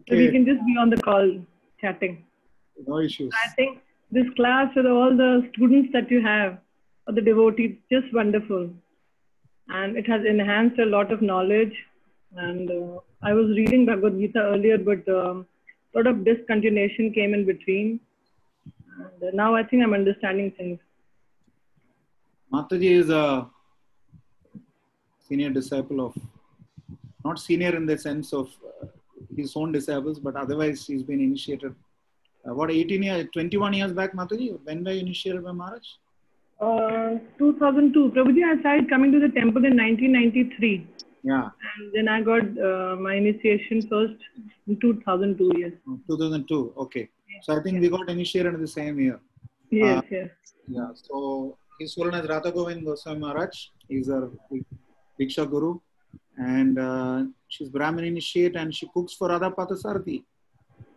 So 0.08 0.16
we 0.16 0.32
can 0.32 0.46
just 0.46 0.66
be 0.66 0.78
on 0.80 0.90
the 0.90 0.98
call 0.98 1.38
chatting. 1.82 2.24
No 2.88 3.00
issues. 3.00 3.34
I 3.46 3.50
think 3.50 3.80
this 4.12 4.26
class 4.36 4.74
with 4.76 4.86
all 4.86 5.16
the 5.16 5.50
students 5.54 5.90
that 5.94 6.10
you 6.10 6.22
have, 6.22 6.60
or 7.08 7.14
the 7.14 7.22
devotees, 7.22 7.76
just 7.92 8.14
wonderful. 8.14 8.70
And 9.68 9.98
it 9.98 10.08
has 10.08 10.22
enhanced 10.26 10.80
a 10.80 10.86
lot 10.86 11.12
of 11.12 11.22
knowledge. 11.22 11.74
And 12.36 12.70
uh, 12.72 13.00
I 13.22 13.34
was 13.34 13.50
reading 13.50 13.86
Bhagavad 13.86 14.18
Gita 14.18 14.40
earlier, 14.40 14.78
but 14.78 15.08
um, 15.10 15.46
lot 15.94 16.08
of 16.08 16.18
discontinuation 16.18 17.14
came 17.14 17.34
in 17.34 17.46
between. 17.46 18.00
And 18.98 19.24
uh, 19.24 19.32
now 19.34 19.56
I 19.56 19.64
think 19.64 19.84
I'm 19.84 19.94
understanding 19.94 20.52
things. 20.52 20.80
Mataji 22.52 22.92
is 22.92 23.10
a 23.10 23.50
senior 25.28 25.50
disciple 25.50 26.06
of, 26.06 26.18
not 27.26 27.40
senior 27.40 27.76
in 27.76 27.86
the 27.86 27.98
sense 27.98 28.34
of 28.34 28.50
uh, 28.82 28.88
his 29.36 29.56
own 29.56 29.72
disciples, 29.72 30.20
but 30.20 30.36
otherwise 30.36 30.86
he's 30.86 31.04
been 31.04 31.20
initiated. 31.20 31.74
Uh, 32.48 32.54
what, 32.54 32.70
18 32.70 33.02
years, 33.02 33.28
21 33.34 33.74
years 33.74 33.94
back, 33.94 34.14
Mataji? 34.14 34.60
When 34.64 34.84
were 34.84 34.92
you 34.92 35.02
initiated 35.02 35.44
by 35.44 35.52
Maharaj? 35.52 35.88
Uh, 36.60 37.18
2002, 37.40 38.12
Prabhuji, 38.12 38.44
I 38.44 38.60
started 38.60 38.90
coming 38.90 39.12
to 39.12 39.20
the 39.20 39.30
temple 39.30 39.66
in 39.66 39.76
1993. 39.78 40.88
Yeah, 41.24 41.50
And 41.78 41.94
then 41.94 42.08
I 42.10 42.22
got 42.22 42.44
uh, 42.44 42.98
my 42.98 43.16
initiation 43.16 43.82
first 43.88 44.16
in 44.68 44.80
2002, 44.80 45.52
yes. 45.58 45.72
2002. 46.08 46.74
Okay. 46.78 47.10
So 47.42 47.58
I 47.58 47.62
think 47.64 47.82
we 47.82 47.90
got 47.90 48.10
initiated 48.10 48.54
in 48.54 48.62
the 48.62 48.68
same 48.68 49.00
year. 49.00 49.20
Yes, 49.70 49.98
Uh, 49.98 50.02
yes. 50.12 50.30
Yeah, 50.68 50.90
so 50.94 51.58
his 51.80 51.92
is 51.98 52.30
Radha 52.30 52.52
Govind 52.52 52.86
Goswami 52.86 53.20
Maharaj. 53.20 53.56
He's 53.88 54.10
our 54.10 54.30
Diksha 55.20 55.50
Guru. 55.50 55.80
And 56.38 56.80
uh, 56.80 57.24
she's 57.48 57.70
Brahmin 57.70 58.06
initiate 58.06 58.56
and 58.56 58.74
she 58.74 58.88
cooks 58.94 59.14
for 59.14 59.30
Radha 59.30 59.52
Parthasarathi. 59.52 60.24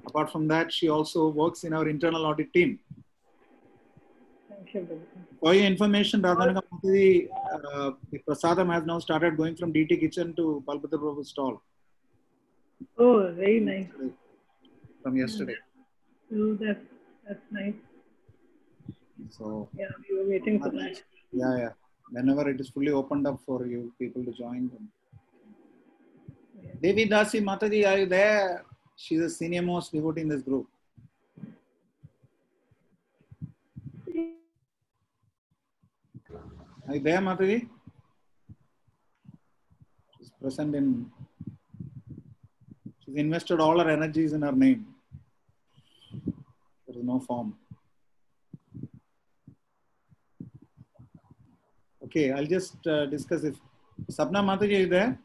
Apart 0.07 0.31
from 0.31 0.47
that, 0.49 0.73
she 0.73 0.89
also 0.89 1.29
works 1.29 1.65
in 1.65 1.73
our 1.73 1.89
internal 1.89 2.25
audit 2.27 2.53
team. 2.53 2.79
Thank 4.49 4.75
you, 4.75 4.81
Prabhuji. 4.81 5.23
For 5.41 5.55
your 5.55 5.65
information, 5.65 6.23
Radhanuga 6.23 6.63
Mataji, 6.73 7.29
uh, 7.53 7.91
the 8.11 8.19
Prasadam 8.29 8.73
has 8.73 8.85
now 8.85 8.99
started 8.99 9.37
going 9.37 9.57
from 9.57 9.73
Deity 9.73 9.97
kitchen 9.97 10.35
to 10.37 10.63
Balbhadra 10.67 10.99
Prabhu's 11.03 11.31
stall 11.31 11.61
Oh, 12.99 13.33
very 13.33 13.61
nice. 13.61 13.87
from 15.03 15.17
yesterday. 15.17 15.57
Oh, 16.35 16.55
that's, 16.55 16.81
that's 17.27 17.41
nice. 17.51 17.75
So, 19.31 19.69
Yeah, 19.79 19.87
we 20.09 20.19
were 20.19 20.29
waiting 20.29 20.61
for 20.61 20.71
that. 20.71 21.03
yeah, 21.33 21.57
yeah. 21.57 21.69
Whenever 22.11 22.49
it 22.51 22.61
is 22.61 22.69
fully 22.69 22.91
opened 22.91 23.27
up 23.27 23.41
for 23.45 23.67
you 23.67 23.93
people 23.99 24.25
to 24.25 24.33
join 24.33 24.69
them. 24.69 24.89
Devi 26.83 27.09
Dasi 27.09 27.43
Mataji, 27.43 27.87
are 27.89 27.99
you 27.99 28.07
there? 28.07 28.65
She's 28.97 29.21
the 29.21 29.31
senior 29.31 29.63
most 29.63 29.93
devotee 29.93 30.21
in 30.23 30.29
this 30.29 30.43
group. 30.43 30.69
Are 36.89 36.95
you 36.95 37.01
there, 37.01 37.19
Mataji? 37.19 37.69
She's 40.19 40.31
present 40.41 40.75
in. 40.75 41.11
She's 43.05 43.17
invested 43.17 43.61
all 43.61 43.79
her 43.81 43.89
energies 43.91 44.33
in 44.33 44.43
her 44.43 44.53
name. 44.53 44.87
There 46.97 47.03
is 47.03 47.07
no 47.07 47.21
form. 47.21 47.55
Okay, 52.05 52.33
I'll 52.33 52.47
just 52.47 52.87
uh, 52.87 53.05
discuss 53.05 53.45
if 53.45 53.57
Sapna 54.11 54.41
Mataji 54.43 54.79
is 54.85 54.89
there. 54.89 55.19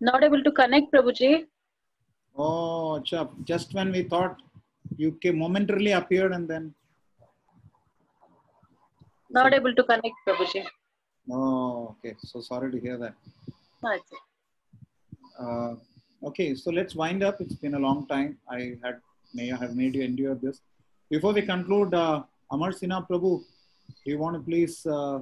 Not 0.00 0.24
able 0.24 0.42
to 0.42 0.50
connect, 0.50 0.90
Prabhuji. 0.94 1.44
Oh, 2.38 3.00
chap. 3.00 3.30
Just 3.44 3.74
when 3.74 3.92
we 3.92 4.04
thought 4.04 4.40
you 4.96 5.12
came 5.20 5.38
momentarily 5.38 5.92
appeared 5.92 6.32
and 6.32 6.48
then. 6.48 6.74
Not 9.28 9.52
able 9.52 9.74
to 9.74 9.82
connect, 9.82 10.16
Prabhuji. 10.26 10.64
Oh, 11.30 11.96
okay. 11.98 12.16
So 12.18 12.40
sorry 12.40 12.70
to 12.72 12.80
hear 12.80 12.96
that. 12.96 13.14
No, 13.82 13.90
it's. 13.90 14.12
Uh, 15.38 15.74
okay, 16.24 16.54
so 16.54 16.70
let's 16.70 16.94
wind 16.94 17.22
up. 17.22 17.40
It's 17.40 17.54
been 17.54 17.74
a 17.74 17.78
long 17.78 18.06
time. 18.06 18.38
I 18.48 18.76
had 18.82 19.00
may 19.34 19.48
have 19.48 19.74
made 19.76 19.94
you 19.94 20.02
endure 20.02 20.34
this. 20.34 20.60
Before 21.10 21.32
we 21.32 21.42
conclude, 21.42 21.92
uh, 21.92 22.22
Amar 22.50 22.70
Sinha 22.70 23.06
Prabhu, 23.06 23.42
do 24.04 24.10
you 24.12 24.18
want 24.18 24.36
to 24.36 24.40
please 24.40 24.86
uh, 24.86 25.20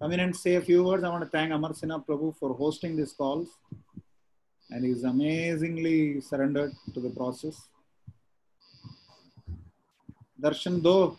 come 0.00 0.12
in 0.12 0.20
and 0.20 0.34
say 0.34 0.54
a 0.54 0.60
few 0.60 0.84
words? 0.84 1.04
I 1.04 1.08
want 1.08 1.24
to 1.24 1.30
thank 1.30 1.52
Amar 1.52 1.72
Sinha 1.72 2.04
Prabhu 2.04 2.36
for 2.38 2.54
hosting 2.54 2.96
these 2.96 3.12
calls. 3.12 3.48
And 4.70 4.84
he's 4.84 5.02
amazingly 5.02 6.20
surrendered 6.20 6.72
to 6.94 7.00
the 7.00 7.10
process. 7.10 7.60
Darshan 10.40 10.82
Do. 10.82 11.18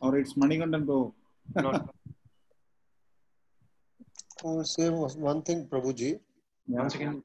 Or 0.00 0.16
it's 0.16 0.32
Manikandan 0.32 0.86
Do. 0.86 1.12
Uh, 4.44 4.62
say 4.62 4.88
one 4.88 5.42
thing, 5.42 5.66
Prabhuji. 5.66 6.18
Once 6.66 6.94
again, 6.94 7.22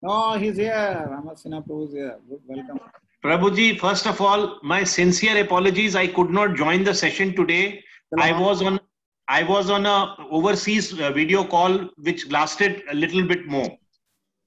No, 0.00 0.38
he's 0.38 0.56
here. 0.56 0.72
Amar 1.18 1.34
Sinha 1.34 1.66
Prabhu 1.66 1.88
is 1.88 1.92
here. 1.92 2.18
Good, 2.28 2.40
welcome. 2.46 2.80
Prabhuji, 3.24 3.78
first 3.78 4.06
of 4.06 4.20
all, 4.20 4.58
my 4.62 4.84
sincere 4.84 5.42
apologies. 5.42 5.96
I 5.96 6.06
could 6.06 6.30
not 6.30 6.54
join 6.54 6.84
the 6.84 6.94
session 6.94 7.34
today. 7.34 7.82
I 8.18 8.32
was 8.40 8.62
on 8.62 8.80
I 9.28 9.42
was 9.42 9.68
on 9.68 9.84
a 9.84 10.16
overseas 10.30 10.98
uh, 10.98 11.10
video 11.12 11.44
call 11.44 11.90
which 11.98 12.30
lasted 12.30 12.82
a 12.90 12.94
little 12.94 13.26
bit 13.26 13.46
more. 13.46 13.68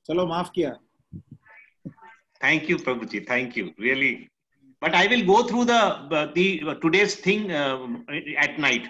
Chalo, 0.10 0.26
maaf 0.28 0.52
kiya. 0.56 0.78
Thank 2.40 2.70
you, 2.70 2.78
Prabhuji. 2.78 3.28
Thank 3.28 3.56
you. 3.56 3.72
Really. 3.78 4.30
But 4.80 4.96
I 4.96 5.06
will 5.06 5.24
go 5.24 5.44
through 5.44 5.66
the 5.66 5.76
uh, 5.76 6.32
the 6.34 6.64
uh, 6.68 6.74
today's 6.76 7.16
thing 7.16 7.52
um, 7.52 8.04
at 8.40 8.58
night. 8.58 8.88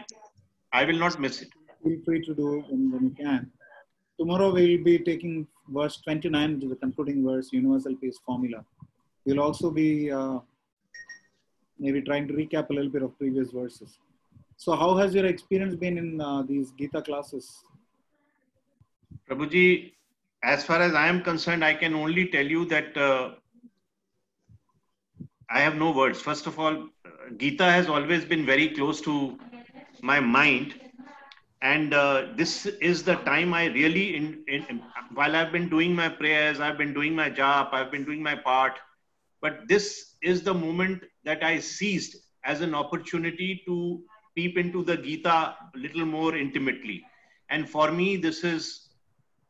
I 0.72 0.86
will 0.86 0.98
not 0.98 1.20
miss 1.20 1.42
it. 1.42 1.50
Feel 1.84 2.00
free 2.06 2.24
to 2.26 2.34
do 2.36 2.64
when, 2.70 2.92
when 2.92 3.04
you 3.04 3.16
can. 3.24 3.52
Tomorrow 4.20 4.54
we'll 4.54 4.84
be 4.84 5.00
taking 5.00 5.48
verse 5.70 5.98
29, 6.02 6.56
which 6.56 6.64
is 6.64 6.70
the 6.70 6.76
concluding 6.76 7.26
verse, 7.26 7.50
universal 7.52 7.96
peace 7.96 8.20
formula. 8.26 8.64
We'll 9.26 9.40
also 9.40 9.72
be 9.72 10.12
uh, 10.12 10.40
maybe 11.80 12.02
trying 12.02 12.28
to 12.28 12.34
recap 12.34 12.70
a 12.70 12.74
little 12.74 12.92
bit 12.92 13.02
of 13.02 13.18
previous 13.18 13.52
verses. 13.52 13.98
So, 14.58 14.76
how 14.76 14.96
has 14.98 15.16
your 15.16 15.26
experience 15.26 15.76
been 15.76 15.98
in 15.98 16.22
uh, 16.22 16.44
these 16.44 16.72
Gita 16.78 17.02
classes? 17.02 17.64
Prabhuji, 19.28 19.94
as 20.44 20.64
far 20.64 20.82
as 20.82 20.94
I 20.94 21.08
am 21.08 21.22
concerned, 21.22 21.64
I 21.66 21.74
can 21.74 21.94
only 21.96 22.28
tell 22.28 22.46
you 22.46 22.66
that 22.66 22.96
uh, 22.96 23.32
I 25.50 25.62
have 25.62 25.76
no 25.76 25.92
words. 25.92 26.22
First 26.22 26.48
of 26.48 26.60
all, 26.60 26.90
Gita 27.38 27.64
has 27.64 27.88
always 27.88 28.26
been 28.26 28.46
very 28.46 28.70
close 28.70 29.02
to 29.02 29.38
my 30.02 30.20
mind. 30.20 30.76
And 31.62 31.94
uh, 31.94 32.28
this 32.36 32.66
is 32.66 33.04
the 33.04 33.16
time 33.18 33.54
I 33.54 33.66
really, 33.66 34.16
in, 34.16 34.44
in, 34.48 34.82
while 35.14 35.36
I've 35.36 35.52
been 35.52 35.70
doing 35.70 35.96
my 35.96 36.10
prayers, 36.10 36.60
I've 36.60 36.78
been 36.78 36.94
doing 36.94 37.16
my 37.16 37.30
job, 37.30 37.70
I've 37.72 37.92
been 37.92 38.04
doing 38.04 38.24
my 38.24 38.36
part. 38.36 38.80
But 39.42 39.68
this 39.68 40.16
is 40.22 40.42
the 40.42 40.54
moment 40.54 41.04
that 41.24 41.44
I 41.44 41.60
seized 41.60 42.16
as 42.46 42.62
an 42.62 42.74
opportunity 42.74 43.62
to 43.68 44.02
peep 44.36 44.58
into 44.58 44.84
the 44.84 44.98
Gita 44.98 45.30
a 45.30 45.78
little 45.78 46.06
more 46.06 46.36
intimately. 46.36 47.04
And 47.50 47.70
for 47.70 47.92
me, 47.92 48.18
this 48.18 48.44
is 48.44 48.90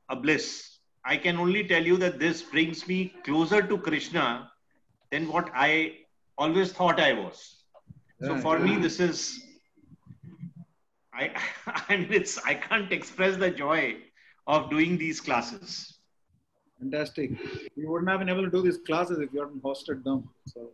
a 0.10 0.16
bliss. 0.16 0.80
I 1.06 1.18
can 1.18 1.38
only 1.38 1.68
tell 1.68 1.84
you 1.84 1.98
that 1.98 2.20
this 2.20 2.42
brings 2.42 2.88
me 2.88 3.14
closer 3.24 3.62
to 3.62 3.78
Krishna 3.78 4.52
than 5.12 5.28
what 5.30 5.50
I 5.56 5.98
always 6.38 6.72
thought 6.74 7.00
I 7.00 7.14
was. 7.14 7.64
So 8.22 8.38
for 8.38 8.60
me, 8.60 8.78
this 8.78 9.00
is 9.00 9.44
I 11.22 11.32
I 11.90 11.98
mean 11.98 12.14
it's 12.20 12.38
I 12.52 12.56
can't 12.56 12.92
express 13.00 13.38
the 13.38 13.52
joy 13.52 13.98
of 14.48 14.70
doing 14.70 14.98
these 14.98 15.22
classes. 15.22 15.98
Fantastic. 16.80 17.32
You 17.76 17.90
wouldn't 17.92 18.10
have 18.10 18.20
been 18.20 18.30
able 18.30 18.44
to 18.44 18.50
do 18.50 18.62
these 18.64 18.80
classes 18.90 19.20
if 19.20 19.32
you 19.34 19.42
hadn't 19.42 19.62
hosted 19.62 20.04
them. 20.04 20.30
So, 20.48 20.72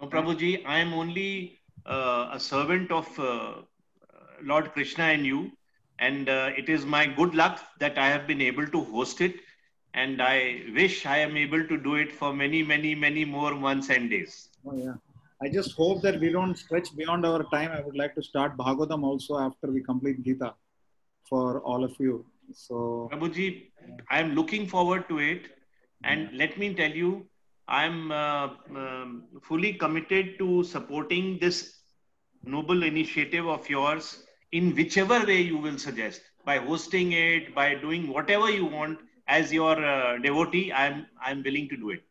No, 0.00 0.08
Prabhuji, 0.08 0.64
I 0.66 0.78
am 0.78 0.92
only 0.92 1.60
uh, 1.86 2.30
a 2.32 2.40
servant 2.40 2.90
of 2.90 3.06
uh, 3.18 3.62
Lord 4.42 4.72
Krishna 4.72 5.04
and 5.04 5.24
you, 5.24 5.52
and 5.98 6.28
uh, 6.28 6.50
it 6.56 6.68
is 6.68 6.84
my 6.84 7.06
good 7.06 7.34
luck 7.34 7.60
that 7.78 7.96
I 7.98 8.08
have 8.08 8.26
been 8.26 8.40
able 8.40 8.66
to 8.66 8.84
host 8.84 9.20
it, 9.20 9.36
and 9.94 10.20
I 10.20 10.62
wish 10.74 11.06
I 11.06 11.18
am 11.18 11.36
able 11.36 11.64
to 11.66 11.76
do 11.76 11.94
it 11.94 12.10
for 12.12 12.32
many, 12.34 12.62
many, 12.64 12.94
many 12.94 13.24
more 13.24 13.54
months 13.54 13.90
and 13.90 14.10
days. 14.10 14.48
oh 14.66 14.76
yeah. 14.76 14.94
I 15.42 15.48
just 15.48 15.72
hope 15.72 16.02
that 16.02 16.20
we 16.20 16.30
don't 16.30 16.54
stretch 16.54 16.94
beyond 16.94 17.24
our 17.24 17.44
time. 17.44 17.70
I 17.72 17.80
would 17.80 17.96
like 17.96 18.14
to 18.16 18.22
start 18.22 18.58
Bhagavatam 18.58 19.02
also 19.02 19.38
after 19.38 19.70
we 19.70 19.82
complete 19.82 20.22
Gita 20.22 20.52
for 21.26 21.60
all 21.60 21.82
of 21.82 21.96
you. 21.98 22.26
So, 22.52 23.08
Prabhuji, 23.10 23.70
I 24.10 24.20
am 24.20 24.34
looking 24.34 24.66
forward 24.66 25.08
to 25.08 25.18
it. 25.18 25.46
And 26.04 26.28
let 26.36 26.58
me 26.58 26.74
tell 26.74 26.90
you, 26.90 27.26
I'm 27.68 28.12
uh, 28.12 28.48
um, 28.76 29.24
fully 29.42 29.72
committed 29.72 30.38
to 30.40 30.62
supporting 30.64 31.38
this 31.38 31.78
noble 32.44 32.82
initiative 32.82 33.46
of 33.46 33.68
yours 33.70 34.24
in 34.52 34.74
whichever 34.74 35.24
way 35.24 35.40
you 35.40 35.56
will 35.56 35.78
suggest 35.78 36.20
by 36.44 36.58
hosting 36.58 37.12
it, 37.12 37.54
by 37.54 37.76
doing 37.76 38.08
whatever 38.08 38.50
you 38.50 38.66
want 38.66 38.98
as 39.26 39.52
your 39.52 39.82
uh, 39.82 40.18
devotee. 40.18 40.70
I'm, 40.72 41.06
I'm 41.22 41.42
willing 41.42 41.68
to 41.70 41.76
do 41.76 41.90
it. 41.90 42.02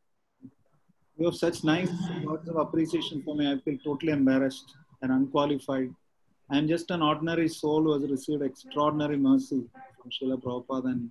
You 1.20 1.26
have 1.26 1.36
such 1.36 1.64
nice 1.64 1.92
words 2.24 2.48
of 2.48 2.56
appreciation 2.56 3.22
for 3.24 3.36
me. 3.36 3.52
I 3.52 3.58
feel 3.60 3.78
totally 3.84 4.14
embarrassed 4.14 4.74
and 5.02 5.12
unqualified. 5.12 5.94
I'm 6.50 6.68
just 6.68 6.92
an 6.92 7.02
ordinary 7.02 7.50
soul 7.50 7.84
who 7.84 7.94
has 7.94 8.10
received 8.10 8.42
extraordinary 8.42 9.18
mercy 9.18 9.62
from 10.02 10.12
Srila 10.12 10.42
Prabhupada 10.42 10.86
and 10.86 11.10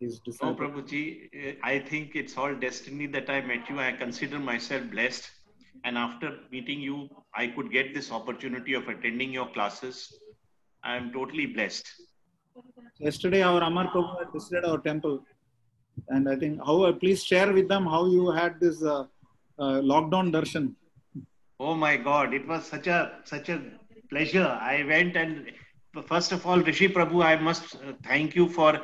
his 0.00 0.20
No, 0.20 0.22
disciples. 0.26 0.58
Prabhuji, 0.60 1.28
eh, 1.34 1.54
I 1.62 1.80
think 1.80 2.14
it's 2.14 2.36
all 2.38 2.54
destiny 2.54 3.06
that 3.08 3.28
I 3.28 3.40
met 3.40 3.68
you. 3.68 3.80
I 3.80 3.92
consider 3.92 4.38
myself 4.38 4.88
blessed. 4.92 5.28
And 5.84 5.98
after 5.98 6.38
meeting 6.52 6.80
you, 6.80 7.08
I 7.34 7.48
could 7.48 7.70
get 7.72 7.94
this 7.94 8.12
opportunity 8.12 8.74
of 8.74 8.88
attending 8.88 9.32
your 9.32 9.48
classes. 9.50 10.12
I 10.84 10.96
am 10.96 11.12
totally 11.12 11.46
blessed. 11.46 11.86
Yesterday, 12.98 13.42
our 13.42 13.60
Amar 13.62 13.90
Prabhu 13.92 14.18
had 14.18 14.32
visited 14.32 14.64
our 14.64 14.78
temple. 14.78 15.24
And 16.08 16.28
I 16.28 16.36
think, 16.36 16.60
how, 16.64 16.90
please 16.92 17.24
share 17.24 17.52
with 17.52 17.68
them 17.68 17.84
how 17.84 18.06
you 18.06 18.30
had 18.30 18.60
this 18.60 18.82
uh, 18.82 19.04
uh, 19.58 19.80
lockdown 19.92 20.32
darshan. 20.32 20.74
Oh 21.60 21.74
my 21.74 21.96
God, 21.96 22.34
it 22.34 22.46
was 22.46 22.66
such 22.66 22.86
a 22.86 23.18
such 23.24 23.48
a 23.48 23.60
pleasure. 24.10 24.46
I 24.60 24.84
went 24.84 25.16
and 25.16 25.50
first 26.06 26.32
of 26.32 26.46
all, 26.46 26.60
Rishi 26.60 26.88
Prabhu, 26.88 27.24
I 27.24 27.36
must 27.36 27.74
uh, 27.76 27.92
thank 28.04 28.36
you 28.36 28.48
for 28.48 28.80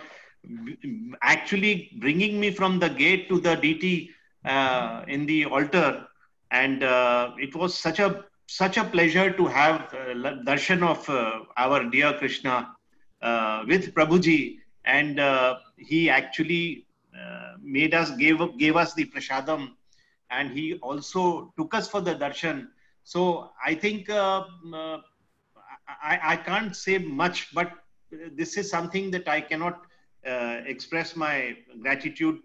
actually 1.22 1.92
bringing 2.00 2.40
me 2.40 2.50
from 2.50 2.78
the 2.78 2.88
gate 2.88 3.28
to 3.28 3.40
the 3.40 3.54
Deity 3.54 4.10
uh, 4.44 5.04
in 5.08 5.26
the 5.26 5.44
altar, 5.44 6.06
and 6.50 6.82
uh, 6.82 7.30
it 7.38 7.54
was 7.54 7.78
such 7.78 7.98
a 7.98 8.24
such 8.46 8.76
a 8.76 8.84
pleasure 8.84 9.30
to 9.32 9.46
have 9.46 9.82
uh, 9.94 10.14
darshan 10.44 10.82
of 10.82 11.08
uh, 11.08 11.40
our 11.56 11.88
dear 11.88 12.12
Krishna 12.14 12.74
uh, 13.22 13.64
with 13.66 13.94
Prabhuji, 13.94 14.58
and 14.84 15.18
uh, 15.18 15.56
he 15.78 16.10
actually 16.10 16.64
uh, 16.66 16.83
made 17.62 17.94
us 17.94 18.10
gave 18.16 18.38
gave 18.58 18.76
us 18.76 18.94
the 18.94 19.06
prasadam, 19.06 19.70
and 20.30 20.50
he 20.50 20.74
also 20.74 21.52
took 21.58 21.74
us 21.74 21.88
for 21.88 22.00
the 22.00 22.14
darshan. 22.14 22.68
So 23.04 23.50
I 23.64 23.74
think 23.74 24.08
uh, 24.10 24.44
uh, 24.74 24.98
I, 25.86 26.18
I 26.22 26.36
can't 26.36 26.74
say 26.74 26.98
much, 26.98 27.54
but 27.54 27.72
this 28.32 28.56
is 28.56 28.70
something 28.70 29.10
that 29.10 29.28
I 29.28 29.40
cannot 29.40 29.86
uh, 30.26 30.60
express 30.66 31.16
my 31.16 31.56
gratitude 31.82 32.38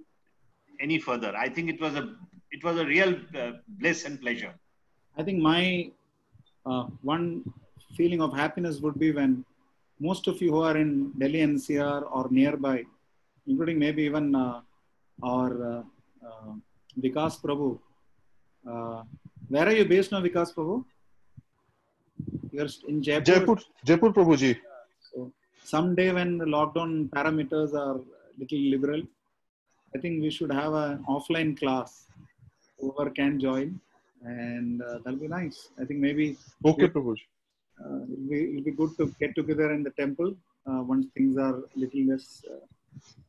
any 0.80 1.00
further. 1.00 1.34
I 1.36 1.50
think 1.50 1.70
it 1.70 1.80
was 1.80 1.96
a 1.96 2.16
it 2.52 2.64
was 2.64 2.78
a 2.80 2.86
real 2.86 3.16
uh, 3.38 3.52
bliss 3.68 4.06
and 4.06 4.20
pleasure. 4.20 4.54
I 5.18 5.24
think 5.24 5.42
my 5.42 5.92
uh, 6.66 6.84
one 7.02 7.44
feeling 7.96 8.22
of 8.22 8.34
happiness 8.34 8.80
would 8.80 9.00
be 9.00 9.12
when 9.12 9.46
most 10.00 10.28
of 10.28 10.42
you 10.42 10.52
who 10.52 10.62
are 10.62 10.78
in 10.78 11.12
Delhi 11.18 11.40
NCR 11.40 12.04
or 12.12 12.28
nearby, 12.30 12.86
including 13.50 13.78
maybe 13.86 14.04
even 14.10 14.28
uh, 14.36 14.62
our 15.32 15.52
uh, 15.72 15.82
uh, 16.28 16.52
Vikas 17.04 17.36
Prabhu. 17.44 17.70
Uh, 18.72 19.04
where 19.48 19.68
are 19.68 19.78
you 19.80 19.86
based 19.94 20.12
now, 20.12 20.22
Vikas 20.22 20.54
Prabhu? 20.56 20.78
You're 22.52 22.68
in 22.88 23.02
Jaipur. 23.02 23.26
Jaipur, 23.32 23.58
Jaipur 23.86 24.10
Prabhuji. 24.18 24.52
So 25.10 25.32
someday 25.64 26.12
when 26.18 26.38
the 26.38 26.46
lockdown 26.46 27.10
parameters 27.10 27.74
are 27.74 28.00
little 28.40 28.64
liberal, 28.74 29.02
I 29.96 30.00
think 30.00 30.22
we 30.22 30.30
should 30.30 30.52
have 30.52 30.74
an 30.74 31.04
offline 31.10 31.58
class. 31.58 32.06
Whoever 32.80 33.10
can 33.10 33.40
join, 33.40 33.80
and 34.24 34.82
uh, 34.82 35.00
that'll 35.04 35.20
be 35.20 35.28
nice. 35.28 35.58
I 35.82 35.86
think 35.86 36.00
maybe 36.00 36.38
Okay, 36.66 36.88
Prabhuji. 36.88 37.26
uh, 37.84 38.04
it'll, 38.04 38.30
be, 38.30 38.40
it'll 38.52 38.64
be 38.64 38.72
good 38.72 38.92
to 39.00 39.14
get 39.20 39.36
together 39.36 39.74
in 39.74 39.84
the 39.84 39.90
temple 40.02 40.34
uh, 40.70 40.82
once 40.92 41.08
things 41.16 41.38
are 41.38 41.56
a 41.58 41.78
little 41.84 42.04
less 42.12 42.28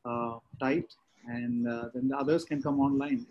uh, 0.05 0.39
tight, 0.59 0.95
and 1.27 1.69
uh, 1.69 1.89
then 1.95 2.09
the 2.09 2.17
others 2.17 2.45
can 2.45 2.63
come 2.63 2.81
online. 2.81 3.27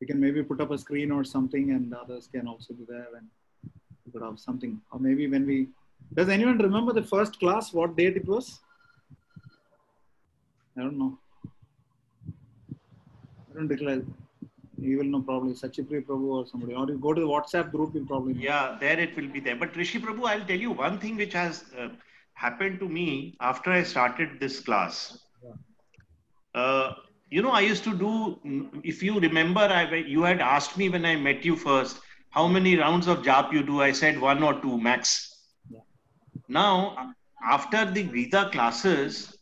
We 0.00 0.06
can 0.06 0.20
maybe 0.20 0.42
put 0.42 0.60
up 0.60 0.70
a 0.70 0.78
screen 0.78 1.10
or 1.10 1.24
something, 1.24 1.70
and 1.70 1.90
the 1.92 1.98
others 1.98 2.28
can 2.32 2.46
also 2.48 2.74
be 2.74 2.84
there, 2.88 3.08
and 3.16 3.26
we 4.04 4.12
could 4.12 4.22
have 4.22 4.38
something. 4.38 4.80
Or 4.90 4.98
maybe 4.98 5.26
when 5.28 5.46
we 5.46 5.68
does 6.12 6.28
anyone 6.28 6.58
remember 6.58 6.92
the 6.92 7.02
first 7.02 7.38
class? 7.38 7.72
What 7.72 7.96
date 7.96 8.16
it 8.16 8.26
was? 8.26 8.60
I 10.76 10.82
don't 10.82 10.98
know. 10.98 11.18
I 13.50 13.54
don't 13.54 13.68
declare. 13.68 14.02
You 14.78 14.98
will 14.98 15.04
know 15.04 15.22
probably 15.22 15.54
Sachipri 15.54 16.04
Prabhu 16.04 16.26
or 16.38 16.46
somebody, 16.46 16.74
or 16.74 16.86
you 16.86 16.98
go 16.98 17.14
to 17.14 17.20
the 17.20 17.26
WhatsApp 17.26 17.70
group, 17.70 17.94
you'll 17.94 18.04
probably 18.06 18.34
know. 18.34 18.40
Yeah, 18.40 18.76
there 18.78 18.98
it 18.98 19.16
will 19.16 19.28
be 19.28 19.40
there. 19.40 19.56
But 19.56 19.74
Rishi 19.76 19.98
Prabhu, 19.98 20.28
I'll 20.28 20.44
tell 20.44 20.58
you 20.58 20.72
one 20.72 20.98
thing 20.98 21.16
which 21.16 21.32
has 21.32 21.64
uh, 21.78 21.88
happened 22.34 22.78
to 22.80 22.88
me 22.88 23.36
after 23.40 23.70
I 23.70 23.82
started 23.82 24.40
this 24.40 24.60
class. 24.60 25.18
Uh, 26.54 26.92
you 27.30 27.42
know, 27.42 27.50
I 27.50 27.60
used 27.60 27.84
to 27.84 27.96
do, 27.96 28.38
if 28.84 29.02
you 29.02 29.18
remember, 29.18 29.60
I, 29.60 29.94
you 29.94 30.22
had 30.22 30.40
asked 30.40 30.76
me 30.76 30.88
when 30.88 31.04
I 31.04 31.16
met 31.16 31.44
you 31.44 31.56
first, 31.56 32.00
how 32.30 32.46
many 32.48 32.76
rounds 32.76 33.06
of 33.06 33.18
jap 33.22 33.52
you 33.52 33.62
do? 33.62 33.80
I 33.80 33.92
said 33.92 34.20
one 34.20 34.42
or 34.42 34.60
two 34.60 34.80
max. 34.80 35.30
Now, 36.48 37.14
after 37.42 37.90
the 37.90 38.04
Gita 38.04 38.50
classes, 38.52 39.38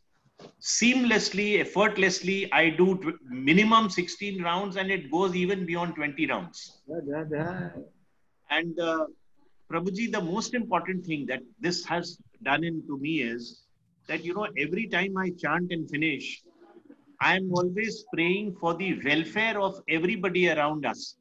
seamlessly, 0.60 1.60
effortlessly, 1.60 2.52
I 2.52 2.70
do 2.70 2.96
tw- 2.96 3.20
minimum 3.30 3.90
16 3.90 4.42
rounds 4.42 4.76
and 4.76 4.90
it 4.90 5.10
goes 5.10 5.34
even 5.34 5.66
beyond 5.66 5.96
20 5.96 6.26
rounds. 6.26 6.82
Yeah, 6.86 7.00
yeah, 7.06 7.24
yeah. 7.30 7.68
And 8.50 8.78
uh, 8.78 9.06
Prabhuji, 9.70 10.12
the 10.12 10.20
most 10.20 10.54
important 10.54 11.04
thing 11.06 11.26
that 11.26 11.42
this 11.60 11.84
has 11.86 12.18
done 12.44 12.64
into 12.64 12.98
me 12.98 13.22
is 13.22 13.62
that, 14.08 14.24
you 14.24 14.34
know, 14.34 14.46
every 14.58 14.86
time 14.86 15.16
I 15.16 15.30
chant 15.30 15.72
and 15.72 15.88
finish, 15.88 16.42
I 17.20 17.36
am 17.36 17.52
always 17.52 18.04
praying 18.12 18.56
for 18.60 18.74
the 18.74 19.00
welfare 19.04 19.60
of 19.60 19.80
everybody 19.88 20.50
around 20.50 20.84
us. 20.84 21.16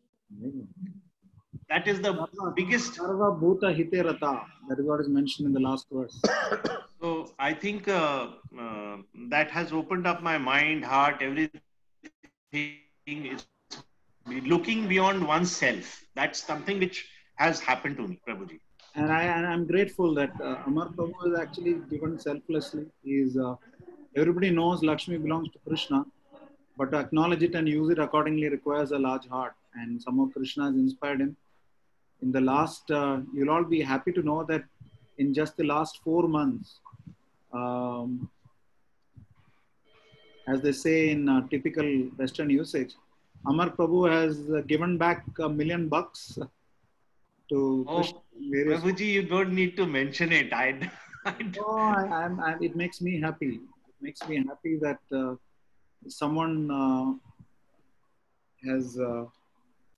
That 1.69 1.87
is 1.87 2.01
the 2.01 2.27
biggest. 2.55 2.95
Sarva 2.95 3.39
Bhuta 3.39 3.73
Hiterata. 3.77 4.43
That 4.67 4.79
is 4.79 4.85
what 4.85 4.99
is 4.99 5.09
mentioned 5.09 5.47
in 5.47 5.53
the 5.53 5.59
last 5.59 5.87
verse. 5.91 6.19
So 7.01 7.33
I 7.39 7.53
think 7.53 7.87
uh, 7.87 8.27
uh, 8.59 8.97
that 9.29 9.49
has 9.51 9.71
opened 9.71 10.07
up 10.07 10.21
my 10.21 10.37
mind, 10.37 10.83
heart, 10.83 11.21
everything. 11.21 11.61
Is 13.05 13.47
looking 14.27 14.87
beyond 14.87 15.27
oneself. 15.27 16.03
That's 16.15 16.43
something 16.43 16.79
which 16.79 17.09
has 17.35 17.59
happened 17.59 17.97
to 17.97 18.07
me, 18.07 18.19
Prabhuji. 18.27 18.59
And 18.93 19.11
I'm 19.11 19.65
grateful 19.65 20.13
that 20.15 20.31
uh, 20.41 20.57
Amar 20.67 20.89
Prabhu 20.89 21.31
is 21.31 21.39
actually 21.39 21.75
given 21.89 22.19
selflessly. 22.19 22.87
He 23.03 23.11
is 23.11 23.37
uh, 23.37 23.55
everybody 24.17 24.49
knows 24.49 24.83
Lakshmi 24.83 25.17
belongs 25.17 25.49
to 25.51 25.59
Krishna, 25.65 26.05
but 26.77 26.91
to 26.91 26.97
acknowledge 26.97 27.41
it 27.41 27.55
and 27.55 27.69
use 27.69 27.89
it 27.89 27.99
accordingly 27.99 28.49
requires 28.49 28.91
a 28.91 28.99
large 28.99 29.27
heart. 29.27 29.53
And 29.75 30.01
some 30.01 30.19
of 30.19 30.33
Krishna 30.33 30.65
has 30.65 30.75
inspired 30.75 31.21
him. 31.21 31.37
In 32.21 32.33
the 32.33 32.41
last, 32.41 32.91
uh, 32.91 33.21
you'll 33.33 33.49
all 33.49 33.63
be 33.63 33.81
happy 33.81 34.11
to 34.11 34.21
know 34.21 34.43
that 34.43 34.63
in 35.17 35.33
just 35.33 35.55
the 35.55 35.63
last 35.63 36.01
four 36.03 36.27
months, 36.27 36.79
um, 37.53 38.29
as 40.47 40.61
they 40.61 40.73
say 40.73 41.11
in 41.11 41.29
uh, 41.29 41.47
typical 41.47 41.85
Western 42.17 42.49
usage, 42.49 42.95
Amar 43.47 43.69
Prabhu 43.69 44.11
has 44.11 44.51
uh, 44.51 44.61
given 44.67 44.97
back 44.97 45.25
a 45.39 45.47
million 45.47 45.87
bucks 45.87 46.37
to 47.51 47.85
Oh, 47.87 48.03
various 48.49 48.81
Prabhuji, 48.81 49.07
you 49.17 49.23
don't 49.23 49.53
need 49.53 49.75
to 49.77 49.85
mention 49.85 50.31
it. 50.31 50.51
I, 50.53 50.67
Oh, 51.59 51.77
I, 51.77 52.23
I'm, 52.23 52.39
i 52.39 52.55
it 52.67 52.75
makes 52.75 52.99
me 53.07 53.19
happy. 53.21 53.53
It 53.89 53.97
makes 54.01 54.27
me 54.27 54.43
happy 54.47 54.77
that 54.81 55.01
uh, 55.21 55.35
someone 56.07 56.55
uh, 56.71 57.09
has 58.67 58.99
uh, 58.99 59.25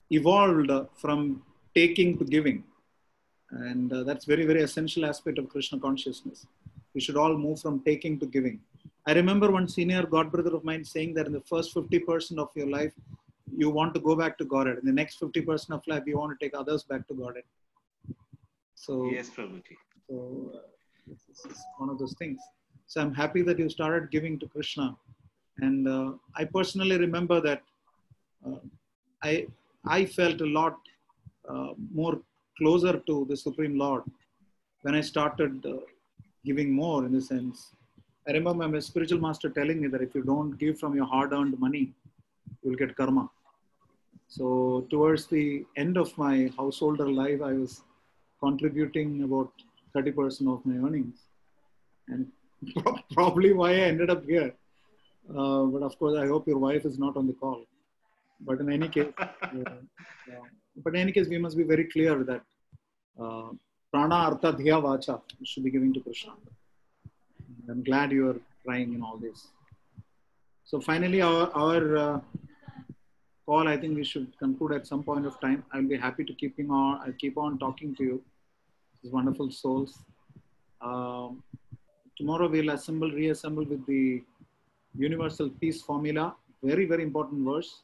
evolved 0.10 0.72
from 0.96 1.42
taking 1.74 2.18
to 2.18 2.26
giving, 2.26 2.64
and 3.52 3.94
uh, 3.94 4.04
that's 4.04 4.26
very 4.26 4.46
very 4.46 4.64
essential 4.64 5.06
aspect 5.06 5.38
of 5.38 5.48
Krishna 5.48 5.80
consciousness. 5.80 6.46
We 6.94 7.02
should 7.02 7.18
all 7.18 7.38
move 7.38 7.62
from 7.62 7.80
taking 7.92 8.20
to 8.20 8.26
giving. 8.26 8.60
I 9.08 9.14
remember 9.14 9.50
one 9.52 9.68
senior 9.68 10.04
god 10.16 10.32
brother 10.32 10.54
of 10.58 10.64
mine 10.64 10.84
saying 10.84 11.14
that 11.16 11.26
in 11.28 11.34
the 11.34 11.46
first 11.54 11.74
50% 11.74 12.38
of 12.38 12.50
your 12.56 12.70
life, 12.70 12.94
you 13.58 13.70
want 13.70 13.94
to 13.94 14.00
go 14.00 14.16
back 14.16 14.38
to 14.40 14.46
Godhead. 14.46 14.78
In 14.78 14.86
the 14.86 14.92
next 14.92 15.20
50% 15.20 15.72
of 15.72 15.82
life, 15.88 16.04
you 16.06 16.18
want 16.18 16.38
to 16.38 16.46
take 16.46 16.58
others 16.58 16.84
back 16.84 17.08
to 17.08 17.14
Godhead. 17.14 17.44
So 18.76 19.10
yes, 19.10 19.30
Prabhuji. 19.30 19.78
so 20.08 20.52
uh, 20.56 20.60
this 21.08 21.46
is 21.52 21.64
one 21.78 21.90
of 21.90 21.98
those 21.98 22.14
things. 22.14 22.42
So 22.88 23.02
I'm 23.02 23.14
happy 23.14 23.42
that 23.44 23.58
you 23.60 23.70
started 23.70 24.12
giving 24.12 24.38
to 24.40 24.48
Krishna, 24.48 24.96
and 25.60 25.88
uh, 25.88 26.12
I 26.36 26.46
personally 26.46 26.98
remember 26.98 27.40
that 27.42 27.62
uh, 28.46 28.60
I 29.24 29.48
I 29.86 30.06
felt 30.06 30.42
a 30.42 30.46
lot 30.46 30.78
uh, 31.48 31.74
more 31.94 32.20
closer 32.58 33.00
to 33.00 33.26
the 33.30 33.38
Supreme 33.38 33.78
Lord 33.78 34.04
when 34.82 34.96
I 34.96 35.02
started 35.02 35.66
uh, 35.66 35.78
giving 36.46 36.72
more. 36.72 37.06
In 37.06 37.14
the 37.14 37.22
sense, 37.22 37.72
I 38.28 38.32
remember 38.32 38.68
my 38.68 38.80
spiritual 38.80 39.20
master 39.20 39.50
telling 39.50 39.82
me 39.82 39.88
that 39.88 40.02
if 40.02 40.14
you 40.16 40.24
don't 40.24 40.58
give 40.58 40.80
from 40.80 40.96
your 40.96 41.06
hard-earned 41.06 41.60
money, 41.60 41.94
you'll 42.62 42.76
get 42.76 42.96
karma. 42.96 43.30
So 44.36 44.88
towards 44.90 45.28
the 45.28 45.64
end 45.78 45.96
of 45.96 46.18
my 46.18 46.52
householder 46.58 47.08
life, 47.08 47.42
I 47.44 47.54
was 47.54 47.84
contributing 48.44 49.22
about 49.24 49.52
30% 49.96 50.52
of 50.52 50.66
my 50.66 50.78
earnings. 50.86 51.20
And 52.08 52.26
probably 53.14 53.54
why 53.54 53.70
I 53.74 53.82
ended 53.92 54.10
up 54.10 54.26
here. 54.26 54.52
Uh, 55.30 55.64
but 55.74 55.84
of 55.84 56.00
course, 56.00 56.18
I 56.18 56.26
hope 56.26 56.48
your 56.48 56.58
wife 56.58 56.84
is 56.84 56.98
not 56.98 57.16
on 57.16 57.28
the 57.28 57.34
call. 57.34 57.64
But 58.42 58.60
in 58.60 58.72
any 58.72 58.88
case, 58.88 59.14
uh, 59.20 59.28
uh, 59.44 60.48
but 60.84 60.96
in 60.96 61.02
any 61.02 61.12
case, 61.12 61.28
we 61.28 61.38
must 61.38 61.56
be 61.56 61.64
very 61.64 61.86
clear 61.86 62.24
that 62.24 62.42
uh, 63.22 63.50
prana 63.92 64.16
artha 64.16 64.52
dhiya 64.52 64.82
vacha 64.88 65.22
should 65.44 65.64
be 65.64 65.70
given 65.70 65.94
to 65.94 66.00
Krishna. 66.00 66.34
I'm 67.70 67.84
glad 67.84 68.12
you 68.12 68.30
are 68.32 68.40
trying 68.66 68.94
in 68.96 69.04
all 69.04 69.18
this. 69.18 69.50
So 70.66 70.82
finally, 70.82 71.22
our, 71.22 71.52
our 71.56 72.24
call, 73.46 73.68
I 73.68 73.78
think 73.78 73.96
we 73.96 74.04
should 74.04 74.38
conclude 74.40 74.74
at 74.74 74.88
some 74.88 75.04
point 75.04 75.26
of 75.26 75.40
time. 75.40 75.64
I'll 75.74 75.88
be 75.88 75.98
happy 75.98 76.24
to 76.24 76.34
keeping 76.34 76.72
on, 76.72 77.02
I'll 77.06 77.14
keep 77.14 77.38
on 77.38 77.58
talking 77.60 77.96
to 77.96 78.04
you. 78.04 78.22
These 79.02 79.12
wonderful 79.12 79.52
souls. 79.52 80.00
Um, 80.82 81.44
tomorrow 82.18 82.48
we'll 82.48 82.70
assemble, 82.70 83.12
reassemble 83.12 83.66
with 83.66 83.86
the 83.86 84.24
universal 84.96 85.50
peace 85.50 85.82
formula. 85.82 86.36
Very, 86.62 86.86
very 86.86 87.04
important 87.04 87.46
verse. 87.46 87.82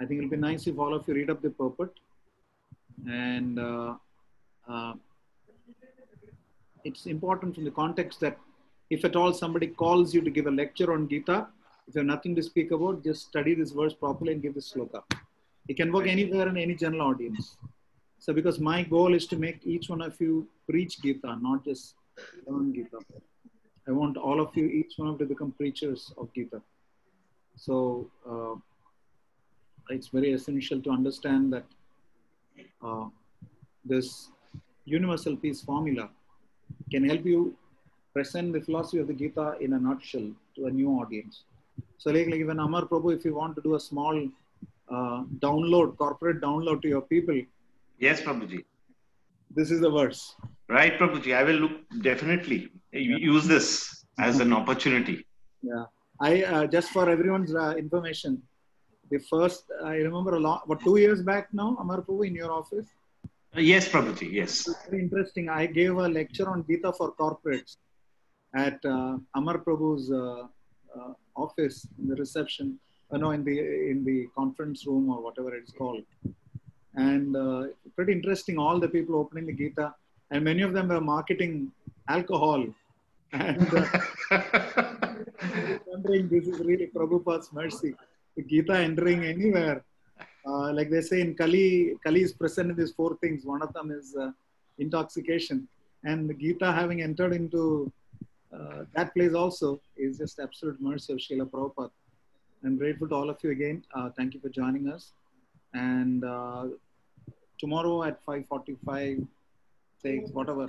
I 0.00 0.04
think 0.04 0.18
it'll 0.18 0.30
be 0.30 0.36
nice 0.36 0.66
if 0.66 0.78
all 0.78 0.94
of 0.94 1.06
you 1.08 1.14
read 1.14 1.30
up 1.30 1.42
the 1.42 1.50
purport. 1.50 1.98
And 3.06 3.58
uh, 3.58 3.94
uh, 4.68 4.94
it's 6.84 7.06
important 7.06 7.54
from 7.54 7.64
the 7.64 7.70
context 7.70 8.20
that 8.20 8.38
if 8.90 9.04
at 9.04 9.16
all 9.16 9.32
somebody 9.32 9.66
calls 9.66 10.14
you 10.14 10.20
to 10.20 10.30
give 10.30 10.46
a 10.46 10.50
lecture 10.50 10.92
on 10.92 11.08
Gita, 11.08 11.46
if 11.88 11.94
you 11.94 12.00
have 12.00 12.06
nothing 12.06 12.36
to 12.36 12.42
speak 12.42 12.70
about, 12.70 13.02
just 13.02 13.22
study 13.28 13.54
this 13.54 13.70
verse 13.70 13.94
properly 13.94 14.32
and 14.34 14.42
give 14.42 14.54
this 14.54 14.72
sloka. 14.72 15.02
It 15.68 15.76
can 15.76 15.90
work 15.90 16.06
anywhere 16.06 16.46
in 16.48 16.58
any 16.58 16.74
general 16.74 17.02
audience. 17.02 17.56
So 18.18 18.34
because 18.34 18.60
my 18.60 18.82
goal 18.82 19.14
is 19.14 19.26
to 19.28 19.36
make 19.36 19.66
each 19.66 19.88
one 19.88 20.02
of 20.02 20.20
you 20.20 20.46
preach 20.68 21.00
Gita, 21.00 21.38
not 21.40 21.64
just 21.64 21.94
learn 22.46 22.74
Gita. 22.74 22.98
I 23.88 23.92
want 23.92 24.18
all 24.18 24.38
of 24.40 24.54
you, 24.54 24.66
each 24.66 24.94
one 24.96 25.08
of 25.08 25.14
you 25.14 25.26
to 25.26 25.34
become 25.34 25.52
preachers 25.52 26.12
of 26.18 26.32
Gita. 26.34 26.60
So 27.56 28.10
uh, 28.30 28.56
it's 29.88 30.08
very 30.08 30.32
essential 30.32 30.82
to 30.82 30.90
understand 30.90 31.52
that 31.54 31.66
uh, 32.84 33.06
this 33.84 34.28
universal 34.84 35.36
peace 35.36 35.62
formula 35.62 36.10
can 36.90 37.08
help 37.08 37.24
you 37.24 37.56
present 38.12 38.52
the 38.52 38.60
philosophy 38.60 38.98
of 38.98 39.06
the 39.06 39.14
Gita 39.14 39.54
in 39.60 39.72
a 39.72 39.78
nutshell 39.78 40.30
to 40.56 40.66
a 40.66 40.70
new 40.70 40.90
audience. 40.90 41.44
So 41.98 42.10
like, 42.10 42.26
like 42.26 42.40
even 42.40 42.58
Amar 42.60 42.84
Prabhu, 42.86 43.14
if 43.16 43.24
you 43.24 43.34
want 43.34 43.56
to 43.56 43.62
do 43.62 43.74
a 43.74 43.80
small 43.80 44.16
uh, 44.90 45.24
download, 45.46 45.96
corporate 45.96 46.40
download 46.40 46.82
to 46.82 46.88
your 46.88 47.02
people, 47.02 47.40
Yes, 47.98 48.20
Prabhuji. 48.20 48.64
this 49.54 49.70
is 49.72 49.80
the 49.80 49.90
verse. 49.90 50.36
Right, 50.68 50.96
Prabhuji. 50.98 51.34
I 51.34 51.42
will 51.42 51.56
look 51.64 51.72
definitely 52.02 52.70
use 52.92 53.46
this 53.46 54.04
as 54.18 54.38
an 54.40 54.52
opportunity. 54.60 55.26
Yeah. 55.62 55.84
I 56.20 56.42
uh, 56.44 56.66
just 56.66 56.90
for 56.90 57.08
everyone's 57.08 57.54
uh, 57.54 57.74
information, 57.76 58.42
the 59.10 59.18
first 59.30 59.64
I 59.84 59.96
remember 59.96 60.34
a 60.36 60.40
lot. 60.40 60.68
What 60.68 60.80
two 60.80 60.96
years 60.98 61.22
back 61.22 61.48
now, 61.52 61.76
Amar 61.80 62.02
Prabhu 62.02 62.26
in 62.26 62.34
your 62.34 62.52
office. 62.52 62.86
Uh, 63.56 63.60
yes, 63.60 63.88
Prabhuji. 63.88 64.30
Yes. 64.32 64.68
Very 64.88 65.02
interesting. 65.02 65.48
I 65.48 65.66
gave 65.66 65.96
a 65.96 66.08
lecture 66.08 66.48
on 66.48 66.64
Gita 66.68 66.92
for 66.92 67.14
corporates 67.14 67.76
at 68.54 68.78
uh, 68.84 69.16
Amar 69.34 69.58
Prabhu's 69.58 70.10
uh, 70.12 70.46
uh, 70.98 71.12
office 71.46 71.86
in 71.98 72.08
the 72.08 72.16
reception. 72.16 72.78
Uh, 73.10 73.18
no, 73.22 73.30
in 73.30 73.42
the 73.48 73.56
in 73.92 74.04
the 74.08 74.18
conference 74.38 74.86
room 74.86 75.08
or 75.14 75.18
whatever 75.26 75.54
it's 75.54 75.72
called. 75.72 76.04
And 76.94 77.36
uh, 77.36 77.62
pretty 77.96 78.12
interesting. 78.12 78.58
All 78.58 78.78
the 78.84 78.88
people 78.96 79.14
opening 79.16 79.46
the 79.46 79.56
Gita, 79.60 79.94
and 80.30 80.44
many 80.44 80.62
of 80.62 80.72
them 80.76 80.88
were 80.88 81.00
marketing 81.00 81.72
alcohol. 82.08 82.66
And 83.32 83.74
uh, 83.74 83.86
wondering, 85.86 86.28
this 86.28 86.46
is 86.46 86.58
really 86.60 86.86
Prabhupada's 86.86 87.52
mercy. 87.52 87.94
The 88.36 88.42
Gita 88.42 88.74
entering 88.76 89.24
anywhere. 89.24 89.84
Uh, 90.46 90.72
like 90.72 90.90
they 90.90 91.02
say 91.02 91.20
in 91.20 91.34
Kali, 91.34 91.96
Kali 92.04 92.22
is 92.22 92.32
present 92.32 92.70
in 92.70 92.76
these 92.76 92.92
four 92.92 93.16
things. 93.22 93.44
One 93.44 93.62
of 93.62 93.72
them 93.74 93.90
is 93.90 94.16
uh, 94.16 94.30
intoxication. 94.78 95.68
And 96.04 96.28
the 96.28 96.34
Gita 96.34 96.72
having 96.72 97.02
entered 97.02 97.34
into 97.34 97.92
uh, 98.52 98.84
that 98.94 99.14
place 99.14 99.34
also 99.34 99.80
is 99.96 100.18
just 100.18 100.38
absolute 100.38 100.80
mercy 100.80 101.12
of 101.12 101.18
Srila 101.18 101.50
Prabhupada. 101.50 101.90
I'm 102.64 102.76
grateful 102.76 103.08
to 103.08 103.14
all 103.14 103.30
of 103.30 103.38
you 103.42 103.50
again. 103.50 103.84
Uh, 103.94 104.10
thank 104.16 104.34
you 104.34 104.40
for 104.40 104.48
joining 104.48 104.88
us. 104.88 105.12
And 105.74 106.24
uh, 106.24 106.66
tomorrow 107.58 108.02
at 108.04 108.24
5.45, 108.24 109.26
say 110.02 110.18
whatever, 110.32 110.68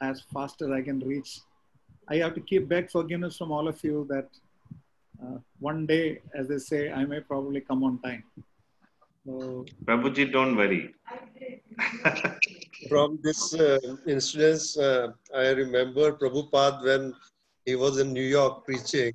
as 0.00 0.22
fast 0.32 0.62
as 0.62 0.70
I 0.70 0.82
can 0.82 1.00
reach. 1.00 1.40
I 2.08 2.16
have 2.16 2.34
to 2.34 2.40
keep 2.40 2.68
beg 2.68 2.90
forgiveness 2.90 3.36
from 3.36 3.52
all 3.52 3.68
of 3.68 3.82
you 3.82 4.06
that 4.10 4.28
uh, 5.22 5.38
one 5.58 5.86
day, 5.86 6.20
as 6.34 6.48
they 6.48 6.58
say, 6.58 6.90
I 6.90 7.04
may 7.04 7.20
probably 7.20 7.60
come 7.60 7.82
on 7.84 7.98
time. 8.00 8.24
So, 9.24 9.64
Prabhuji, 9.84 10.32
don't 10.32 10.56
worry. 10.56 10.94
From 12.88 13.18
this 13.22 13.54
uh, 13.54 13.78
uh, 13.78 15.08
I 15.36 15.48
remember 15.50 16.12
Prabhupada 16.12 16.82
when 16.84 17.14
he 17.66 17.76
was 17.76 17.98
in 17.98 18.12
New 18.12 18.28
York 18.38 18.64
preaching. 18.64 19.12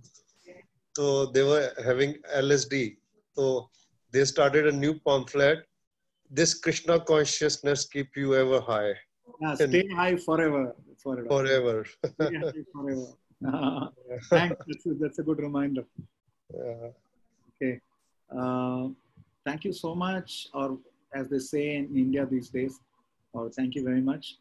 So 0.95 1.25
they 1.25 1.43
were 1.43 1.71
having 1.83 2.15
LSD. 2.35 2.97
So 3.35 3.69
they 4.11 4.23
started 4.25 4.67
a 4.67 4.71
new 4.71 4.93
pamphlet. 4.99 5.65
This 6.29 6.53
Krishna 6.53 6.99
consciousness 6.99 7.85
keep 7.85 8.15
you 8.15 8.35
ever 8.35 8.61
high. 8.61 8.93
yeah, 9.41 9.55
stay 9.55 9.87
high 9.95 10.15
forever. 10.15 10.75
Forever. 10.97 11.27
Forever. 11.27 11.85
Stay 11.85 12.35
high 12.35 12.63
forever. 12.73 13.07
Uh, 13.45 13.87
thanks. 14.29 14.55
That's 14.67 14.85
a, 14.85 14.93
that's 14.93 15.19
a 15.19 15.23
good 15.23 15.39
reminder. 15.39 15.83
Yeah. 16.53 16.89
Okay. 17.55 17.79
Uh, 18.35 18.89
thank 19.45 19.65
you 19.65 19.73
so 19.73 19.93
much, 19.93 20.47
or 20.53 20.77
as 21.15 21.29
they 21.29 21.39
say 21.39 21.75
in 21.77 21.85
India 21.95 22.25
these 22.25 22.49
days. 22.49 22.79
Oh, 23.33 23.49
thank 23.49 23.75
you 23.75 23.83
very 23.83 24.01
much. 24.01 24.37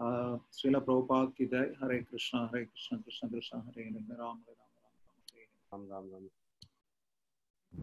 Uh, 0.00 0.36
Srila 0.52 0.80
Prabhupada 0.84 1.34
ki 1.36 1.46
dai, 1.46 1.66
Hare 1.80 2.02
Krishna, 2.02 2.48
Hare 2.52 2.66
Krishna, 2.66 2.98
Krishna 3.02 3.28
Krishna, 3.28 3.62
Hare 3.66 3.84
Hare, 3.84 4.18
Ram 4.18 4.18
Ram 4.18 4.38
Ram 4.46 4.62
Ram 5.72 5.88
Ram 5.90 6.04
Ram 6.12 6.30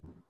Ram. 0.03 0.21